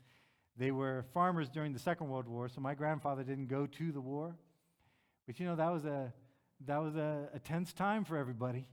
They 0.57 0.71
were 0.71 1.05
farmers 1.13 1.49
during 1.49 1.73
the 1.73 1.79
Second 1.79 2.09
World 2.09 2.27
War, 2.27 2.49
so 2.49 2.61
my 2.61 2.75
grandfather 2.75 3.23
didn't 3.23 3.49
go 3.49 3.67
to 3.67 3.93
the 3.93 4.01
war. 4.01 4.37
But 5.27 5.39
you 5.39 5.47
know, 5.47 5.57
that 5.57 5.71
was 5.71 5.85
a, 5.85 6.13
that 6.67 6.79
was 6.79 6.97
a, 6.97 7.29
a 7.35 7.39
tense 7.39 7.73
time 7.73 8.05
for 8.05 8.17
everybody. 8.17 8.67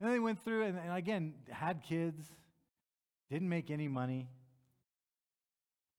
And 0.00 0.12
they 0.12 0.18
went 0.18 0.42
through 0.42 0.64
and, 0.64 0.78
and 0.78 0.92
again 0.92 1.34
had 1.50 1.82
kids, 1.82 2.24
didn't 3.30 3.48
make 3.48 3.70
any 3.70 3.88
money 3.88 4.28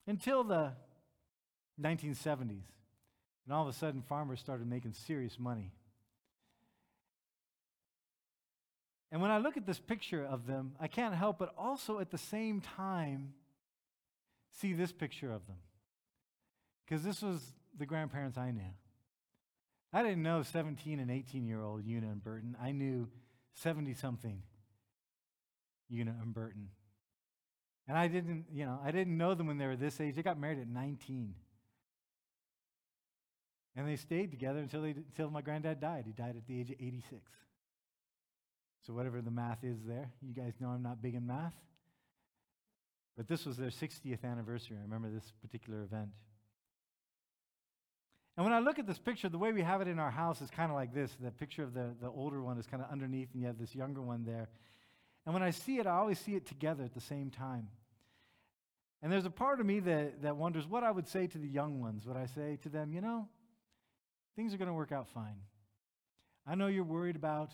until 0.07 0.43
the 0.43 0.71
1970s. 1.79 2.63
And 3.45 3.53
all 3.53 3.61
of 3.63 3.69
a 3.69 3.73
sudden, 3.73 4.01
farmers 4.01 4.39
started 4.39 4.67
making 4.67 4.93
serious 4.93 5.37
money. 5.39 5.71
And 9.11 9.21
when 9.21 9.31
I 9.31 9.37
look 9.37 9.55
at 9.55 9.65
this 9.65 9.79
picture 9.79 10.25
of 10.25 10.47
them, 10.47 10.73
I 10.79 10.87
can't 10.87 11.15
help 11.15 11.39
but 11.39 11.53
also 11.57 11.99
at 11.99 12.11
the 12.11 12.17
same 12.17 12.61
time 12.61 13.33
see 14.59 14.73
this 14.73 14.91
picture 14.91 15.31
of 15.31 15.45
them. 15.47 15.57
Because 16.85 17.03
this 17.03 17.21
was 17.21 17.41
the 17.77 17.85
grandparents 17.85 18.37
I 18.37 18.51
knew. 18.51 18.73
I 19.93 20.03
didn't 20.03 20.23
know 20.23 20.43
17 20.43 20.99
and 20.99 21.09
18 21.09 21.45
year 21.45 21.61
old 21.61 21.85
Una 21.87 22.07
and 22.07 22.23
Burton. 22.23 22.57
I 22.61 22.71
knew 22.71 23.07
70 23.55 23.93
something 23.93 24.41
Una 25.91 26.15
and 26.21 26.33
Burton. 26.33 26.69
And 27.87 27.97
I 27.97 28.07
didn't, 28.07 28.45
you 28.53 28.65
know, 28.65 28.79
I 28.83 28.91
didn't 28.91 29.17
know 29.17 29.33
them 29.33 29.47
when 29.47 29.57
they 29.57 29.65
were 29.65 29.77
this 29.77 30.01
age. 30.01 30.15
They 30.15 30.23
got 30.23 30.39
married 30.39 30.59
at 30.59 30.67
19. 30.67 31.33
And 33.75 33.87
they 33.87 33.95
stayed 33.95 34.31
together 34.31 34.59
until, 34.59 34.81
they, 34.81 34.89
until 34.89 35.29
my 35.29 35.41
granddad 35.41 35.79
died. 35.79 36.03
He 36.05 36.11
died 36.11 36.35
at 36.35 36.47
the 36.47 36.59
age 36.59 36.71
of 36.71 36.77
86. 36.79 37.21
So, 38.85 38.93
whatever 38.93 39.21
the 39.21 39.31
math 39.31 39.63
is 39.63 39.77
there, 39.85 40.09
you 40.21 40.33
guys 40.33 40.53
know 40.59 40.69
I'm 40.69 40.81
not 40.81 41.01
big 41.01 41.15
in 41.15 41.27
math. 41.27 41.53
But 43.15 43.27
this 43.27 43.45
was 43.45 43.57
their 43.57 43.69
60th 43.69 44.23
anniversary. 44.23 44.77
I 44.79 44.83
remember 44.83 45.09
this 45.09 45.31
particular 45.41 45.81
event. 45.81 46.09
And 48.35 48.45
when 48.45 48.53
I 48.53 48.59
look 48.59 48.77
at 48.77 48.85
this 48.85 48.99
picture, 48.99 49.29
the 49.29 49.39
way 49.39 49.51
we 49.51 49.63
have 49.63 49.81
it 49.81 49.87
in 49.87 49.97
our 49.97 50.11
house 50.11 50.41
is 50.41 50.51
kind 50.51 50.69
of 50.69 50.75
like 50.75 50.93
this. 50.93 51.15
The 51.19 51.31
picture 51.31 51.63
of 51.63 51.73
the, 51.73 51.95
the 51.99 52.07
older 52.07 52.41
one 52.41 52.59
is 52.59 52.67
kind 52.67 52.83
of 52.83 52.91
underneath, 52.91 53.29
and 53.33 53.41
you 53.41 53.47
have 53.47 53.57
this 53.57 53.73
younger 53.73 54.01
one 54.01 54.23
there. 54.25 54.49
And 55.27 55.33
when 55.33 55.43
I 55.43 55.49
see 55.49 55.77
it, 55.77 55.85
I 55.85 55.97
always 55.97 56.17
see 56.17 56.35
it 56.35 56.45
together 56.45 56.85
at 56.85 56.93
the 56.93 57.01
same 57.01 57.31
time. 57.31 57.67
And 59.01 59.11
there's 59.11 59.25
a 59.25 59.29
part 59.29 59.59
of 59.59 59.65
me 59.65 59.81
that, 59.81 60.21
that 60.21 60.37
wonders 60.37 60.65
what 60.65 60.85
I 60.85 60.89
would 60.89 61.05
say 61.05 61.27
to 61.27 61.37
the 61.37 61.49
young 61.49 61.81
ones. 61.81 62.05
Would 62.05 62.15
I 62.15 62.27
say 62.27 62.57
to 62.63 62.69
them, 62.69 62.93
you 62.93 63.01
know, 63.01 63.27
things 64.37 64.53
are 64.53 64.57
going 64.57 64.69
to 64.69 64.73
work 64.73 64.93
out 64.93 65.09
fine. 65.09 65.35
I 66.47 66.55
know 66.55 66.67
you're 66.67 66.85
worried 66.85 67.17
about 67.17 67.51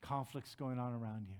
conflicts 0.00 0.54
going 0.54 0.78
on 0.78 0.94
around 0.94 1.26
you. 1.28 1.36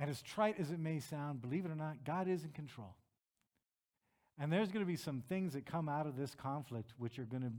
And 0.00 0.10
as 0.10 0.20
trite 0.20 0.58
as 0.58 0.72
it 0.72 0.80
may 0.80 0.98
sound, 0.98 1.40
believe 1.40 1.66
it 1.66 1.70
or 1.70 1.76
not, 1.76 2.02
God 2.04 2.26
is 2.26 2.42
in 2.42 2.50
control. 2.50 2.96
And 4.40 4.52
there's 4.52 4.72
going 4.72 4.84
to 4.84 4.90
be 4.90 4.96
some 4.96 5.22
things 5.28 5.52
that 5.52 5.66
come 5.66 5.88
out 5.88 6.08
of 6.08 6.16
this 6.16 6.34
conflict 6.34 6.94
which 6.98 7.20
are 7.20 7.24
going 7.26 7.44
to 7.44 7.52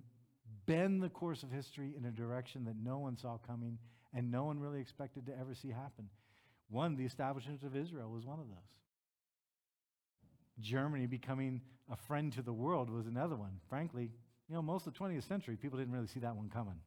bend 0.66 1.02
the 1.02 1.08
course 1.08 1.44
of 1.44 1.52
history 1.52 1.94
in 1.98 2.04
a 2.04 2.12
direction 2.12 2.66
that 2.66 2.76
no 2.76 2.98
one 2.98 3.16
saw 3.16 3.38
coming 3.38 3.78
and 4.14 4.32
no 4.32 4.43
one 4.43 4.60
really 4.60 4.80
expected 4.80 5.26
to 5.28 5.38
ever 5.39 5.53
see 5.53 5.70
happen. 5.70 6.10
One, 6.70 6.95
the 6.95 7.05
establishment 7.05 7.64
of 7.64 7.76
Israel 7.76 8.10
was 8.10 8.26
one 8.26 8.39
of 8.39 8.47
those. 8.47 8.57
Germany 10.60 11.07
becoming 11.07 11.62
a 11.91 11.95
friend 11.95 12.32
to 12.34 12.41
the 12.41 12.53
world 12.53 12.89
was 12.89 13.07
another 13.07 13.36
one. 13.36 13.60
Frankly, 13.70 14.12
you 14.47 14.55
know, 14.55 14.62
most 14.62 14.88
of 14.88 14.93
the 14.93 14.99
20th 14.99 15.28
century, 15.28 15.55
people 15.55 15.80
didn't 15.80 15.93
really 15.93 16.07
see 16.07 16.20
that 16.20 16.36
one 16.36 16.49
coming. 16.49 16.80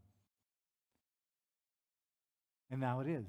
And 2.70 2.80
now 2.80 3.00
it 3.00 3.08
is. 3.08 3.26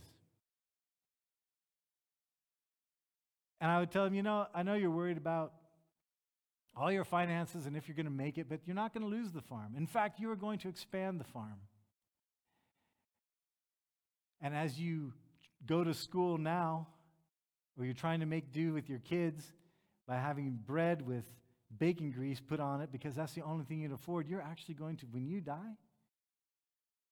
And 3.62 3.72
I 3.72 3.80
would 3.80 3.92
tell 3.92 4.04
them, 4.04 4.14
you 4.14 4.24
know, 4.24 4.48
I 4.54 4.64
know 4.64 4.74
you're 4.74 4.92
worried 4.92 5.18
about 5.18 5.54
all 6.76 6.92
your 6.92 7.04
finances 7.04 7.66
and 7.66 7.78
if 7.78 7.88
you're 7.88 7.96
going 7.96 8.06
to 8.06 8.12
make 8.12 8.38
it, 8.38 8.50
but 8.50 8.60
you're 8.66 8.76
not 8.76 8.94
going 8.94 9.04
to 9.04 9.10
lose 9.10 9.32
the 9.32 9.42
farm. 9.42 9.76
In 9.78 9.88
fact, 9.88 10.20
you 10.20 10.30
are 10.32 10.36
going 10.36 10.60
to 10.60 10.70
expand 10.70 11.20
the 11.20 11.24
farm. 11.24 11.60
And 14.44 14.54
as 14.54 14.80
you 14.80 15.14
go 15.66 15.84
to 15.84 15.94
school 15.94 16.38
now, 16.38 16.88
or 17.78 17.86
you're 17.86 17.94
trying 17.94 18.20
to 18.20 18.26
make 18.26 18.52
do 18.52 18.74
with 18.74 18.90
your 18.90 19.00
kids 19.00 19.44
by 20.08 20.18
having 20.18 20.60
bread 20.66 21.08
with 21.08 21.26
bacon 21.80 22.12
grease 22.12 22.40
put 22.40 22.60
on 22.60 22.82
it 22.82 22.92
because 22.92 23.16
that's 23.16 23.34
the 23.34 23.42
only 23.42 23.66
thing 23.66 23.80
you 23.80 23.88
can 23.88 23.96
afford, 23.96 24.28
you're 24.28 24.42
actually 24.42 24.76
going 24.76 24.98
to, 24.98 25.06
when 25.08 25.26
you 25.26 25.42
die, 25.42 25.78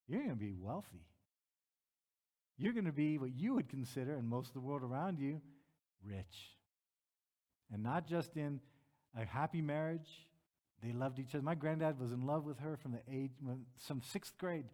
you're 0.07 0.19
going 0.19 0.31
to 0.31 0.35
be 0.35 0.53
wealthy. 0.59 1.05
You're 2.57 2.73
going 2.73 2.85
to 2.85 2.91
be 2.91 3.17
what 3.17 3.31
you 3.33 3.55
would 3.55 3.69
consider, 3.69 4.15
and 4.15 4.27
most 4.27 4.49
of 4.49 4.53
the 4.53 4.59
world 4.59 4.83
around 4.83 5.17
you, 5.17 5.41
rich. 6.05 6.51
And 7.73 7.81
not 7.81 8.05
just 8.05 8.35
in 8.35 8.59
a 9.19 9.25
happy 9.25 9.61
marriage, 9.61 10.27
they 10.83 10.91
loved 10.91 11.17
each 11.17 11.33
other. 11.33 11.43
My 11.43 11.55
granddad 11.55 11.99
was 11.99 12.11
in 12.11 12.27
love 12.27 12.43
with 12.43 12.59
her 12.59 12.77
from 12.77 12.91
the 12.91 12.99
age, 13.11 13.31
some 13.77 14.01
sixth 14.03 14.37
grade. 14.37 14.65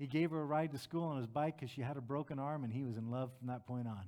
He 0.00 0.06
gave 0.06 0.30
her 0.30 0.40
a 0.40 0.44
ride 0.46 0.72
to 0.72 0.78
school 0.78 1.04
on 1.04 1.18
his 1.18 1.26
bike 1.26 1.56
because 1.60 1.70
she 1.70 1.82
had 1.82 1.98
a 1.98 2.00
broken 2.00 2.38
arm, 2.38 2.64
and 2.64 2.72
he 2.72 2.84
was 2.84 2.96
in 2.96 3.10
love 3.10 3.30
from 3.38 3.48
that 3.48 3.66
point 3.66 3.86
on. 3.86 4.06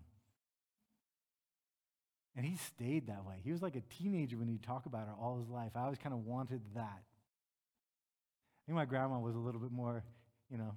And 2.34 2.46
he 2.46 2.56
stayed 2.56 3.08
that 3.08 3.26
way. 3.26 3.34
He 3.44 3.52
was 3.52 3.60
like 3.60 3.76
a 3.76 3.82
teenager 3.82 4.38
when 4.38 4.48
he'd 4.48 4.62
talk 4.62 4.86
about 4.86 5.06
her 5.06 5.12
all 5.20 5.38
his 5.38 5.50
life. 5.50 5.72
I 5.76 5.82
always 5.82 5.98
kind 5.98 6.14
of 6.14 6.24
wanted 6.24 6.62
that. 6.74 7.02
I 7.02 8.60
think 8.64 8.74
my 8.76 8.86
grandma 8.86 9.18
was 9.18 9.34
a 9.34 9.38
little 9.38 9.60
bit 9.60 9.70
more, 9.70 10.02
you 10.50 10.56
know, 10.56 10.74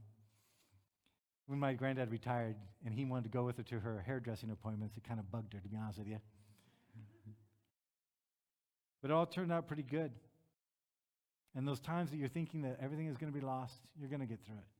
when 1.45 1.59
my 1.59 1.71
granddad 1.71 2.11
retired 2.11 2.57
and 2.83 2.93
he 2.93 3.05
wanted 3.05 3.23
to 3.23 3.29
go 3.29 3.45
with 3.45 3.55
her 3.55 3.63
to 3.63 3.79
her 3.79 4.03
hairdressing 4.05 4.51
appointments, 4.51 4.97
it 4.97 5.05
kind 5.07 5.21
of 5.21 5.31
bugged 5.31 5.53
her, 5.53 5.61
to 5.61 5.69
be 5.69 5.77
honest 5.77 5.99
with 5.99 6.09
you. 6.09 6.17
But 9.01 9.11
it 9.11 9.13
all 9.13 9.27
turned 9.27 9.53
out 9.53 9.67
pretty 9.67 9.83
good. 9.83 10.11
And 11.55 11.65
those 11.65 11.79
times 11.79 12.09
that 12.09 12.17
you're 12.17 12.27
thinking 12.27 12.63
that 12.63 12.79
everything 12.81 13.07
is 13.07 13.15
going 13.15 13.31
to 13.31 13.39
be 13.39 13.45
lost, 13.45 13.75
you're 13.97 14.09
going 14.09 14.19
to 14.19 14.25
get 14.25 14.39
through 14.45 14.57
it. 14.57 14.74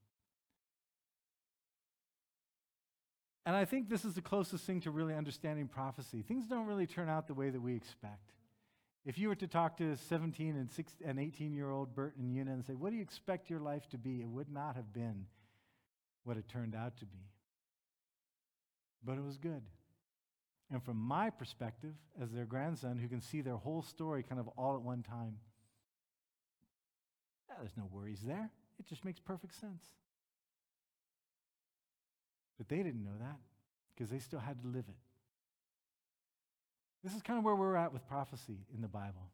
And 3.46 3.56
I 3.56 3.66
think 3.66 3.90
this 3.90 4.06
is 4.06 4.16
the 4.16 4.22
closest 4.22 4.66
thing 4.66 4.82
to 4.82 4.92
really 4.92 5.14
understanding 5.14 5.68
prophecy. 5.68 6.24
Things 6.24 6.48
don't 6.48 6.66
really 6.66 6.88
turn 6.88 7.10
out 7.10 7.28
the 7.28 7.36
way 7.36 7.50
that 7.50 7.62
we 7.62 7.76
expect. 7.76 8.32
If 9.06 9.20
you 9.20 9.28
were 9.28 9.36
to 9.36 9.48
talk 9.48 9.78
to 9.78 9.96
17 9.96 10.56
and, 10.56 10.72
16, 10.72 11.08
and 11.08 11.20
18 11.20 11.54
year 11.54 11.70
old 11.70 11.94
Bert 11.94 12.16
and 12.18 12.36
Una 12.36 12.52
and 12.52 12.66
say, 12.66 12.74
What 12.74 12.90
do 12.90 12.96
you 12.96 13.04
expect 13.04 13.50
your 13.52 13.60
life 13.60 13.88
to 13.90 14.00
be? 14.00 14.22
It 14.22 14.28
would 14.28 14.52
not 14.52 14.76
have 14.76 14.92
been 14.92 15.28
what 16.24 16.38
it 16.38 16.48
turned 16.48 16.74
out 16.74 16.98
to 16.98 17.06
be. 17.06 17.30
But 19.04 19.18
it 19.18 19.24
was 19.24 19.38
good. 19.38 19.62
And 20.72 20.84
from 20.84 20.98
my 20.98 21.30
perspective, 21.30 21.94
as 22.20 22.32
their 22.32 22.46
grandson 22.46 22.98
who 22.98 23.08
can 23.08 23.22
see 23.22 23.42
their 23.42 23.58
whole 23.58 23.84
story 23.84 24.24
kind 24.24 24.40
of 24.40 24.48
all 24.58 24.76
at 24.76 24.82
one 24.82 25.04
time, 25.04 25.38
yeah, 27.48 27.56
there's 27.60 27.78
no 27.78 27.88
worries 27.92 28.22
there. 28.26 28.50
It 28.80 28.88
just 28.88 29.06
makes 29.06 29.20
perfect 29.20 29.54
sense. 29.54 29.84
But 32.58 32.70
they 32.70 32.78
didn't 32.78 33.04
know 33.04 33.18
that 33.20 33.38
because 33.94 34.10
they 34.10 34.20
still 34.20 34.40
had 34.40 34.62
to 34.62 34.68
live 34.68 34.86
it. 34.88 34.96
This 37.04 37.14
is 37.14 37.22
kind 37.22 37.38
of 37.38 37.46
where 37.46 37.56
we're 37.56 37.76
at 37.76 37.94
with 37.94 38.08
prophecy 38.08 38.58
in 38.74 38.82
the 38.82 38.88
Bible. 38.88 39.30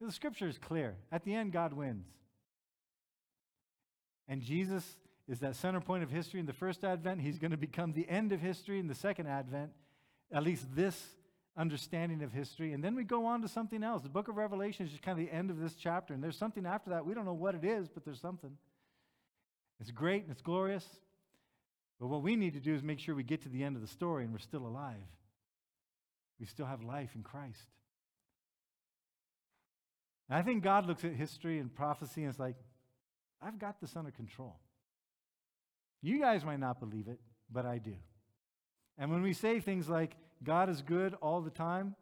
The 0.00 0.12
scripture 0.12 0.48
is 0.48 0.58
clear. 0.58 0.96
At 1.10 1.24
the 1.24 1.34
end, 1.34 1.52
God 1.52 1.72
wins. 1.72 2.06
And 4.28 4.42
Jesus 4.42 4.84
is 5.28 5.40
that 5.40 5.56
center 5.56 5.80
point 5.80 6.02
of 6.02 6.10
history 6.10 6.40
in 6.40 6.46
the 6.46 6.52
first 6.52 6.84
advent. 6.84 7.20
He's 7.20 7.38
going 7.38 7.52
to 7.52 7.56
become 7.56 7.92
the 7.92 8.08
end 8.08 8.32
of 8.32 8.40
history 8.40 8.78
in 8.78 8.86
the 8.86 8.94
second 8.94 9.26
advent, 9.28 9.70
at 10.32 10.42
least 10.42 10.66
this 10.74 11.02
understanding 11.56 12.22
of 12.22 12.32
history. 12.32 12.72
And 12.72 12.82
then 12.82 12.94
we 12.94 13.04
go 13.04 13.24
on 13.26 13.40
to 13.42 13.48
something 13.48 13.82
else. 13.82 14.02
The 14.02 14.08
book 14.08 14.28
of 14.28 14.36
Revelation 14.36 14.84
is 14.84 14.92
just 14.92 15.02
kind 15.02 15.18
of 15.18 15.24
the 15.24 15.32
end 15.32 15.50
of 15.50 15.58
this 15.58 15.74
chapter. 15.74 16.12
And 16.12 16.22
there's 16.22 16.36
something 16.36 16.66
after 16.66 16.90
that. 16.90 17.06
We 17.06 17.14
don't 17.14 17.24
know 17.24 17.32
what 17.32 17.54
it 17.54 17.64
is, 17.64 17.88
but 17.88 18.04
there's 18.04 18.20
something. 18.20 18.56
It's 19.80 19.90
great 19.90 20.22
and 20.22 20.32
it's 20.32 20.42
glorious. 20.42 20.86
But 22.00 22.08
what 22.08 22.22
we 22.22 22.36
need 22.36 22.54
to 22.54 22.60
do 22.60 22.74
is 22.74 22.82
make 22.82 22.98
sure 22.98 23.14
we 23.14 23.22
get 23.22 23.42
to 23.42 23.48
the 23.48 23.62
end 23.62 23.76
of 23.76 23.82
the 23.82 23.88
story 23.88 24.24
and 24.24 24.32
we're 24.32 24.38
still 24.38 24.66
alive. 24.66 24.96
We 26.40 26.46
still 26.46 26.66
have 26.66 26.82
life 26.82 27.10
in 27.14 27.22
Christ. 27.22 27.68
And 30.28 30.38
I 30.38 30.42
think 30.42 30.62
God 30.62 30.86
looks 30.86 31.04
at 31.04 31.12
history 31.12 31.58
and 31.58 31.74
prophecy 31.74 32.22
and 32.22 32.30
it's 32.30 32.38
like, 32.38 32.56
I've 33.40 33.58
got 33.58 33.80
this 33.80 33.94
under 33.96 34.10
control. 34.10 34.56
You 36.02 36.18
guys 36.18 36.44
might 36.44 36.60
not 36.60 36.80
believe 36.80 37.08
it, 37.08 37.20
but 37.50 37.64
I 37.64 37.78
do. 37.78 37.94
And 38.98 39.10
when 39.10 39.22
we 39.22 39.32
say 39.32 39.60
things 39.60 39.88
like, 39.88 40.16
God 40.42 40.68
is 40.68 40.82
good 40.82 41.14
all 41.22 41.40
the 41.40 41.50
time, 41.50 41.94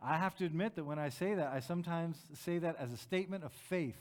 I 0.00 0.16
have 0.16 0.36
to 0.36 0.44
admit 0.44 0.76
that 0.76 0.84
when 0.84 0.98
I 0.98 1.08
say 1.08 1.34
that, 1.34 1.48
I 1.52 1.60
sometimes 1.60 2.16
say 2.34 2.58
that 2.58 2.76
as 2.78 2.92
a 2.92 2.96
statement 2.96 3.44
of 3.44 3.52
faith, 3.52 3.98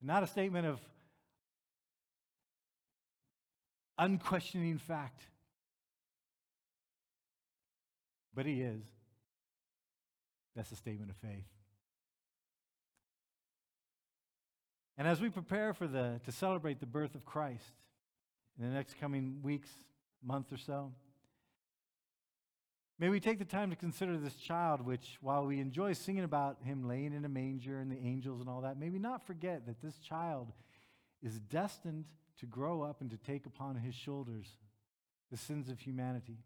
not 0.00 0.22
a 0.22 0.26
statement 0.26 0.66
of 0.66 0.80
unquestioning 3.98 4.78
fact. 4.78 5.22
But 8.34 8.46
He 8.46 8.62
is. 8.62 8.82
That's 10.56 10.70
a 10.72 10.76
statement 10.76 11.10
of 11.10 11.16
faith. 11.16 11.46
And 14.96 15.08
as 15.08 15.20
we 15.20 15.28
prepare 15.28 15.74
for 15.74 15.88
the, 15.88 16.20
to 16.24 16.32
celebrate 16.32 16.78
the 16.78 16.86
birth 16.86 17.14
of 17.14 17.24
Christ 17.24 17.64
in 18.58 18.68
the 18.68 18.72
next 18.72 18.98
coming 19.00 19.40
weeks, 19.42 19.68
month 20.22 20.52
or 20.52 20.56
so, 20.56 20.92
may 22.98 23.08
we 23.08 23.18
take 23.18 23.40
the 23.40 23.44
time 23.44 23.70
to 23.70 23.76
consider 23.76 24.16
this 24.16 24.36
child, 24.36 24.80
which, 24.80 25.18
while 25.20 25.44
we 25.44 25.58
enjoy 25.58 25.94
singing 25.94 26.22
about 26.22 26.58
him 26.62 26.86
laying 26.86 27.12
in 27.12 27.24
a 27.24 27.28
manger 27.28 27.80
and 27.80 27.90
the 27.90 27.98
angels 27.98 28.40
and 28.40 28.48
all 28.48 28.60
that, 28.60 28.78
may 28.78 28.88
we 28.88 29.00
not 29.00 29.26
forget 29.26 29.66
that 29.66 29.82
this 29.82 29.98
child 29.98 30.52
is 31.22 31.40
destined 31.40 32.04
to 32.40 32.46
grow 32.46 32.82
up 32.82 33.00
and 33.00 33.10
to 33.10 33.16
take 33.16 33.46
upon 33.46 33.76
his 33.76 33.94
shoulders 33.94 34.46
the 35.30 35.36
sins 35.36 35.68
of 35.68 35.80
humanity. 35.80 36.38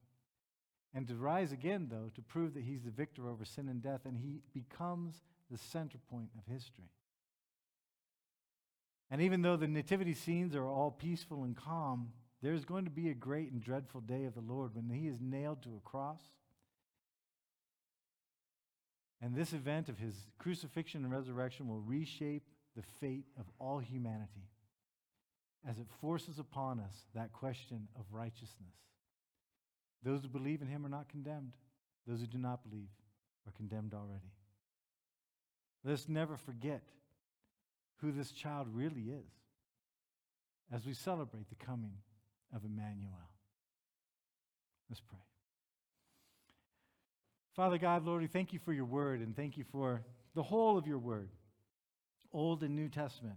And 0.94 1.06
to 1.08 1.14
rise 1.14 1.52
again, 1.52 1.88
though, 1.90 2.10
to 2.14 2.22
prove 2.22 2.54
that 2.54 2.64
he's 2.64 2.82
the 2.82 2.90
victor 2.90 3.28
over 3.28 3.44
sin 3.44 3.68
and 3.68 3.82
death, 3.82 4.00
and 4.04 4.16
he 4.16 4.40
becomes 4.54 5.22
the 5.50 5.58
center 5.58 5.98
point 6.10 6.30
of 6.36 6.52
history. 6.52 6.90
And 9.10 9.20
even 9.22 9.42
though 9.42 9.56
the 9.56 9.68
nativity 9.68 10.14
scenes 10.14 10.54
are 10.54 10.66
all 10.66 10.90
peaceful 10.90 11.44
and 11.44 11.56
calm, 11.56 12.12
there's 12.42 12.64
going 12.64 12.84
to 12.84 12.90
be 12.90 13.08
a 13.10 13.14
great 13.14 13.50
and 13.50 13.60
dreadful 13.60 14.00
day 14.00 14.24
of 14.24 14.34
the 14.34 14.40
Lord 14.40 14.74
when 14.74 14.88
he 14.90 15.08
is 15.08 15.18
nailed 15.20 15.62
to 15.62 15.76
a 15.76 15.88
cross. 15.88 16.20
And 19.20 19.34
this 19.34 19.52
event 19.52 19.88
of 19.88 19.98
his 19.98 20.14
crucifixion 20.38 21.04
and 21.04 21.12
resurrection 21.12 21.68
will 21.68 21.80
reshape 21.80 22.44
the 22.76 22.84
fate 23.00 23.24
of 23.38 23.46
all 23.58 23.78
humanity 23.78 24.48
as 25.66 25.78
it 25.78 25.86
forces 26.00 26.38
upon 26.38 26.80
us 26.80 27.06
that 27.14 27.32
question 27.32 27.88
of 27.98 28.04
righteousness. 28.10 28.74
Those 30.02 30.22
who 30.22 30.28
believe 30.28 30.62
in 30.62 30.68
him 30.68 30.86
are 30.86 30.90
not 30.90 31.08
condemned, 31.08 31.52
those 32.06 32.20
who 32.20 32.26
do 32.26 32.38
not 32.38 32.68
believe 32.68 32.88
are 33.46 33.52
condemned 33.52 33.94
already. 33.94 34.32
Let's 35.84 36.08
never 36.08 36.36
forget 36.36 36.82
who 38.00 38.12
this 38.12 38.30
child 38.30 38.68
really 38.72 39.02
is 39.02 39.30
as 40.72 40.86
we 40.86 40.94
celebrate 40.94 41.48
the 41.48 41.64
coming 41.64 41.94
of 42.54 42.64
Emmanuel. 42.64 43.30
Let's 44.88 45.00
pray. 45.00 45.18
Father 47.54 47.78
God, 47.78 48.04
Lord, 48.04 48.22
we 48.22 48.28
thank 48.28 48.52
you 48.52 48.60
for 48.60 48.72
your 48.72 48.84
word 48.84 49.20
and 49.20 49.34
thank 49.34 49.56
you 49.56 49.64
for 49.72 50.02
the 50.34 50.42
whole 50.42 50.78
of 50.78 50.86
your 50.86 50.98
word, 50.98 51.30
Old 52.32 52.62
and 52.62 52.76
New 52.76 52.88
Testament. 52.88 53.36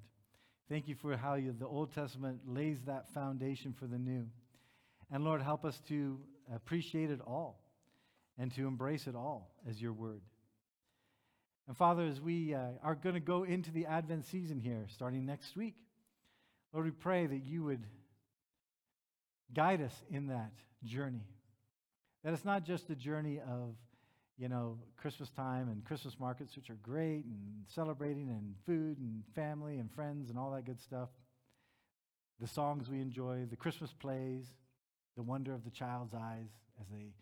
Thank 0.72 0.88
you 0.88 0.96
for 0.96 1.18
how 1.18 1.34
you, 1.34 1.54
the 1.60 1.68
Old 1.68 1.94
Testament 1.94 2.44
lays 2.48 2.78
that 2.86 3.14
foundation 3.14 3.74
for 3.78 3.88
the 3.88 3.98
new. 3.98 4.26
And 5.12 5.22
Lord, 5.22 5.42
help 5.42 5.66
us 5.66 5.78
to 5.90 6.18
appreciate 6.56 7.12
it 7.12 7.20
all 7.28 7.62
and 8.40 8.56
to 8.56 8.66
embrace 8.66 9.06
it 9.06 9.14
all 9.14 9.54
as 9.70 9.82
your 9.82 9.92
word. 9.92 10.22
And 11.68 11.76
Father, 11.76 12.04
as 12.06 12.22
we 12.22 12.54
uh, 12.54 12.60
are 12.82 12.96
going 12.96 13.16
to 13.16 13.20
go 13.20 13.44
into 13.44 13.70
the 13.70 13.86
Advent 13.86 14.24
season 14.28 14.62
here, 14.62 14.86
starting 14.94 15.26
next 15.26 15.58
week, 15.58 15.76
Lord, 16.72 16.86
we 16.86 16.92
pray 16.92 17.28
that 17.28 17.44
you 17.44 17.66
would 17.66 17.86
guide 19.54 19.82
us 19.82 19.94
in 20.10 20.28
that 20.28 20.54
journey. 20.86 21.28
That 22.24 22.32
it's 22.32 22.46
not 22.46 22.64
just 22.64 22.90
a 22.90 22.96
journey 22.96 23.42
of, 23.42 23.76
you 24.42 24.50
know, 24.50 24.80
Christmas 24.98 25.30
time 25.30 25.70
and 25.70 25.86
Christmas 25.86 26.16
markets, 26.20 26.56
which 26.56 26.72
are 26.72 26.78
great, 26.82 27.26
and 27.26 27.64
celebrating 27.68 28.30
and 28.30 28.56
food 28.66 28.98
and 28.98 29.22
family 29.36 29.78
and 29.78 29.92
friends 29.92 30.32
and 30.32 30.40
all 30.40 30.50
that 30.50 30.66
good 30.66 30.82
stuff. 30.82 31.10
The 32.40 32.48
songs 32.48 32.90
we 32.90 33.02
enjoy, 33.02 33.46
the 33.48 33.56
Christmas 33.56 33.94
plays, 33.94 34.48
the 35.16 35.22
wonder 35.22 35.54
of 35.54 35.64
the 35.64 35.70
child's 35.70 36.16
eyes 36.16 36.50
as 36.82 36.88
they 36.92 37.14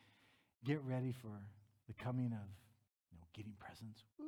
get 0.64 0.82
ready 0.86 1.12
for 1.12 1.42
the 1.90 1.94
coming 1.94 2.28
of 2.28 2.48
you 3.12 3.18
know, 3.18 3.26
getting 3.36 3.52
presents. 3.60 4.02
Woo. 4.18 4.26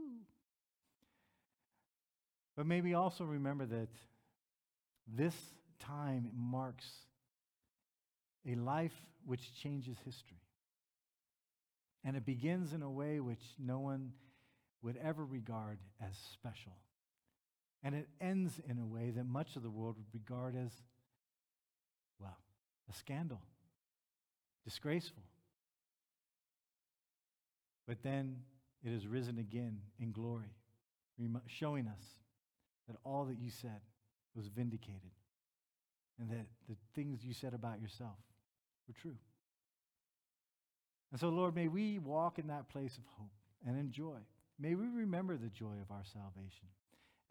But 2.57 2.65
maybe 2.65 2.93
also 2.93 3.23
remember 3.23 3.65
that 3.67 3.87
this 5.07 5.35
time 5.79 6.29
marks 6.35 6.91
a 8.45 8.55
life 8.55 8.91
which 9.25 9.55
changes 9.63 9.95
history. 10.03 10.40
And 12.03 12.15
it 12.15 12.25
begins 12.25 12.73
in 12.73 12.81
a 12.81 12.89
way 12.89 13.19
which 13.19 13.43
no 13.59 13.79
one 13.79 14.13
would 14.81 14.97
ever 14.97 15.23
regard 15.23 15.79
as 16.01 16.15
special. 16.33 16.73
And 17.83 17.95
it 17.95 18.07
ends 18.19 18.59
in 18.67 18.79
a 18.79 18.85
way 18.85 19.11
that 19.11 19.25
much 19.25 19.55
of 19.55 19.63
the 19.63 19.69
world 19.69 19.97
would 19.97 20.13
regard 20.13 20.55
as, 20.55 20.71
well, 22.19 22.37
a 22.89 22.93
scandal, 22.93 23.41
disgraceful. 24.63 25.23
But 27.87 28.03
then 28.03 28.37
it 28.83 28.91
has 28.91 29.07
risen 29.07 29.37
again 29.37 29.79
in 29.99 30.11
glory, 30.11 30.55
showing 31.47 31.87
us 31.87 32.03
that 32.87 32.97
all 33.03 33.25
that 33.25 33.39
you 33.39 33.49
said 33.49 33.81
was 34.35 34.47
vindicated 34.47 35.11
and 36.19 36.29
that 36.29 36.45
the 36.69 36.75
things 36.95 37.23
you 37.23 37.33
said 37.33 37.53
about 37.53 37.81
yourself 37.81 38.17
were 38.87 38.93
true. 38.93 39.17
And 41.11 41.19
so, 41.19 41.29
Lord, 41.29 41.55
may 41.55 41.67
we 41.67 41.99
walk 41.99 42.39
in 42.39 42.47
that 42.47 42.69
place 42.69 42.97
of 42.97 43.03
hope 43.17 43.31
and 43.67 43.77
enjoy. 43.77 44.17
May 44.59 44.75
we 44.75 44.87
remember 44.87 45.35
the 45.35 45.49
joy 45.49 45.73
of 45.81 45.91
our 45.91 46.03
salvation. 46.13 46.67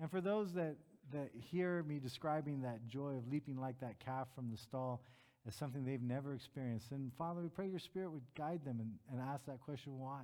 And 0.00 0.10
for 0.10 0.20
those 0.20 0.52
that, 0.54 0.76
that 1.12 1.30
hear 1.50 1.82
me 1.82 1.98
describing 1.98 2.62
that 2.62 2.86
joy 2.88 3.14
of 3.16 3.28
leaping 3.30 3.58
like 3.58 3.80
that 3.80 3.98
calf 4.04 4.28
from 4.34 4.50
the 4.50 4.58
stall 4.58 5.02
as 5.46 5.54
something 5.54 5.84
they've 5.84 6.02
never 6.02 6.34
experienced, 6.34 6.90
then 6.90 7.10
Father, 7.16 7.40
we 7.40 7.48
pray 7.48 7.68
your 7.68 7.78
Spirit 7.78 8.10
would 8.10 8.22
guide 8.36 8.60
them 8.64 8.80
and, 8.80 8.92
and 9.10 9.20
ask 9.32 9.46
that 9.46 9.60
question 9.60 9.98
why? 9.98 10.20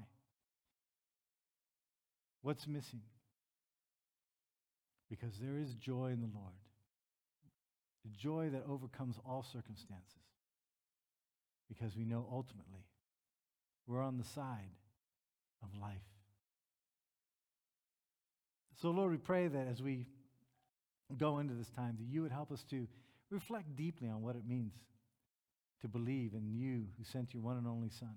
What's 2.43 2.67
missing? 2.67 3.01
Because 5.09 5.33
there 5.41 5.59
is 5.59 5.75
joy 5.75 6.11
in 6.13 6.21
the 6.21 6.31
Lord, 6.35 6.55
the 8.05 8.11
joy 8.17 8.51
that 8.51 8.65
overcomes 8.69 9.17
all 9.25 9.43
circumstances. 9.43 10.21
Because 11.69 11.97
we 11.97 12.05
know 12.05 12.27
ultimately 12.31 12.86
we're 13.87 14.03
on 14.03 14.19
the 14.19 14.25
side 14.25 14.75
of 15.63 15.69
life. 15.81 15.97
So, 18.81 18.91
Lord, 18.91 19.11
we 19.11 19.19
pray 19.19 19.49
that 19.49 19.67
as 19.69 19.83
we 19.83 20.07
go 21.17 21.39
into 21.39 21.55
this 21.55 21.71
time, 21.71 21.97
that 21.99 22.07
you 22.07 22.23
would 22.23 22.33
help 22.33 22.53
us 22.53 22.63
to 22.71 22.87
reflect 23.31 23.75
deeply 23.77 24.09
on 24.09 24.23
what 24.23 24.37
it 24.37 24.47
means 24.47 24.75
to 25.81 25.89
believe 25.89 26.33
in 26.35 26.51
you 26.51 26.87
who 26.99 27.05
sent 27.05 27.33
your 27.33 27.43
one 27.43 27.57
and 27.57 27.67
only 27.67 27.89
Son 27.89 28.15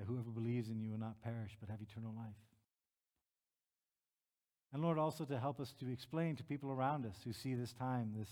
that 0.00 0.06
whoever 0.06 0.30
believes 0.30 0.70
in 0.70 0.80
you 0.80 0.90
will 0.90 0.98
not 0.98 1.20
perish 1.22 1.56
but 1.60 1.68
have 1.68 1.80
eternal 1.82 2.14
life. 2.16 2.34
And 4.72 4.82
Lord, 4.82 4.98
also 4.98 5.24
to 5.24 5.38
help 5.38 5.60
us 5.60 5.74
to 5.80 5.92
explain 5.92 6.36
to 6.36 6.44
people 6.44 6.70
around 6.70 7.04
us 7.04 7.16
who 7.24 7.32
see 7.32 7.54
this 7.54 7.74
time, 7.74 8.14
this, 8.16 8.28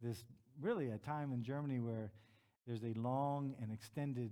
this 0.00 0.24
really 0.60 0.88
a 0.90 0.96
time 0.96 1.32
in 1.32 1.42
Germany 1.42 1.80
where 1.80 2.12
there's 2.66 2.82
a 2.82 2.98
long 2.98 3.54
and 3.60 3.72
extended 3.72 4.30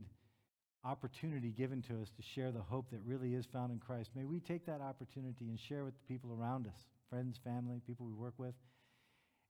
opportunity 0.85 1.51
given 1.51 1.83
to 1.83 2.01
us 2.01 2.09
to 2.17 2.23
share 2.23 2.53
the 2.53 2.61
hope 2.61 2.91
that 2.91 3.01
really 3.05 3.35
is 3.35 3.47
found 3.53 3.73
in 3.73 3.79
Christ. 3.79 4.11
May 4.15 4.25
we 4.25 4.41
take 4.41 4.67
that 4.67 4.81
opportunity 4.81 5.49
and 5.49 5.59
share 5.59 5.85
with 5.85 5.95
the 5.95 6.15
people 6.15 6.37
around 6.39 6.67
us, 6.67 6.79
friends, 7.11 7.39
family, 7.43 7.81
people 7.87 8.07
we 8.07 8.13
work 8.13 8.35
with, 8.39 8.55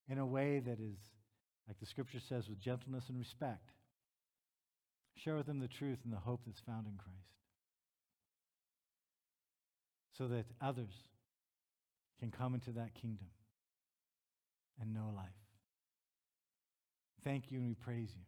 in 0.09 0.19
a 0.19 0.27
way 0.27 0.61
that 0.61 0.81
is, 0.81 0.97
like 1.67 1.79
the 1.81 1.87
scripture 1.87 2.21
says, 2.29 2.49
with 2.49 2.61
gentleness 2.61 3.05
and 3.09 3.19
respect, 3.19 3.73
Share 5.25 5.37
with 5.37 5.47
them 5.47 5.59
the 5.59 5.69
truth 5.69 5.99
and 6.05 6.13
the 6.13 6.19
hope 6.19 6.43
that's 6.47 6.61
found 6.61 6.87
in 6.87 6.95
Christ. 6.97 7.19
So 10.17 10.29
that 10.29 10.47
others 10.61 10.93
can 12.21 12.31
come 12.31 12.55
into 12.55 12.71
that 12.73 12.95
kingdom 12.95 13.29
and 14.81 14.95
know 14.95 15.13
life. 15.15 15.27
Thank 17.25 17.51
you 17.51 17.59
and 17.59 17.69
we 17.69 17.75
praise 17.75 18.11
you. 18.15 18.28